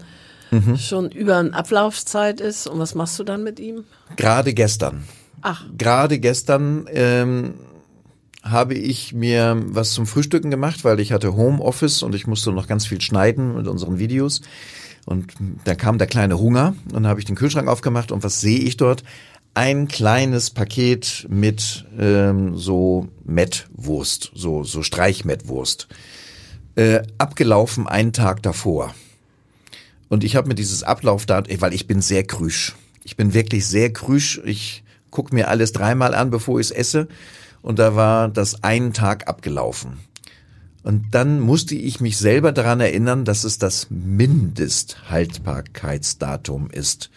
Mhm. 0.52 0.76
schon 0.76 1.10
über 1.10 1.38
eine 1.38 1.52
Ablaufzeit 1.54 2.40
ist? 2.40 2.68
Und 2.68 2.78
was 2.78 2.94
machst 2.94 3.18
du 3.18 3.24
dann 3.24 3.42
mit 3.42 3.58
ihm? 3.58 3.82
Gerade 4.16 4.54
gestern. 4.54 5.02
Ach, 5.40 5.64
Gerade 5.76 6.20
gestern 6.20 6.86
ähm, 6.92 7.54
habe 8.42 8.74
ich 8.74 9.12
mir 9.12 9.60
was 9.66 9.92
zum 9.92 10.06
Frühstücken 10.06 10.50
gemacht, 10.50 10.84
weil 10.84 11.00
ich 11.00 11.12
hatte 11.12 11.34
Homeoffice 11.34 12.02
und 12.02 12.14
ich 12.14 12.26
musste 12.26 12.52
noch 12.52 12.66
ganz 12.66 12.86
viel 12.86 13.00
schneiden 13.00 13.54
mit 13.54 13.68
unseren 13.68 13.98
Videos. 13.98 14.40
Und 15.04 15.32
da 15.64 15.74
kam 15.74 15.98
der 15.98 16.06
kleine 16.06 16.38
Hunger 16.38 16.74
und 16.86 16.92
dann 16.92 17.06
habe 17.06 17.20
ich 17.20 17.26
den 17.26 17.36
Kühlschrank 17.36 17.68
aufgemacht 17.68 18.12
und 18.12 18.22
was 18.22 18.40
sehe 18.40 18.58
ich 18.58 18.76
dort? 18.76 19.02
Ein 19.54 19.86
kleines 19.86 20.50
Paket 20.50 21.26
mit 21.28 21.86
ähm, 21.98 22.56
so 22.56 23.08
Mettwurst, 23.24 24.32
so, 24.34 24.64
so 24.64 24.82
Streichmettwurst. 24.82 25.88
Äh, 26.74 27.02
abgelaufen 27.18 27.86
einen 27.86 28.12
Tag 28.12 28.42
davor. 28.42 28.94
Und 30.08 30.24
ich 30.24 30.36
habe 30.36 30.48
mir 30.48 30.54
dieses 30.54 30.82
Ablaufdatum, 30.82 31.60
weil 31.60 31.74
ich 31.74 31.86
bin 31.86 32.00
sehr 32.00 32.24
krüsch. 32.24 32.74
Ich 33.04 33.16
bin 33.16 33.34
wirklich 33.34 33.66
sehr 33.66 33.92
krüsch. 33.92 34.40
Ich 34.44 34.84
gucke 35.10 35.34
mir 35.34 35.48
alles 35.48 35.72
dreimal 35.72 36.14
an, 36.14 36.30
bevor 36.30 36.60
ich 36.60 36.66
es 36.66 36.70
esse. 36.70 37.08
Und 37.62 37.78
da 37.78 37.96
war 37.96 38.28
das 38.28 38.62
einen 38.62 38.92
Tag 38.92 39.28
abgelaufen. 39.28 40.00
Und 40.82 41.06
dann 41.12 41.40
musste 41.40 41.74
ich 41.76 42.00
mich 42.00 42.18
selber 42.18 42.52
daran 42.52 42.80
erinnern, 42.80 43.24
dass 43.24 43.44
es 43.44 43.56
das 43.58 43.86
Mindesthaltbarkeitsdatum 43.90 46.68
ist. 46.70 47.10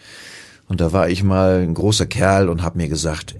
Und 0.68 0.80
da 0.80 0.92
war 0.92 1.08
ich 1.08 1.24
mal 1.24 1.62
ein 1.62 1.74
großer 1.74 2.06
Kerl 2.06 2.48
und 2.48 2.62
habe 2.62 2.78
mir 2.78 2.88
gesagt, 2.88 3.34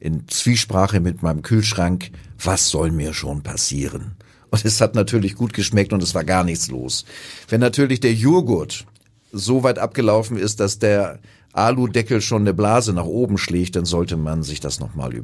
in 0.00 0.26
Zwiesprache 0.28 1.00
mit 1.00 1.22
meinem 1.22 1.42
Kühlschrank, 1.42 2.10
was 2.42 2.68
soll 2.68 2.90
mir 2.90 3.14
schon 3.14 3.42
passieren? 3.42 4.16
Und 4.50 4.64
es 4.64 4.80
hat 4.80 4.96
natürlich 4.96 5.36
gut 5.36 5.52
geschmeckt 5.52 5.92
und 5.92 6.02
es 6.02 6.14
war 6.14 6.24
gar 6.24 6.42
nichts 6.42 6.68
los. 6.68 7.04
Wenn 7.48 7.60
natürlich 7.60 8.00
der 8.00 8.14
Joghurt 8.14 8.86
so 9.30 9.62
weit 9.62 9.78
abgelaufen 9.78 10.36
ist, 10.36 10.58
dass 10.58 10.80
der 10.80 11.20
Aludeckel 11.52 12.20
schon 12.20 12.42
eine 12.42 12.54
Blase 12.54 12.92
nach 12.92 13.04
oben 13.04 13.38
schlägt, 13.38 13.76
dann 13.76 13.84
sollte 13.84 14.16
man 14.16 14.42
sich 14.42 14.58
das 14.58 14.80
nochmal 14.80 15.14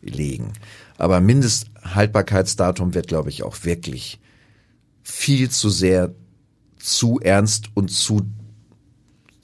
überlegen. 0.00 0.52
Aber 0.96 1.20
Mindesthaltbarkeitsdatum 1.20 2.94
wird, 2.94 3.08
glaube 3.08 3.30
ich, 3.30 3.42
auch 3.42 3.64
wirklich 3.64 4.18
viel 5.02 5.50
zu 5.50 5.70
sehr 5.70 6.14
zu 6.78 7.18
ernst 7.20 7.70
und 7.74 7.90
zu, 7.90 8.22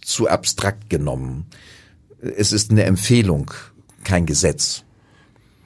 zu 0.00 0.28
abstrakt 0.28 0.88
genommen. 0.90 1.46
Es 2.20 2.52
ist 2.52 2.70
eine 2.70 2.84
Empfehlung, 2.84 3.50
kein 4.04 4.26
Gesetz. 4.26 4.84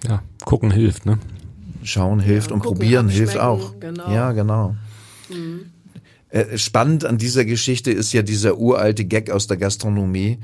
Ja, 0.06 0.22
gucken 0.44 0.70
hilft, 0.70 1.06
ne? 1.06 1.18
Schauen 1.82 2.20
hilft 2.20 2.48
Ja, 2.48 2.54
und 2.54 2.60
gucken, 2.60 2.78
probieren 2.78 3.08
hilft 3.08 3.38
auch. 3.38 3.78
genau. 3.80 4.12
Ja, 4.12 4.32
genau. 4.32 4.76
Äh, 6.30 6.58
Spannend 6.58 7.04
an 7.04 7.18
dieser 7.18 7.44
Geschichte 7.44 7.90
ist 7.90 8.12
ja 8.12 8.22
dieser 8.22 8.58
uralte 8.58 9.04
Gag 9.04 9.30
aus 9.30 9.46
der 9.46 9.56
Gastronomie, 9.56 10.38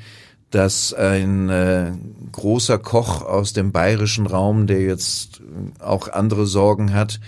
dass 0.54 0.94
ein 0.94 1.48
äh, 1.48 1.92
großer 2.32 2.78
Koch 2.78 3.22
aus 3.22 3.52
dem 3.52 3.72
bayerischen 3.72 4.26
Raum, 4.26 4.66
der 4.66 4.80
jetzt 4.82 5.40
auch 5.80 6.08
andere 6.08 6.46
Sorgen 6.46 6.94
hat, 6.94 7.20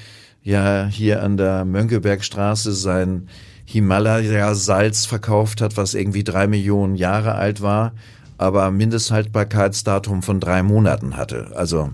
ja 0.42 0.86
hier 0.86 1.22
an 1.22 1.36
der 1.36 1.64
Mönckebergstraße 1.64 2.72
sein 2.72 3.28
Himalaya-Salz 3.64 5.06
verkauft 5.06 5.60
hat, 5.60 5.76
was 5.76 5.94
irgendwie 5.94 6.22
drei 6.22 6.46
Millionen 6.46 6.94
Jahre 6.94 7.34
alt 7.34 7.60
war, 7.62 7.94
aber 8.38 8.70
Mindesthaltbarkeitsdatum 8.70 10.22
von 10.22 10.38
drei 10.38 10.62
Monaten 10.62 11.16
hatte. 11.16 11.50
Also 11.56 11.90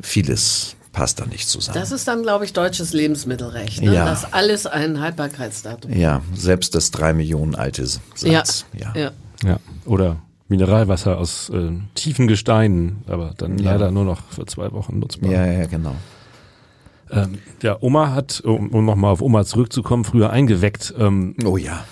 vieles 0.00 0.76
passt 0.92 1.18
da 1.18 1.26
nicht 1.26 1.48
zusammen. 1.48 1.78
Das 1.78 1.90
ist 1.90 2.06
dann, 2.06 2.22
glaube 2.22 2.44
ich, 2.44 2.52
deutsches 2.52 2.92
Lebensmittelrecht, 2.92 3.82
ne? 3.82 3.94
Ja. 3.94 4.04
dass 4.04 4.32
alles 4.32 4.66
ein 4.66 5.00
Haltbarkeitsdatum 5.00 5.92
ja, 5.92 6.22
selbst 6.34 6.76
das 6.76 6.92
drei 6.92 7.12
Millionen 7.12 7.56
alte 7.56 7.84
Salz. 7.86 8.66
Ja, 8.72 8.92
ja. 8.94 9.00
Ja. 9.00 9.10
Oder 9.84 10.16
Mineralwasser 10.48 11.18
aus 11.18 11.48
äh, 11.50 11.70
tiefen 11.94 12.26
Gesteinen, 12.28 13.02
aber 13.06 13.32
dann 13.36 13.58
Ja. 13.58 13.72
leider 13.72 13.90
nur 13.90 14.04
noch 14.04 14.22
für 14.30 14.44
zwei 14.46 14.70
Wochen 14.72 14.98
nutzbar. 14.98 15.30
ja, 15.30 15.46
ja, 15.46 15.66
genau. 15.66 15.94
Ähm, 17.10 17.38
ja, 17.62 17.76
Oma 17.80 18.12
hat, 18.14 18.40
um, 18.40 18.68
um 18.70 18.84
nochmal 18.84 19.12
auf 19.12 19.20
Oma 19.22 19.44
zurückzukommen, 19.44 20.04
früher 20.04 20.30
eingeweckt. 20.30 20.94
Ähm, 20.98 21.34
Oh 21.44 21.56
ja. 21.58 21.84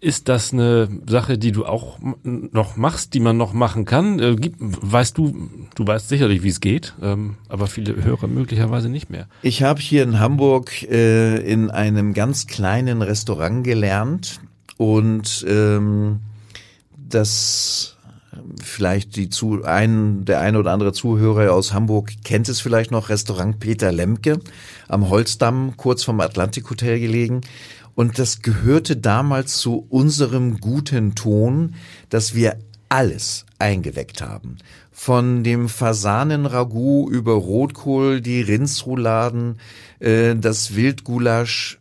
ist 0.00 0.28
das 0.30 0.52
eine 0.54 0.88
Sache, 1.06 1.36
die 1.36 1.52
du 1.52 1.66
auch 1.66 1.98
noch 2.22 2.76
machst, 2.76 3.12
die 3.12 3.20
man 3.20 3.36
noch 3.36 3.52
machen 3.52 3.84
kann? 3.84 4.18
Äh, 4.18 4.36
gibt, 4.36 4.56
weißt 4.60 5.18
du, 5.18 5.48
du 5.74 5.86
weißt 5.86 6.08
sicherlich, 6.08 6.42
wie 6.42 6.48
es 6.48 6.60
geht, 6.60 6.94
ähm, 7.02 7.36
aber 7.50 7.66
viele 7.66 8.02
Hörer 8.02 8.26
möglicherweise 8.28 8.88
nicht 8.88 9.10
mehr. 9.10 9.26
Ich 9.42 9.62
habe 9.62 9.80
hier 9.80 10.02
in 10.02 10.18
Hamburg 10.18 10.82
äh, 10.84 11.36
in 11.40 11.70
einem 11.70 12.14
ganz 12.14 12.46
kleinen 12.46 13.02
Restaurant 13.02 13.62
gelernt 13.62 14.40
und 14.78 15.44
ähm, 15.46 16.20
das 17.14 17.96
vielleicht 18.62 19.16
die 19.16 19.28
zu 19.28 19.64
ein 19.64 20.24
der 20.24 20.40
eine 20.40 20.58
oder 20.58 20.72
andere 20.72 20.92
Zuhörer 20.92 21.52
aus 21.52 21.72
Hamburg 21.72 22.12
kennt 22.24 22.48
es 22.48 22.60
vielleicht 22.60 22.90
noch 22.90 23.08
Restaurant 23.08 23.58
Peter 23.58 23.92
Lemke 23.92 24.38
am 24.88 25.10
Holzdamm 25.10 25.76
kurz 25.76 26.04
vom 26.04 26.20
Atlantik 26.20 26.70
Hotel 26.70 27.00
gelegen 27.00 27.40
und 27.94 28.18
das 28.18 28.42
gehörte 28.42 28.96
damals 28.96 29.58
zu 29.58 29.84
unserem 29.88 30.58
guten 30.60 31.14
Ton, 31.14 31.74
dass 32.08 32.34
wir 32.34 32.56
alles 32.88 33.46
eingeweckt 33.58 34.22
haben. 34.22 34.56
Von 34.90 35.44
dem 35.44 35.68
Fasanenragout 35.68 37.10
über 37.10 37.32
Rotkohl, 37.32 38.20
die 38.20 38.42
Rindsrouladen, 38.42 39.58
äh, 39.98 40.34
das 40.36 40.74
Wildgulasch, 40.74 41.79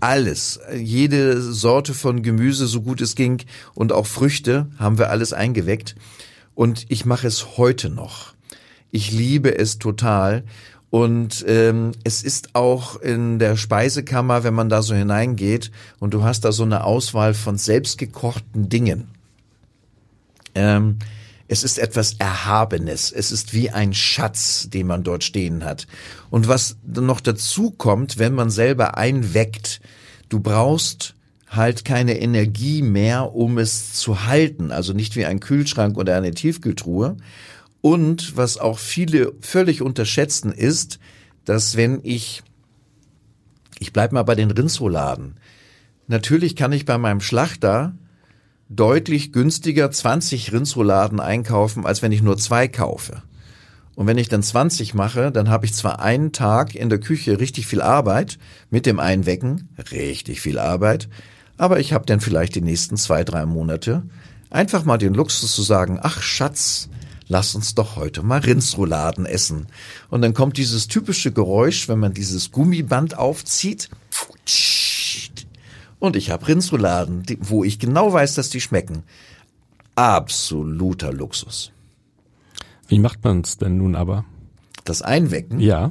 alles, 0.00 0.60
jede 0.74 1.40
Sorte 1.40 1.94
von 1.94 2.22
Gemüse, 2.22 2.66
so 2.66 2.82
gut 2.82 3.00
es 3.00 3.14
ging, 3.14 3.42
und 3.74 3.92
auch 3.92 4.06
Früchte 4.06 4.68
haben 4.78 4.98
wir 4.98 5.10
alles 5.10 5.32
eingeweckt. 5.32 5.94
Und 6.54 6.86
ich 6.88 7.04
mache 7.04 7.26
es 7.26 7.58
heute 7.58 7.90
noch. 7.90 8.34
Ich 8.90 9.12
liebe 9.12 9.56
es 9.58 9.78
total. 9.78 10.44
Und 10.90 11.44
ähm, 11.46 11.92
es 12.04 12.22
ist 12.22 12.54
auch 12.54 13.00
in 13.00 13.38
der 13.38 13.56
Speisekammer, 13.56 14.44
wenn 14.44 14.54
man 14.54 14.68
da 14.68 14.82
so 14.82 14.94
hineingeht 14.94 15.70
und 15.98 16.14
du 16.14 16.22
hast 16.22 16.44
da 16.44 16.52
so 16.52 16.62
eine 16.62 16.84
Auswahl 16.84 17.34
von 17.34 17.58
selbstgekochten 17.58 18.68
Dingen. 18.68 19.08
Ähm, 20.54 20.98
es 21.48 21.62
ist 21.62 21.78
etwas 21.78 22.14
Erhabenes. 22.14 23.12
Es 23.12 23.30
ist 23.30 23.54
wie 23.54 23.70
ein 23.70 23.94
Schatz, 23.94 24.68
den 24.68 24.86
man 24.86 25.04
dort 25.04 25.24
stehen 25.24 25.64
hat. 25.64 25.86
Und 26.30 26.48
was 26.48 26.76
noch 26.84 27.20
dazu 27.20 27.70
kommt, 27.70 28.18
wenn 28.18 28.34
man 28.34 28.50
selber 28.50 28.96
einweckt, 28.96 29.80
du 30.28 30.40
brauchst 30.40 31.14
halt 31.48 31.84
keine 31.84 32.18
Energie 32.18 32.82
mehr, 32.82 33.34
um 33.34 33.58
es 33.58 33.92
zu 33.92 34.26
halten. 34.26 34.72
Also 34.72 34.92
nicht 34.92 35.14
wie 35.14 35.24
ein 35.24 35.40
Kühlschrank 35.40 35.96
oder 35.96 36.16
eine 36.16 36.32
Tiefkühltruhe. 36.32 37.16
Und 37.80 38.36
was 38.36 38.58
auch 38.58 38.78
viele 38.78 39.32
völlig 39.40 39.82
unterschätzen 39.82 40.50
ist, 40.50 40.98
dass 41.44 41.76
wenn 41.76 42.00
ich, 42.02 42.42
ich 43.78 43.92
bleib 43.92 44.10
mal 44.10 44.24
bei 44.24 44.34
den 44.34 44.50
Rindsrouladen. 44.50 45.36
Natürlich 46.08 46.56
kann 46.56 46.72
ich 46.72 46.84
bei 46.84 46.98
meinem 46.98 47.20
Schlachter 47.20 47.94
deutlich 48.68 49.32
günstiger 49.32 49.90
20 49.90 50.52
Rindsrouladen 50.52 51.20
einkaufen, 51.20 51.86
als 51.86 52.02
wenn 52.02 52.12
ich 52.12 52.22
nur 52.22 52.36
zwei 52.36 52.68
kaufe. 52.68 53.22
Und 53.94 54.06
wenn 54.06 54.18
ich 54.18 54.28
dann 54.28 54.42
20 54.42 54.92
mache, 54.94 55.32
dann 55.32 55.48
habe 55.48 55.64
ich 55.64 55.72
zwar 55.72 56.00
einen 56.00 56.32
Tag 56.32 56.74
in 56.74 56.90
der 56.90 57.00
Küche 57.00 57.40
richtig 57.40 57.66
viel 57.66 57.80
Arbeit 57.80 58.38
mit 58.70 58.84
dem 58.84 59.00
Einwecken, 59.00 59.68
richtig 59.90 60.40
viel 60.40 60.58
Arbeit, 60.58 61.08
aber 61.56 61.80
ich 61.80 61.92
habe 61.92 62.04
dann 62.04 62.20
vielleicht 62.20 62.54
die 62.54 62.60
nächsten 62.60 62.96
zwei, 62.96 63.24
drei 63.24 63.46
Monate 63.46 64.02
einfach 64.50 64.84
mal 64.84 64.98
den 64.98 65.14
Luxus 65.14 65.54
zu 65.54 65.62
sagen, 65.62 65.98
ach 66.02 66.20
Schatz, 66.20 66.88
lass 67.28 67.54
uns 67.54 67.74
doch 67.74 67.96
heute 67.96 68.22
mal 68.22 68.40
Rindsrouladen 68.40 69.26
essen. 69.26 69.66
Und 70.10 70.22
dann 70.22 70.34
kommt 70.34 70.58
dieses 70.58 70.88
typische 70.88 71.32
Geräusch, 71.32 71.88
wenn 71.88 71.98
man 71.98 72.12
dieses 72.12 72.52
Gummiband 72.52 73.16
aufzieht. 73.16 73.88
Und 75.98 76.16
ich 76.16 76.30
habe 76.30 76.46
Rindsrouladen, 76.48 77.24
wo 77.40 77.64
ich 77.64 77.78
genau 77.78 78.12
weiß, 78.12 78.34
dass 78.34 78.50
die 78.50 78.60
schmecken. 78.60 79.02
Absoluter 79.94 81.12
Luxus. 81.12 81.72
Wie 82.88 82.98
macht 82.98 83.24
man 83.24 83.40
es 83.40 83.56
denn 83.56 83.78
nun 83.78 83.96
aber? 83.96 84.24
Das 84.84 85.02
Einwecken. 85.02 85.58
Ja. 85.58 85.90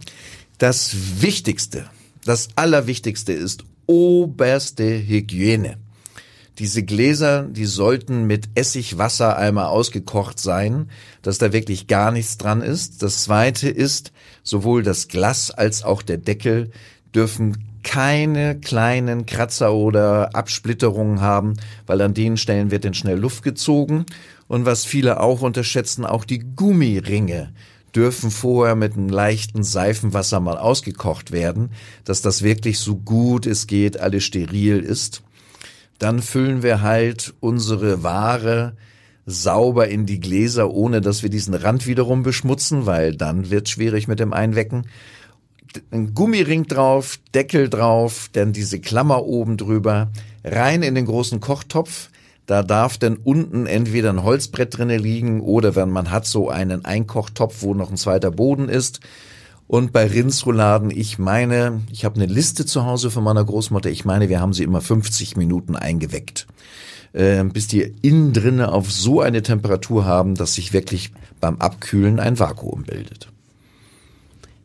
Das 0.58 1.22
Wichtigste, 1.22 1.86
das 2.24 2.50
Allerwichtigste 2.56 3.34
ist 3.34 3.66
oberste 3.88 5.06
Hygiene. 5.06 5.78
Diese 6.60 6.84
Gläser, 6.84 7.44
die 7.44 7.66
sollten 7.66 8.26
mit 8.26 8.48
Essigwasser 8.56 9.36
einmal 9.36 9.66
ausgekocht 9.66 10.40
sein, 10.40 10.90
dass 11.22 11.38
da 11.38 11.52
wirklich 11.52 11.88
gar 11.88 12.12
nichts 12.12 12.38
dran 12.38 12.62
ist. 12.62 13.04
Das 13.04 13.24
zweite 13.24 13.68
ist, 13.68 14.14
sowohl 14.42 14.82
das 14.82 15.10
Glas 15.10 15.52
als 15.52 15.84
auch 15.84 16.02
der 16.02 16.18
Deckel 16.18 16.72
dürfen 17.14 17.58
keine 17.86 18.60
kleinen 18.60 19.26
Kratzer 19.26 19.74
oder 19.74 20.36
Absplitterungen 20.36 21.22
haben, 21.22 21.54
weil 21.86 22.02
an 22.02 22.14
den 22.14 22.36
Stellen 22.36 22.72
wird 22.72 22.84
dann 22.84 22.96
schnell 22.96 23.18
Luft 23.18 23.44
gezogen. 23.44 24.06
Und 24.48 24.66
was 24.66 24.86
viele 24.86 25.22
auch 25.22 25.42
unterschätzen, 25.42 26.04
auch 26.04 26.26
die 26.26 26.40
Gummiringe 26.40 27.54
dürfen 27.96 28.32
vorher 28.32 28.76
mit 28.76 28.94
einem 28.94 29.08
leichten 29.08 29.64
Seifenwasser 29.64 30.40
mal 30.40 30.58
ausgekocht 30.58 31.32
werden, 31.32 31.70
dass 32.04 32.22
das 32.22 32.42
wirklich 32.42 32.80
so 32.80 32.98
gut 32.98 33.46
es 33.46 33.68
geht, 33.68 34.00
alles 34.00 34.24
steril 34.24 34.80
ist. 34.80 35.22
Dann 36.00 36.22
füllen 36.22 36.64
wir 36.64 36.82
halt 36.82 37.34
unsere 37.40 38.04
Ware 38.04 38.76
sauber 39.26 39.88
in 39.88 40.06
die 40.06 40.20
Gläser, 40.20 40.72
ohne 40.72 41.02
dass 41.02 41.24
wir 41.24 41.30
diesen 41.30 41.54
Rand 41.54 41.88
wiederum 41.88 42.24
beschmutzen, 42.24 42.86
weil 42.86 43.16
dann 43.16 43.50
wird 43.50 43.70
schwierig 43.70 44.08
mit 44.08 44.20
dem 44.20 44.34
Einwecken. 44.34 44.88
Ein 45.92 46.14
Gummiring 46.14 46.68
drauf, 46.68 47.20
Deckel 47.34 47.70
drauf, 47.70 48.30
dann 48.34 48.54
diese 48.54 48.80
Klammer 48.80 49.26
oben 49.26 49.58
drüber, 49.58 50.12
rein 50.44 50.84
in 50.84 50.96
den 50.96 51.06
großen 51.06 51.40
Kochtopf. 51.40 52.10
Da 52.46 52.62
darf 52.62 52.98
dann 52.98 53.18
unten 53.18 53.66
entweder 53.66 54.12
ein 54.12 54.24
Holzbrett 54.24 54.78
drinne 54.78 54.98
liegen 54.98 55.42
oder 55.42 55.76
wenn 55.76 55.90
man 55.90 56.12
hat 56.12 56.28
so 56.28 56.50
einen 56.50 56.86
Einkochtopf, 56.86 57.62
wo 57.62 57.74
noch 57.74 57.90
ein 57.90 57.98
zweiter 57.98 58.32
Boden 58.32 58.70
ist. 58.70 59.00
Und 59.68 59.92
bei 59.92 60.06
Rindsrouladen, 60.06 60.92
ich 60.92 61.18
meine, 61.18 61.82
ich 61.92 62.06
habe 62.06 62.16
eine 62.16 62.32
Liste 62.32 62.68
zu 62.68 62.86
Hause 62.86 63.10
von 63.10 63.24
meiner 63.24 63.44
Großmutter, 63.44 63.90
ich 63.90 64.06
meine, 64.06 64.30
wir 64.30 64.40
haben 64.40 64.54
sie 64.54 64.64
immer 64.64 64.82
50 64.82 65.38
Minuten 65.38 65.76
eingeweckt 65.76 66.46
äh, 67.16 67.44
bis 67.46 67.68
die 67.68 67.94
innen 68.02 68.34
drinne 68.34 68.72
auf 68.72 68.92
so 68.92 69.22
eine 69.22 69.42
Temperatur 69.42 70.06
haben, 70.06 70.36
dass 70.36 70.56
sich 70.56 70.74
wirklich 70.74 71.12
beim 71.40 71.58
Abkühlen 71.58 72.20
ein 72.20 72.38
Vakuum 72.38 72.84
bildet. 72.84 73.30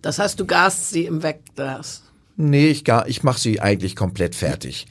Das 0.02 0.18
heißt, 0.18 0.38
du 0.40 0.46
gast 0.46 0.90
sie 0.90 1.04
im 1.04 1.22
Wegglas. 1.22 2.02
Nee, 2.36 2.68
ich, 2.68 2.84
gar, 2.84 3.06
ich 3.06 3.22
mache 3.22 3.38
sie 3.38 3.60
eigentlich 3.60 3.96
komplett 3.96 4.34
fertig. 4.34 4.86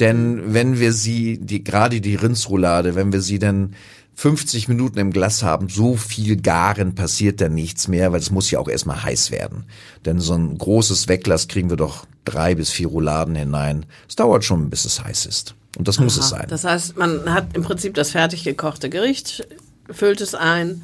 Denn 0.00 0.54
wenn 0.54 0.78
wir 0.80 0.92
sie, 0.92 1.38
die, 1.38 1.62
gerade 1.62 2.00
die 2.00 2.14
Rindsroulade, 2.14 2.94
wenn 2.94 3.12
wir 3.12 3.20
sie 3.20 3.38
dann 3.38 3.74
50 4.14 4.68
Minuten 4.68 4.98
im 4.98 5.12
Glas 5.12 5.42
haben, 5.42 5.68
so 5.68 5.96
viel 5.96 6.40
garen 6.40 6.94
passiert 6.94 7.40
dann 7.40 7.54
nichts 7.54 7.88
mehr, 7.88 8.12
weil 8.12 8.20
es 8.20 8.30
muss 8.30 8.50
ja 8.50 8.58
auch 8.58 8.68
erstmal 8.68 9.02
heiß 9.02 9.30
werden. 9.30 9.64
Denn 10.06 10.20
so 10.20 10.34
ein 10.34 10.56
großes 10.56 11.08
Wegglas 11.08 11.48
kriegen 11.48 11.68
wir 11.68 11.76
doch 11.76 12.06
drei 12.24 12.54
bis 12.54 12.70
vier 12.70 12.86
Rouladen 12.86 13.34
hinein. 13.34 13.86
Es 14.08 14.16
dauert 14.16 14.44
schon, 14.44 14.70
bis 14.70 14.84
es 14.84 15.02
heiß 15.02 15.26
ist. 15.26 15.54
Und 15.76 15.88
das 15.88 15.98
Aha, 15.98 16.04
muss 16.04 16.16
es 16.16 16.28
sein. 16.28 16.46
Das 16.48 16.64
heißt, 16.64 16.96
man 16.96 17.34
hat 17.34 17.56
im 17.56 17.64
Prinzip 17.64 17.94
das 17.94 18.12
fertig 18.12 18.44
gekochte 18.44 18.88
Gericht, 18.88 19.46
füllt 19.90 20.20
es 20.20 20.34
ein, 20.34 20.82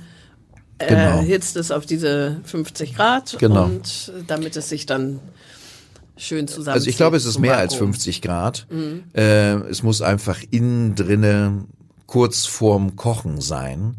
genau. 0.88 1.18
erhitzt 1.18 1.56
es 1.56 1.70
auf 1.70 1.86
diese 1.86 2.40
50 2.44 2.94
Grad 2.94 3.36
genau. 3.38 3.64
und 3.64 4.12
damit 4.26 4.56
es 4.56 4.68
sich 4.68 4.86
dann 4.86 5.20
schön 6.16 6.48
zusammen. 6.48 6.74
Also 6.74 6.88
ich 6.88 6.96
glaube, 6.96 7.16
es 7.16 7.24
ist 7.24 7.38
mehr 7.38 7.58
als 7.58 7.74
50 7.74 8.22
Grad. 8.22 8.66
Mhm. 8.70 9.04
Äh, 9.14 9.54
es 9.68 9.82
muss 9.82 10.02
einfach 10.02 10.38
innen 10.50 10.94
drinne 10.94 11.64
kurz 12.06 12.46
vorm 12.46 12.96
Kochen 12.96 13.40
sein, 13.40 13.96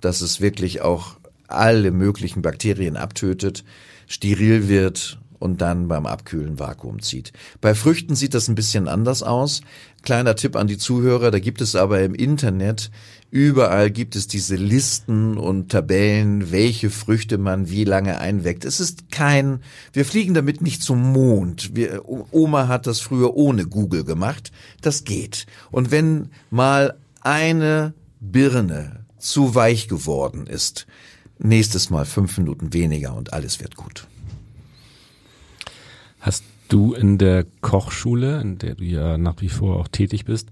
dass 0.00 0.20
es 0.20 0.40
wirklich 0.40 0.82
auch 0.82 1.16
alle 1.48 1.90
möglichen 1.90 2.42
Bakterien 2.42 2.96
abtötet, 2.96 3.64
steril 4.06 4.68
wird 4.68 5.18
und 5.38 5.60
dann 5.60 5.88
beim 5.88 6.06
Abkühlen 6.06 6.58
Vakuum 6.58 7.02
zieht. 7.02 7.32
Bei 7.60 7.74
Früchten 7.74 8.14
sieht 8.14 8.34
das 8.34 8.48
ein 8.48 8.54
bisschen 8.54 8.88
anders 8.88 9.22
aus. 9.22 9.60
Kleiner 10.02 10.36
Tipp 10.36 10.56
an 10.56 10.66
die 10.66 10.78
Zuhörer, 10.78 11.30
da 11.30 11.38
gibt 11.38 11.60
es 11.60 11.74
aber 11.74 12.00
im 12.00 12.14
Internet 12.14 12.90
Überall 13.34 13.90
gibt 13.90 14.14
es 14.14 14.28
diese 14.28 14.54
Listen 14.54 15.38
und 15.38 15.72
Tabellen, 15.72 16.52
welche 16.52 16.88
Früchte 16.88 17.36
man 17.36 17.68
wie 17.68 17.82
lange 17.82 18.20
einweckt. 18.20 18.64
Es 18.64 18.78
ist 18.78 19.10
kein, 19.10 19.58
wir 19.92 20.04
fliegen 20.04 20.34
damit 20.34 20.60
nicht 20.60 20.84
zum 20.84 21.10
Mond. 21.12 21.74
Wir, 21.74 22.02
Oma 22.06 22.68
hat 22.68 22.86
das 22.86 23.00
früher 23.00 23.34
ohne 23.34 23.66
Google 23.66 24.04
gemacht. 24.04 24.52
Das 24.82 25.02
geht. 25.02 25.46
Und 25.72 25.90
wenn 25.90 26.30
mal 26.50 26.96
eine 27.22 27.92
Birne 28.20 29.04
zu 29.18 29.56
weich 29.56 29.88
geworden 29.88 30.46
ist, 30.46 30.86
nächstes 31.40 31.90
Mal 31.90 32.04
fünf 32.04 32.38
Minuten 32.38 32.72
weniger 32.72 33.16
und 33.16 33.32
alles 33.32 33.58
wird 33.58 33.74
gut. 33.74 34.06
Hast 36.20 36.44
du 36.68 36.94
in 36.94 37.18
der 37.18 37.46
Kochschule, 37.62 38.40
in 38.40 38.58
der 38.58 38.76
du 38.76 38.84
ja 38.84 39.18
nach 39.18 39.40
wie 39.40 39.48
vor 39.48 39.80
auch 39.80 39.88
tätig 39.88 40.24
bist, 40.24 40.50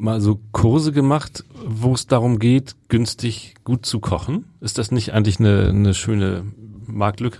mal 0.00 0.20
so 0.20 0.40
Kurse 0.52 0.92
gemacht, 0.92 1.44
wo 1.64 1.92
es 1.92 2.06
darum 2.06 2.38
geht, 2.38 2.74
günstig 2.88 3.54
gut 3.64 3.84
zu 3.86 4.00
kochen? 4.00 4.46
Ist 4.60 4.78
das 4.78 4.90
nicht 4.90 5.12
eigentlich 5.12 5.38
eine, 5.38 5.68
eine 5.68 5.94
schöne 5.94 6.44
Marktlücke? 6.86 7.38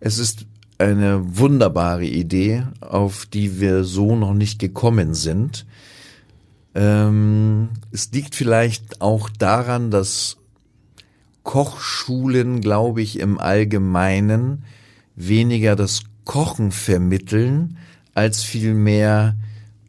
Es 0.00 0.18
ist 0.18 0.46
eine 0.78 1.38
wunderbare 1.38 2.06
Idee, 2.06 2.64
auf 2.80 3.26
die 3.26 3.60
wir 3.60 3.84
so 3.84 4.16
noch 4.16 4.34
nicht 4.34 4.58
gekommen 4.58 5.14
sind. 5.14 5.66
Ähm, 6.74 7.68
es 7.92 8.10
liegt 8.12 8.34
vielleicht 8.34 9.00
auch 9.00 9.28
daran, 9.28 9.90
dass 9.90 10.38
Kochschulen, 11.42 12.60
glaube 12.60 13.02
ich, 13.02 13.18
im 13.18 13.38
Allgemeinen 13.38 14.64
weniger 15.16 15.76
das 15.76 16.02
Kochen 16.24 16.72
vermitteln, 16.72 17.76
als 18.14 18.42
vielmehr 18.42 19.36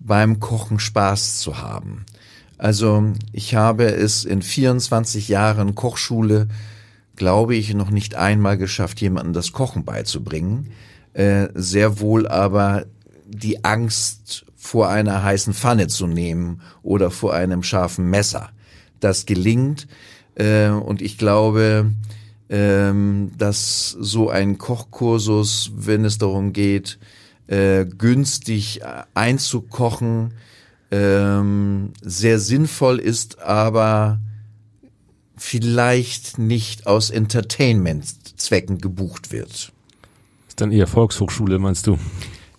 beim 0.04 0.40
Kochen 0.40 0.80
Spaß 0.80 1.38
zu 1.38 1.60
haben. 1.60 2.06
Also 2.58 3.14
ich 3.32 3.56
habe 3.56 3.86
es 3.86 4.24
in 4.24 4.42
24 4.42 5.28
Jahren 5.28 5.76
Kochschule, 5.76 6.48
glaube 7.16 7.56
ich, 7.56 7.74
noch 7.74 7.90
nicht 7.90 8.16
einmal 8.16 8.58
geschafft, 8.58 9.02
jemandem 9.02 9.34
das 9.34 9.52
Kochen 9.52 9.84
beizubringen. 9.84 10.72
Äh, 11.14 11.50
sehr 11.56 12.00
wohl 12.00 12.28
aber 12.28 12.86
die 13.26 13.64
Angst 13.64 14.46
vor 14.56 14.90
einer 14.90 15.24
heißen 15.24 15.54
Pfanne 15.54 15.88
zu 15.88 16.08
nehmen 16.08 16.62
oder 16.84 17.10
vor 17.10 17.34
einem 17.34 17.64
scharfen 17.64 18.10
Messer. 18.10 18.50
Das 19.00 19.26
gelingt 19.26 19.88
äh, 20.36 20.70
und 20.70 21.02
ich 21.02 21.18
glaube, 21.18 21.92
ähm, 22.50 23.32
dass 23.38 23.90
so 24.00 24.30
ein 24.30 24.58
Kochkursus, 24.58 25.72
wenn 25.76 26.06
es 26.06 26.18
darum 26.18 26.54
geht, 26.54 27.00
äh, 27.52 27.86
günstig 27.86 28.82
einzukochen, 29.14 30.34
ähm, 30.90 31.92
sehr 32.02 32.40
sinnvoll 32.40 32.98
ist, 33.00 33.42
aber 33.42 34.20
vielleicht 35.36 36.38
nicht 36.38 36.88
aus 36.88 37.10
Entertainment-Zwecken 37.10 38.78
gebucht 38.78 39.32
wird. 39.34 39.74
Ist 40.48 40.62
dann 40.62 40.72
eher 40.72 40.88
Volkshochschule, 40.88 41.60
meinst 41.60 41.88
du? 41.88 41.98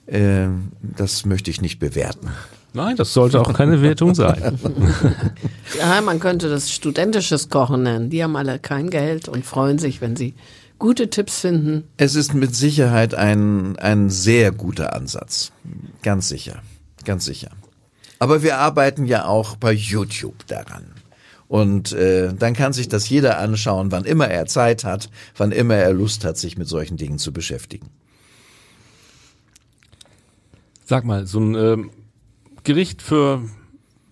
Äh, 0.07 0.48
das 0.83 1.24
möchte 1.24 1.50
ich 1.50 1.62
nicht 1.62 1.78
bewerten. 1.78 2.28
Nein, 2.74 2.96
das 2.96 3.14
sollte 3.14 3.40
auch 3.40 3.52
keine 3.52 3.81
Wertung 3.83 4.14
sein. 4.14 4.59
ja, 5.78 6.00
man 6.02 6.20
könnte 6.20 6.48
das 6.50 6.70
studentisches 6.70 7.48
Kochen 7.48 7.83
nennen. 7.83 8.11
Die 8.11 8.22
haben 8.22 8.37
alle 8.37 8.59
kein 8.59 8.90
Geld 8.90 9.28
und 9.28 9.44
freuen 9.44 9.78
sich, 9.78 10.00
wenn 10.00 10.16
sie 10.16 10.35
gute 10.83 11.09
Tipps 11.11 11.38
finden. 11.38 11.85
Es 11.97 12.16
ist 12.16 12.35
mit 12.35 12.57
Sicherheit 12.57 13.14
ein, 13.14 13.79
ein 13.79 14.11
sehr 14.11 14.51
guter 14.51 14.95
Ansatz. 14.97 15.53
Ganz 16.03 16.29
sicher. 16.29 16.61
Ganz 17.05 17.25
sicher. 17.25 17.51
Aber 18.18 18.42
wir 18.42 18.59
arbeiten 18.59 19.07
ja 19.07 19.27
auch 19.27 19.55
bei 19.55 19.73
YouTube 19.73 20.45
daran. 20.49 20.87
Und 21.47 21.92
äh, 21.92 22.35
dann 22.35 22.55
kann 22.55 22.73
sich 22.73 22.88
das 22.88 23.09
jeder 23.09 23.38
anschauen, 23.38 23.92
wann 23.92 24.05
immer 24.05 24.27
er 24.27 24.47
Zeit 24.47 24.83
hat, 24.83 25.09
wann 25.37 25.53
immer 25.53 25.77
er 25.77 25.92
Lust 25.92 26.25
hat, 26.25 26.37
sich 26.37 26.59
mit 26.59 26.66
solchen 26.66 26.97
Dingen 26.97 27.18
zu 27.18 27.33
beschäftigen. 27.33 27.88
Sag 30.85 31.05
mal, 31.05 31.29
so 31.29 31.38
ein 31.38 31.55
äh, 31.55 31.77
Gericht 32.64 33.03
für, 33.03 33.49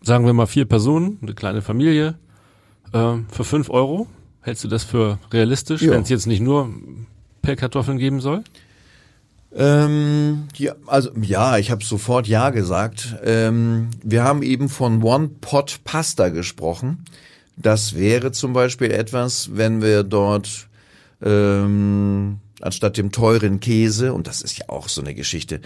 sagen 0.03 0.25
wir 0.25 0.35
mal, 0.35 0.47
vier 0.47 0.67
Personen, 0.67 1.19
eine 1.21 1.35
kleine 1.35 1.63
Familie, 1.63 2.17
äh, 2.93 3.17
für 3.29 3.45
fünf 3.45 3.71
Euro, 3.71 4.07
Hältst 4.43 4.65
du 4.65 4.69
das 4.69 4.85
für 4.85 5.19
realistisch, 5.33 5.83
wenn 5.83 6.03
es 6.03 6.09
jetzt 6.09 6.27
nicht 6.27 6.41
nur 6.41 6.71
Pellkartoffeln 7.43 7.99
geben 7.99 8.21
soll? 8.21 8.43
Ähm, 9.53 10.49
ja, 10.57 10.75
also 10.87 11.11
ja, 11.21 11.59
ich 11.59 11.71
habe 11.71 11.85
sofort 11.85 12.29
ja 12.29 12.51
gesagt. 12.51 13.17
Ähm, 13.25 13.89
wir 14.03 14.23
haben 14.23 14.43
eben 14.43 14.69
von 14.69 15.03
One 15.03 15.29
Pot 15.41 15.81
Pasta 15.85 16.29
gesprochen. 16.29 17.05
Das 17.57 17.95
wäre 17.97 18.33
zum 18.33 18.53
Beispiel 18.53 18.91
etwas, 18.91 19.57
wenn 19.57 19.83
wir 19.83 20.05
dort 20.05 20.69
ähm, 21.23 22.39
anstatt 22.61 22.97
dem 22.97 23.13
teuren 23.13 23.61
Käse, 23.61 24.13
und 24.13 24.27
das 24.27 24.41
ist 24.41 24.59
ja 24.59 24.69
auch 24.69 24.89
so 24.89 25.01
eine 25.01 25.15
Geschichte, 25.15 25.61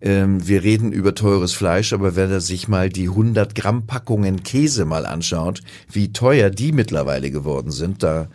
ähm, 0.00 0.46
wir 0.46 0.62
reden 0.62 0.92
über 0.92 1.14
teures 1.14 1.52
Fleisch, 1.52 1.92
aber 1.92 2.14
wenn 2.14 2.30
er 2.30 2.40
sich 2.40 2.68
mal 2.68 2.88
die 2.88 3.08
100 3.08 3.54
Gramm 3.54 3.86
Packungen 3.86 4.42
Käse 4.42 4.84
mal 4.84 5.06
anschaut, 5.06 5.60
wie 5.90 6.12
teuer 6.12 6.50
die 6.50 6.72
mittlerweile 6.72 7.30
geworden 7.30 7.70
sind, 7.70 8.02
da 8.02 8.28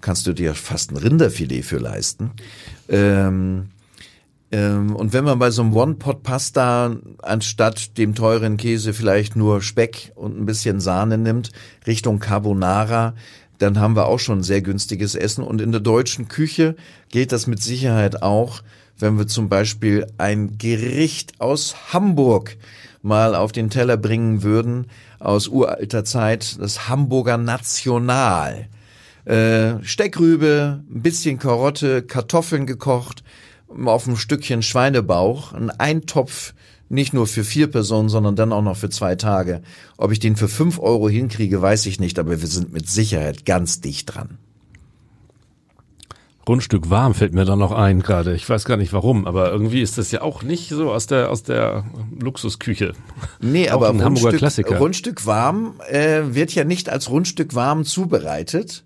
kannst 0.00 0.26
du 0.26 0.32
dir 0.32 0.54
fast 0.54 0.92
ein 0.92 0.96
Rinderfilet 0.96 1.62
für 1.62 1.78
leisten. 1.78 2.30
Ähm, 2.88 3.68
ähm, 4.50 4.96
und 4.96 5.12
wenn 5.12 5.24
man 5.24 5.38
bei 5.38 5.50
so 5.50 5.62
einem 5.62 5.74
One-Pot-Pasta 5.74 6.96
anstatt 7.22 7.98
dem 7.98 8.14
teuren 8.14 8.56
Käse 8.56 8.94
vielleicht 8.94 9.36
nur 9.36 9.62
Speck 9.62 10.12
und 10.14 10.40
ein 10.40 10.46
bisschen 10.46 10.80
Sahne 10.80 11.18
nimmt, 11.18 11.52
Richtung 11.86 12.18
Carbonara, 12.18 13.14
dann 13.58 13.78
haben 13.78 13.94
wir 13.94 14.06
auch 14.06 14.18
schon 14.18 14.42
sehr 14.42 14.62
günstiges 14.62 15.14
Essen. 15.14 15.44
Und 15.44 15.60
in 15.60 15.70
der 15.70 15.82
deutschen 15.82 16.28
Küche 16.28 16.76
geht 17.10 17.30
das 17.30 17.46
mit 17.46 17.62
Sicherheit 17.62 18.22
auch, 18.22 18.62
wenn 19.00 19.18
wir 19.18 19.26
zum 19.26 19.48
Beispiel 19.48 20.06
ein 20.18 20.58
Gericht 20.58 21.40
aus 21.40 21.92
Hamburg 21.92 22.56
mal 23.02 23.34
auf 23.34 23.52
den 23.52 23.70
Teller 23.70 23.96
bringen 23.96 24.42
würden, 24.42 24.86
aus 25.18 25.48
uralter 25.48 26.04
Zeit, 26.04 26.58
das 26.60 26.88
Hamburger 26.88 27.38
National. 27.38 28.68
Äh, 29.24 29.82
Steckrübe, 29.82 30.82
ein 30.90 31.02
bisschen 31.02 31.38
Karotte, 31.38 32.02
Kartoffeln 32.02 32.66
gekocht, 32.66 33.22
auf 33.84 34.06
ein 34.06 34.16
Stückchen 34.16 34.62
Schweinebauch, 34.62 35.52
ein 35.52 35.70
Eintopf 35.70 36.54
nicht 36.90 37.14
nur 37.14 37.26
für 37.26 37.44
vier 37.44 37.68
Personen, 37.68 38.08
sondern 38.08 38.34
dann 38.34 38.52
auch 38.52 38.62
noch 38.62 38.76
für 38.76 38.90
zwei 38.90 39.14
Tage. 39.14 39.62
Ob 39.96 40.10
ich 40.10 40.18
den 40.18 40.34
für 40.34 40.48
fünf 40.48 40.80
Euro 40.80 41.08
hinkriege, 41.08 41.62
weiß 41.62 41.86
ich 41.86 42.00
nicht, 42.00 42.18
aber 42.18 42.40
wir 42.40 42.48
sind 42.48 42.72
mit 42.72 42.88
Sicherheit 42.88 43.46
ganz 43.46 43.80
dicht 43.80 44.12
dran. 44.12 44.39
Rundstück 46.50 46.90
warm 46.90 47.14
fällt 47.14 47.32
mir 47.32 47.44
da 47.44 47.54
noch 47.54 47.70
ein 47.70 48.02
gerade. 48.02 48.34
Ich 48.34 48.48
weiß 48.48 48.64
gar 48.64 48.76
nicht 48.76 48.92
warum, 48.92 49.24
aber 49.24 49.52
irgendwie 49.52 49.82
ist 49.82 49.98
das 49.98 50.10
ja 50.10 50.22
auch 50.22 50.42
nicht 50.42 50.68
so 50.68 50.90
aus 50.90 51.06
der 51.06 51.30
aus 51.30 51.44
der 51.44 51.84
Luxusküche. 52.20 52.92
Nee, 53.40 53.70
Auch 53.70 53.74
aber 53.74 53.90
ein 53.90 54.02
Hamburger 54.02 54.30
Rundstück, 54.30 54.38
Klassiker. 54.40 54.78
Rundstück 54.78 55.26
warm 55.26 55.80
äh, 55.88 56.22
wird 56.34 56.52
ja 56.52 56.64
nicht 56.64 56.88
als 56.88 57.08
Rundstück 57.08 57.54
warm 57.54 57.84
zubereitet, 57.84 58.82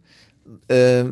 äh, 0.69 1.05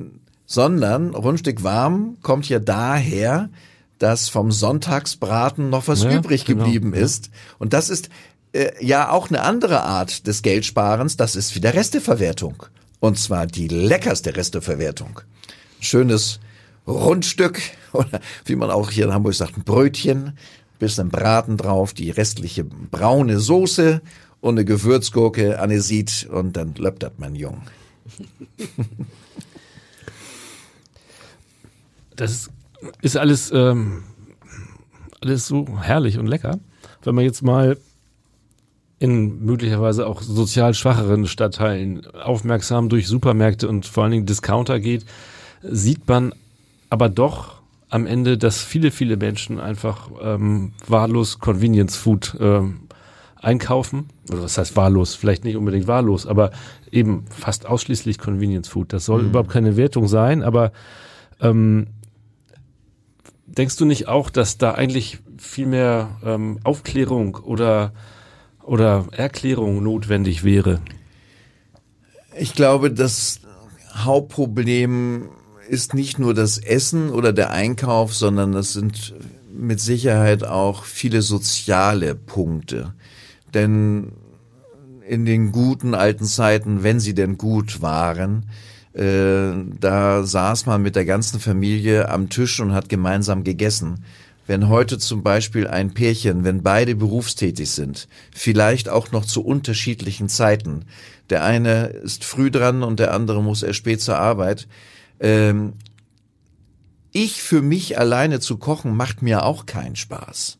sondern 0.44 1.14
Rundstück 1.14 1.64
warm 1.64 2.18
kommt 2.20 2.46
ja 2.50 2.58
daher, 2.58 3.48
dass 3.96 4.28
vom 4.28 4.52
Sonntagsbraten 4.52 5.70
noch 5.70 5.88
was 5.88 6.02
Ja, 6.02 6.12
übrig 6.12 6.44
genau, 6.44 6.64
geblieben 6.64 6.92
ist. 6.92 7.30
Und 7.58 7.72
das 7.72 7.88
ist 7.88 8.10
äh, 8.52 8.72
ja 8.84 9.10
auch 9.10 9.30
eine 9.30 9.40
andere 9.40 9.84
Art 9.84 10.26
des 10.26 10.42
Geldsparens, 10.42 11.16
das 11.16 11.34
ist 11.34 11.54
wieder 11.54 11.72
Resteverwertung. 11.72 12.64
Und 13.00 13.18
zwar 13.18 13.46
die 13.46 13.68
leckerste 13.68 14.36
Resteverwertung. 14.36 15.22
Schönes 15.82 16.40
Rundstück 16.86 17.60
oder 17.92 18.20
wie 18.44 18.56
man 18.56 18.70
auch 18.70 18.90
hier 18.90 19.06
in 19.06 19.12
Hamburg 19.12 19.34
sagt, 19.34 19.56
ein 19.56 19.64
Brötchen, 19.64 20.38
bisschen 20.78 21.10
Braten 21.10 21.56
drauf, 21.56 21.92
die 21.94 22.10
restliche 22.10 22.64
braune 22.64 23.38
Soße 23.38 24.00
und 24.40 24.54
eine 24.54 24.64
Gewürzgurke, 24.64 25.60
Anesit 25.60 26.28
und 26.30 26.56
dann 26.56 26.74
löppt 26.74 27.18
man 27.18 27.34
jung. 27.34 27.62
Das 32.14 32.30
ist, 32.30 32.50
ist 33.00 33.16
alles, 33.16 33.50
ähm, 33.52 34.04
alles 35.22 35.46
so 35.46 35.66
herrlich 35.80 36.18
und 36.18 36.26
lecker. 36.26 36.60
Wenn 37.02 37.14
man 37.14 37.24
jetzt 37.24 37.42
mal 37.42 37.78
in 38.98 39.44
möglicherweise 39.44 40.06
auch 40.06 40.22
sozial 40.22 40.74
schwacheren 40.74 41.26
Stadtteilen 41.26 42.06
aufmerksam 42.14 42.88
durch 42.88 43.08
Supermärkte 43.08 43.66
und 43.66 43.86
vor 43.86 44.04
allen 44.04 44.12
Dingen 44.12 44.26
Discounter 44.26 44.78
geht, 44.78 45.04
sieht 45.62 46.08
man 46.08 46.32
aber 46.90 47.08
doch 47.08 47.62
am 47.88 48.06
Ende, 48.06 48.38
dass 48.38 48.62
viele, 48.62 48.90
viele 48.90 49.16
Menschen 49.16 49.60
einfach 49.60 50.10
ähm, 50.22 50.72
wahllos 50.86 51.38
Convenience 51.38 51.96
Food 51.96 52.36
ähm, 52.40 52.88
einkaufen. 53.36 54.08
Oder 54.30 54.42
was 54.42 54.56
heißt 54.56 54.76
wahllos? 54.76 55.14
Vielleicht 55.14 55.44
nicht 55.44 55.56
unbedingt 55.56 55.86
wahllos, 55.86 56.26
aber 56.26 56.52
eben 56.90 57.24
fast 57.28 57.66
ausschließlich 57.66 58.18
Convenience 58.18 58.68
Food. 58.68 58.92
Das 58.92 59.04
soll 59.04 59.24
überhaupt 59.24 59.50
keine 59.50 59.76
Wertung 59.76 60.08
sein, 60.08 60.42
aber 60.42 60.72
ähm, 61.40 61.88
denkst 63.46 63.76
du 63.76 63.84
nicht 63.84 64.08
auch, 64.08 64.30
dass 64.30 64.58
da 64.58 64.72
eigentlich 64.72 65.18
viel 65.36 65.66
mehr 65.66 66.16
ähm, 66.24 66.60
Aufklärung 66.64 67.36
oder 67.36 67.92
oder 68.62 69.06
Erklärung 69.10 69.82
notwendig 69.82 70.44
wäre? 70.44 70.80
Ich 72.38 72.54
glaube, 72.54 72.92
das 72.92 73.40
Hauptproblem 73.94 75.28
ist 75.68 75.94
nicht 75.94 76.18
nur 76.18 76.34
das 76.34 76.58
Essen 76.58 77.10
oder 77.10 77.32
der 77.32 77.50
Einkauf, 77.50 78.14
sondern 78.14 78.52
das 78.52 78.72
sind 78.72 79.14
mit 79.54 79.80
Sicherheit 79.80 80.44
auch 80.44 80.84
viele 80.84 81.22
soziale 81.22 82.14
Punkte. 82.14 82.94
Denn 83.54 84.12
in 85.06 85.24
den 85.26 85.52
guten 85.52 85.94
alten 85.94 86.24
Zeiten, 86.24 86.82
wenn 86.82 87.00
sie 87.00 87.14
denn 87.14 87.36
gut 87.38 87.82
waren, 87.82 88.46
äh, 88.94 89.52
da 89.80 90.24
saß 90.24 90.66
man 90.66 90.82
mit 90.82 90.96
der 90.96 91.04
ganzen 91.04 91.40
Familie 91.40 92.08
am 92.08 92.28
Tisch 92.28 92.60
und 92.60 92.72
hat 92.72 92.88
gemeinsam 92.88 93.44
gegessen. 93.44 94.04
Wenn 94.46 94.68
heute 94.68 94.98
zum 94.98 95.22
Beispiel 95.22 95.68
ein 95.68 95.94
Pärchen, 95.94 96.44
wenn 96.44 96.62
beide 96.62 96.96
berufstätig 96.96 97.70
sind, 97.70 98.08
vielleicht 98.34 98.88
auch 98.88 99.12
noch 99.12 99.24
zu 99.24 99.44
unterschiedlichen 99.44 100.28
Zeiten, 100.28 100.84
der 101.30 101.44
eine 101.44 101.86
ist 101.86 102.24
früh 102.24 102.50
dran 102.50 102.82
und 102.82 102.98
der 102.98 103.14
andere 103.14 103.42
muss 103.42 103.62
erst 103.62 103.78
spät 103.78 104.00
zur 104.00 104.18
Arbeit, 104.18 104.66
ähm, 105.20 105.74
ich 107.12 107.42
für 107.42 107.62
mich 107.62 107.98
alleine 107.98 108.40
zu 108.40 108.56
kochen 108.56 108.96
macht 108.96 109.22
mir 109.22 109.44
auch 109.44 109.66
keinen 109.66 109.96
Spaß. 109.96 110.58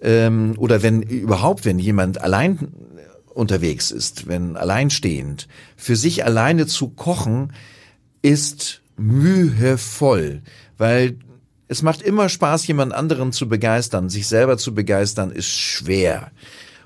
Ähm, 0.00 0.54
oder 0.58 0.82
wenn 0.82 1.02
überhaupt, 1.02 1.64
wenn 1.64 1.78
jemand 1.78 2.20
allein 2.20 2.72
unterwegs 3.32 3.90
ist, 3.90 4.28
wenn 4.28 4.56
alleinstehend, 4.56 5.48
für 5.76 5.96
sich 5.96 6.24
alleine 6.24 6.66
zu 6.66 6.88
kochen 6.88 7.52
ist 8.20 8.82
mühevoll, 8.96 10.42
weil 10.76 11.18
es 11.68 11.82
macht 11.82 12.02
immer 12.02 12.28
Spaß, 12.28 12.66
jemand 12.66 12.94
anderen 12.94 13.32
zu 13.32 13.48
begeistern. 13.48 14.08
Sich 14.08 14.26
selber 14.26 14.56
zu 14.56 14.74
begeistern 14.74 15.30
ist 15.30 15.48
schwer. 15.48 16.30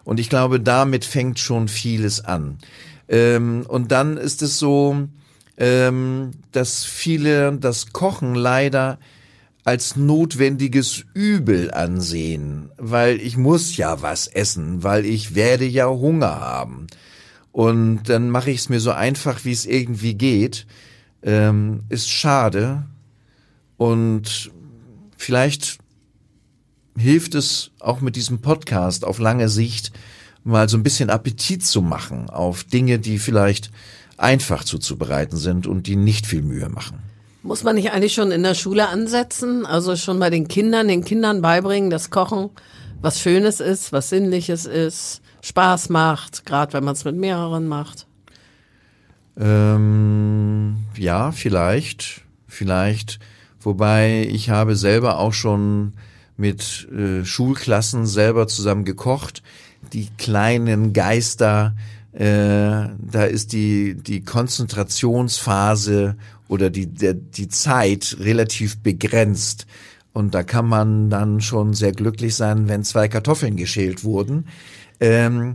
Und 0.05 0.19
ich 0.19 0.29
glaube, 0.29 0.61
damit 0.61 1.05
fängt 1.05 1.39
schon 1.39 1.69
vieles 1.69 2.25
an. 2.25 2.59
Ähm, 3.09 3.65
und 3.69 3.93
dann 3.93 4.17
ist 4.17 4.43
es 4.43 4.59
so, 4.59 5.09
ähm, 5.57 6.33
dass 6.53 6.85
viele 6.85 7.53
das 7.59 7.93
Kochen 7.93 8.35
leider 8.35 8.99
als 9.65 9.97
notwendiges 9.97 11.05
Übel 11.15 11.71
ansehen, 11.71 12.71
weil 12.79 13.21
ich 13.21 13.37
muss 13.37 13.77
ja 13.77 14.03
was 14.03 14.27
essen, 14.27 14.83
weil 14.83 15.05
ich 15.05 15.35
werde 15.35 15.67
ja 15.67 15.89
Hunger 15.89 16.41
haben. 16.41 16.87
Und 17.53 18.05
dann 18.09 18.31
mache 18.31 18.51
ich 18.51 18.61
es 18.61 18.69
mir 18.69 18.81
so 18.81 18.91
einfach, 18.91 19.45
wie 19.45 19.53
es 19.53 19.67
irgendwie 19.67 20.15
geht. 20.15 20.67
Ähm, 21.23 21.85
ist 21.91 22.11
schade. 22.11 22.87
Und 23.77 24.51
vielleicht 25.17 25.79
hilft 26.97 27.35
es 27.35 27.71
auch 27.79 28.01
mit 28.01 28.17
diesem 28.17 28.41
Podcast 28.41 29.05
auf 29.05 29.19
lange 29.19 29.49
Sicht 29.49 29.93
mal 30.45 30.69
so 30.69 30.77
ein 30.77 30.83
bisschen 30.83 31.11
Appetit 31.11 31.65
zu 31.65 31.83
machen 31.83 32.29
auf 32.29 32.65
Dinge, 32.65 32.99
die 32.99 33.19
vielleicht 33.19 33.71
einfach 34.23 34.65
zuzubereiten 34.65 35.37
sind 35.37 35.67
und 35.67 35.87
die 35.87 35.97
nicht 35.97 36.27
viel 36.27 36.43
Mühe 36.43 36.69
machen. 36.69 36.99
Muss 37.43 37.65
man 37.65 37.75
nicht 37.75 37.91
eigentlich 37.91 38.15
schon 38.15 38.31
in 38.31 38.43
der 38.43 38.55
Schule 38.55 38.89
ansetzen? 38.89 39.67
Also 39.67 39.97
schon 39.97 40.19
bei 40.21 40.31
den 40.31 40.47
Kindern, 40.47 40.87
den 40.87 41.05
Kindern 41.05 41.43
beibringen, 41.43 41.91
dass 41.91 42.11
Kochen 42.11 42.51
was 43.01 43.21
Schönes 43.21 43.59
ist, 43.59 43.93
was 43.93 44.11
Sinnliches 44.11 44.65
ist, 44.65 45.23
Spaß 45.43 45.89
macht, 45.89 46.47
gerade 46.47 46.73
wenn 46.73 46.85
man 46.85 46.95
es 46.95 47.05
mit 47.05 47.17
mehreren 47.17 47.67
macht. 47.67 48.07
Ähm, 49.37 50.77
ja, 50.97 51.33
vielleicht, 51.33 52.23
vielleicht. 52.47 53.19
Wobei 53.61 54.29
ich 54.31 54.51
habe 54.51 54.77
selber 54.77 55.19
auch 55.19 55.33
schon 55.33 55.95
mit 56.37 56.89
äh, 56.93 57.25
Schulklassen 57.25 58.07
selber 58.07 58.47
zusammen 58.47 58.85
gekocht. 58.85 59.43
Die 59.93 60.09
kleinen 60.17 60.93
Geister, 60.93 61.75
äh, 62.13 62.89
da 62.99 63.25
ist 63.25 63.53
die 63.53 63.95
die 63.95 64.23
Konzentrationsphase 64.23 66.17
oder 66.49 66.71
die 66.71 66.87
der, 66.87 67.15
die 67.15 67.49
Zeit 67.49 68.17
relativ 68.21 68.79
begrenzt. 68.79 69.67
Und 70.13 70.35
da 70.35 70.43
kann 70.43 70.69
man 70.69 71.09
dann 71.09 71.41
schon 71.41 71.73
sehr 71.73 71.93
glücklich 71.93 72.35
sein, 72.35 72.69
wenn 72.69 72.85
zwei 72.85 73.09
Kartoffeln 73.09 73.57
geschält 73.57 74.05
wurden. 74.05 74.47
Ähm, 75.01 75.55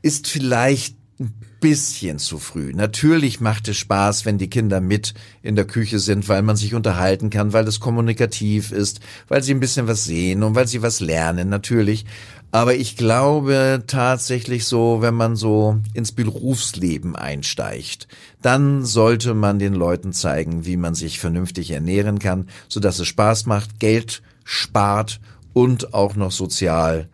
ist 0.00 0.28
vielleicht 0.28 0.96
ein 1.18 1.34
bisschen 1.60 2.18
zu 2.18 2.38
früh. 2.38 2.72
Natürlich 2.74 3.40
macht 3.40 3.66
es 3.68 3.76
Spaß, 3.78 4.24
wenn 4.24 4.38
die 4.38 4.50
Kinder 4.50 4.80
mit 4.80 5.14
in 5.42 5.56
der 5.56 5.64
Küche 5.64 5.98
sind, 5.98 6.28
weil 6.28 6.42
man 6.42 6.56
sich 6.56 6.74
unterhalten 6.74 7.30
kann, 7.30 7.52
weil 7.52 7.66
es 7.66 7.80
kommunikativ 7.80 8.70
ist, 8.70 9.00
weil 9.26 9.42
sie 9.42 9.52
ein 9.52 9.60
bisschen 9.60 9.88
was 9.88 10.04
sehen 10.04 10.42
und 10.42 10.54
weil 10.54 10.68
sie 10.68 10.82
was 10.82 11.00
lernen, 11.00 11.48
natürlich. 11.48 12.04
Aber 12.52 12.74
ich 12.74 12.96
glaube 12.96 13.82
tatsächlich 13.86 14.64
so, 14.64 15.02
wenn 15.02 15.14
man 15.14 15.36
so 15.36 15.78
ins 15.94 16.12
Berufsleben 16.12 17.14
einsteigt, 17.14 18.08
dann 18.40 18.84
sollte 18.84 19.34
man 19.34 19.58
den 19.58 19.74
Leuten 19.74 20.12
zeigen, 20.12 20.64
wie 20.64 20.76
man 20.76 20.94
sich 20.94 21.18
vernünftig 21.18 21.70
ernähren 21.70 22.18
kann, 22.18 22.48
sodass 22.68 22.98
es 22.98 23.08
Spaß 23.08 23.46
macht, 23.46 23.78
Geld 23.80 24.22
spart 24.44 25.20
und 25.52 25.92
auch 25.92 26.16
noch 26.16 26.32
sozial 26.32 27.08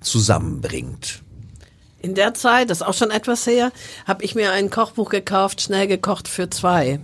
zusammenbringt. 0.00 1.22
In 2.00 2.14
der 2.14 2.34
Zeit, 2.34 2.70
das 2.70 2.80
ist 2.80 2.86
auch 2.86 2.94
schon 2.94 3.10
etwas 3.10 3.46
her, 3.46 3.72
habe 4.06 4.22
ich 4.22 4.34
mir 4.34 4.52
ein 4.52 4.70
Kochbuch 4.70 5.10
gekauft, 5.10 5.60
schnell 5.60 5.88
gekocht 5.88 6.28
für 6.28 6.48
zwei, 6.50 7.00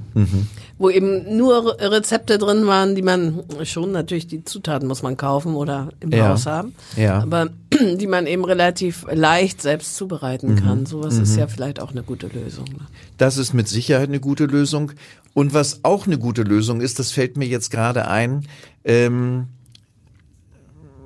wo 0.83 0.91
eben 0.91 1.37
nur 1.37 1.77
Rezepte 1.81 2.39
drin 2.39 2.67
waren, 2.67 2.97
die 2.97 3.03
man 3.03 3.45
schon 3.63 3.93
natürlich 3.93 4.27
die 4.27 4.45
Zutaten 4.45 4.89
muss 4.89 5.03
man 5.05 5.17
kaufen 5.17 5.55
oder 5.55 5.91
im 6.01 6.11
Ja. 6.11 6.31
Haus 6.31 6.47
haben, 6.47 6.75
Ja. 6.97 7.23
aber 7.23 7.51
die 7.97 8.09
man 8.09 8.27
eben 8.27 8.45
relativ 8.45 9.07
leicht 9.13 9.63
selbst 9.63 9.95
zubereiten 9.97 10.57
kann. 10.57 10.85
Sowas 10.85 11.19
ist 11.19 11.37
ja 11.37 11.47
vielleicht 11.47 11.81
auch 11.81 11.93
eine 11.93 12.03
gute 12.03 12.27
Lösung. 12.27 12.65
Ne? 12.65 12.81
Das 13.17 13.37
ist 13.37 13.55
mit 13.55 13.69
Sicherheit 13.69 14.09
eine 14.09 14.19
gute 14.19 14.47
Lösung. 14.47 14.91
Und 15.35 15.55
was 15.55 15.85
auch 15.85 16.07
eine 16.07 16.19
gute 16.19 16.43
Lösung 16.43 16.81
ist, 16.81 16.99
das 16.99 17.13
fällt 17.13 17.37
mir 17.37 17.47
jetzt 17.47 17.71
gerade 17.71 18.09
ein, 18.09 18.49
ähm, 18.85 19.47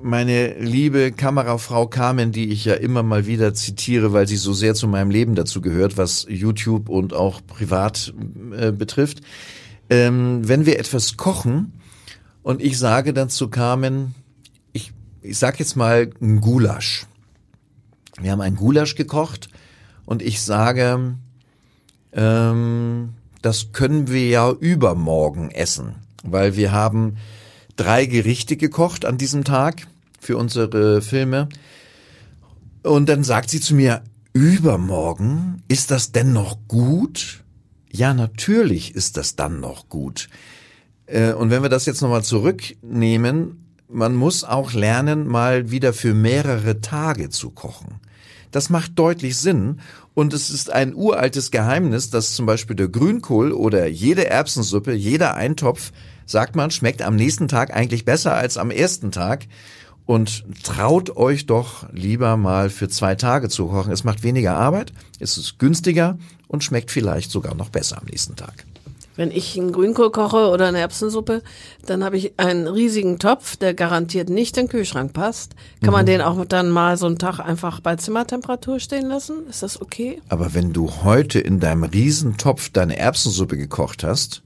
meine 0.01 0.59
liebe 0.59 1.11
Kamerafrau 1.11 1.87
Carmen, 1.87 2.31
die 2.31 2.49
ich 2.49 2.65
ja 2.65 2.73
immer 2.73 3.03
mal 3.03 3.25
wieder 3.27 3.53
zitiere, 3.53 4.11
weil 4.13 4.27
sie 4.27 4.37
so 4.37 4.53
sehr 4.53 4.73
zu 4.73 4.87
meinem 4.87 5.11
Leben 5.11 5.35
dazu 5.35 5.61
gehört, 5.61 5.97
was 5.97 6.25
YouTube 6.29 6.89
und 6.89 7.13
auch 7.13 7.41
privat 7.45 8.13
äh, 8.57 8.71
betrifft. 8.71 9.21
Ähm, 9.89 10.47
wenn 10.47 10.65
wir 10.65 10.79
etwas 10.79 11.17
kochen 11.17 11.73
und 12.43 12.61
ich 12.61 12.77
sage 12.77 13.13
dann 13.13 13.29
zu 13.29 13.49
Carmen, 13.49 14.15
ich, 14.73 14.91
ich 15.21 15.37
sag 15.37 15.59
jetzt 15.59 15.75
mal 15.75 16.09
ein 16.21 16.41
Gulasch. 16.41 17.05
Wir 18.19 18.31
haben 18.31 18.41
ein 18.41 18.55
Gulasch 18.55 18.95
gekocht 18.95 19.49
und 20.05 20.21
ich 20.21 20.41
sage, 20.41 21.15
ähm, 22.13 23.13
das 23.41 23.71
können 23.71 24.07
wir 24.07 24.27
ja 24.27 24.51
übermorgen 24.51 25.51
essen, 25.51 25.95
weil 26.23 26.55
wir 26.55 26.71
haben 26.71 27.17
drei 27.75 28.05
Gerichte 28.05 28.57
gekocht 28.57 29.05
an 29.05 29.17
diesem 29.17 29.43
Tag 29.43 29.87
für 30.19 30.37
unsere 30.37 31.01
Filme. 31.01 31.47
Und 32.83 33.07
dann 33.07 33.23
sagt 33.23 33.49
sie 33.49 33.61
zu 33.61 33.75
mir, 33.75 34.01
übermorgen, 34.33 35.63
ist 35.67 35.91
das 35.91 36.11
denn 36.11 36.33
noch 36.33 36.57
gut? 36.67 37.43
Ja, 37.97 38.13
natürlich 38.13 38.93
ist 38.93 39.17
das 39.17 39.35
dann 39.35 39.59
noch 39.59 39.89
gut. 39.89 40.29
Äh, 41.07 41.33
und 41.33 41.49
wenn 41.49 41.63
wir 41.63 41.69
das 41.69 41.87
jetzt 41.87 42.01
nochmal 42.01 42.23
zurücknehmen, 42.23 43.65
man 43.89 44.15
muss 44.15 44.43
auch 44.43 44.73
lernen, 44.73 45.25
mal 45.25 45.71
wieder 45.71 45.93
für 45.93 46.13
mehrere 46.13 46.79
Tage 46.79 47.29
zu 47.29 47.49
kochen. 47.49 47.99
Das 48.51 48.69
macht 48.69 48.99
deutlich 48.99 49.37
Sinn 49.37 49.79
und 50.13 50.31
es 50.33 50.51
ist 50.51 50.71
ein 50.71 50.93
uraltes 50.93 51.49
Geheimnis, 51.49 52.11
dass 52.11 52.35
zum 52.35 52.45
Beispiel 52.45 52.75
der 52.75 52.87
Grünkohl 52.87 53.51
oder 53.51 53.87
jede 53.87 54.27
Erbsensuppe, 54.27 54.93
jeder 54.93 55.33
Eintopf, 55.33 55.91
sagt 56.27 56.55
man, 56.55 56.69
schmeckt 56.69 57.01
am 57.01 57.15
nächsten 57.15 57.47
Tag 57.47 57.75
eigentlich 57.75 58.05
besser 58.05 58.35
als 58.35 58.57
am 58.57 58.69
ersten 58.69 59.11
Tag. 59.11 59.47
Und 60.07 60.45
traut 60.63 61.17
euch 61.17 61.45
doch 61.45 61.85
lieber 61.91 62.37
mal 62.37 62.69
für 62.69 62.87
zwei 62.87 63.15
Tage 63.15 63.49
zu 63.49 63.67
kochen. 63.67 63.91
Es 63.91 64.05
macht 64.05 64.23
weniger 64.23 64.55
Arbeit, 64.55 64.93
es 65.19 65.37
ist 65.37 65.59
günstiger 65.59 66.17
und 66.47 66.63
schmeckt 66.63 66.91
vielleicht 66.91 67.29
sogar 67.29 67.53
noch 67.55 67.69
besser 67.69 67.97
am 67.99 68.05
nächsten 68.05 68.37
Tag. 68.37 68.65
Wenn 69.17 69.31
ich 69.31 69.59
einen 69.59 69.73
Grünkohl 69.73 70.11
koche 70.11 70.47
oder 70.49 70.67
eine 70.67 70.79
Erbsensuppe, 70.79 71.41
dann 71.85 72.03
habe 72.05 72.17
ich 72.17 72.39
einen 72.39 72.67
riesigen 72.67 73.19
Topf, 73.19 73.57
der 73.57 73.73
garantiert 73.73 74.29
nicht 74.29 74.55
in 74.57 74.65
den 74.65 74.69
Kühlschrank 74.69 75.11
passt. 75.11 75.55
Kann 75.83 75.91
man 75.91 76.05
den 76.05 76.21
auch 76.21 76.45
dann 76.45 76.69
mal 76.69 76.97
so 76.97 77.07
einen 77.07 77.17
Tag 77.17 77.39
einfach 77.39 77.81
bei 77.81 77.95
Zimmertemperatur 77.95 78.79
stehen 78.79 79.07
lassen? 79.07 79.47
Ist 79.49 79.63
das 79.63 79.81
okay? 79.81 80.21
Aber 80.29 80.53
wenn 80.53 80.71
du 80.71 80.89
heute 81.03 81.39
in 81.39 81.59
deinem 81.59 81.83
Riesentopf 81.83 82.69
deine 82.69 82.97
Erbsensuppe 82.97 83.57
gekocht 83.57 84.03
hast, 84.03 84.43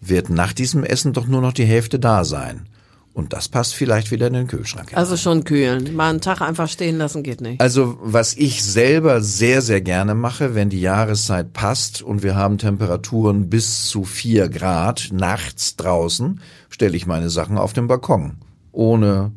wird 0.00 0.28
nach 0.28 0.54
diesem 0.54 0.82
Essen 0.84 1.12
doch 1.12 1.26
nur 1.26 1.40
noch 1.40 1.52
die 1.52 1.66
Hälfte 1.66 1.98
da 1.98 2.24
sein. 2.24 2.66
Und 3.14 3.32
das 3.32 3.48
passt 3.48 3.76
vielleicht 3.76 4.10
wieder 4.10 4.26
in 4.26 4.32
den 4.32 4.48
Kühlschrank. 4.48 4.88
hinein. 4.88 4.98
Also 4.98 5.16
schon 5.16 5.44
kühlen. 5.44 5.94
Mal 5.94 6.10
einen 6.10 6.20
Tag 6.20 6.40
einfach 6.40 6.68
stehen 6.68 6.98
lassen 6.98 7.22
geht 7.22 7.40
nicht. 7.40 7.60
Also 7.60 7.96
was 8.02 8.34
ich 8.34 8.64
selber 8.64 9.22
sehr, 9.22 9.62
sehr 9.62 9.80
gerne 9.80 10.16
mache, 10.16 10.56
wenn 10.56 10.68
die 10.68 10.80
Jahreszeit 10.80 11.52
passt 11.52 12.02
und 12.02 12.24
wir 12.24 12.34
haben 12.34 12.58
Temperaturen 12.58 13.48
bis 13.48 13.84
zu 13.84 14.02
vier 14.02 14.48
Grad 14.48 15.10
nachts 15.12 15.76
draußen, 15.76 16.40
stelle 16.68 16.96
ich 16.96 17.06
meine 17.06 17.30
Sachen 17.30 17.56
auf 17.56 17.72
den 17.72 17.86
Balkon, 17.86 18.38
ohne 18.72 19.30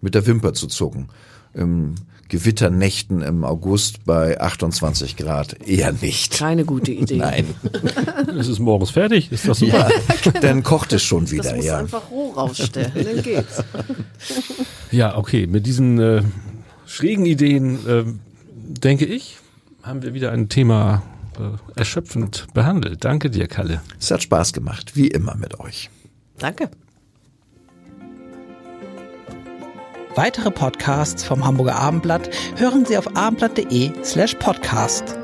mit 0.00 0.14
der 0.14 0.24
Wimper 0.24 0.52
zu 0.52 0.68
zucken. 0.68 1.08
Im 1.52 1.96
Gewitternächten 2.28 3.22
im 3.22 3.44
August 3.44 4.04
bei 4.04 4.40
28 4.40 5.16
Grad 5.16 5.66
eher 5.66 5.92
nicht. 5.92 6.34
Keine 6.38 6.64
gute 6.64 6.92
Idee. 6.92 7.16
Nein, 7.16 7.46
Es 8.38 8.48
ist 8.48 8.58
morgens 8.58 8.90
fertig, 8.90 9.30
ist 9.32 9.46
das 9.46 9.58
super? 9.58 9.88
dann 10.40 10.62
kocht 10.62 10.92
es 10.92 11.02
schon 11.02 11.24
Das 11.24 11.32
wieder, 11.32 11.54
muss 11.56 11.64
ja. 11.64 11.78
einfach 11.78 12.10
roh 12.10 12.30
rausstellen, 12.32 12.92
dann 12.94 13.22
geht's. 13.22 13.62
Ja, 14.90 15.16
okay, 15.16 15.46
mit 15.46 15.66
diesen 15.66 15.98
äh, 15.98 16.22
schrägen 16.86 17.26
Ideen, 17.26 17.86
äh, 17.86 18.04
denke 18.54 19.04
ich, 19.04 19.38
haben 19.82 20.02
wir 20.02 20.14
wieder 20.14 20.32
ein 20.32 20.48
Thema 20.48 21.02
äh, 21.38 21.78
erschöpfend 21.78 22.46
behandelt. 22.54 23.04
Danke 23.04 23.30
dir, 23.30 23.46
Kalle. 23.46 23.80
Es 24.00 24.10
hat 24.10 24.22
Spaß 24.22 24.52
gemacht, 24.52 24.96
wie 24.96 25.08
immer 25.08 25.36
mit 25.36 25.60
euch. 25.60 25.90
Danke. 26.38 26.70
Weitere 30.16 30.50
Podcasts 30.50 31.24
vom 31.24 31.44
Hamburger 31.44 31.76
Abendblatt 31.76 32.30
hören 32.56 32.86
Sie 32.86 32.96
auf 32.96 33.16
abendblatt.de 33.16 34.02
slash 34.02 34.34
podcast. 34.36 35.14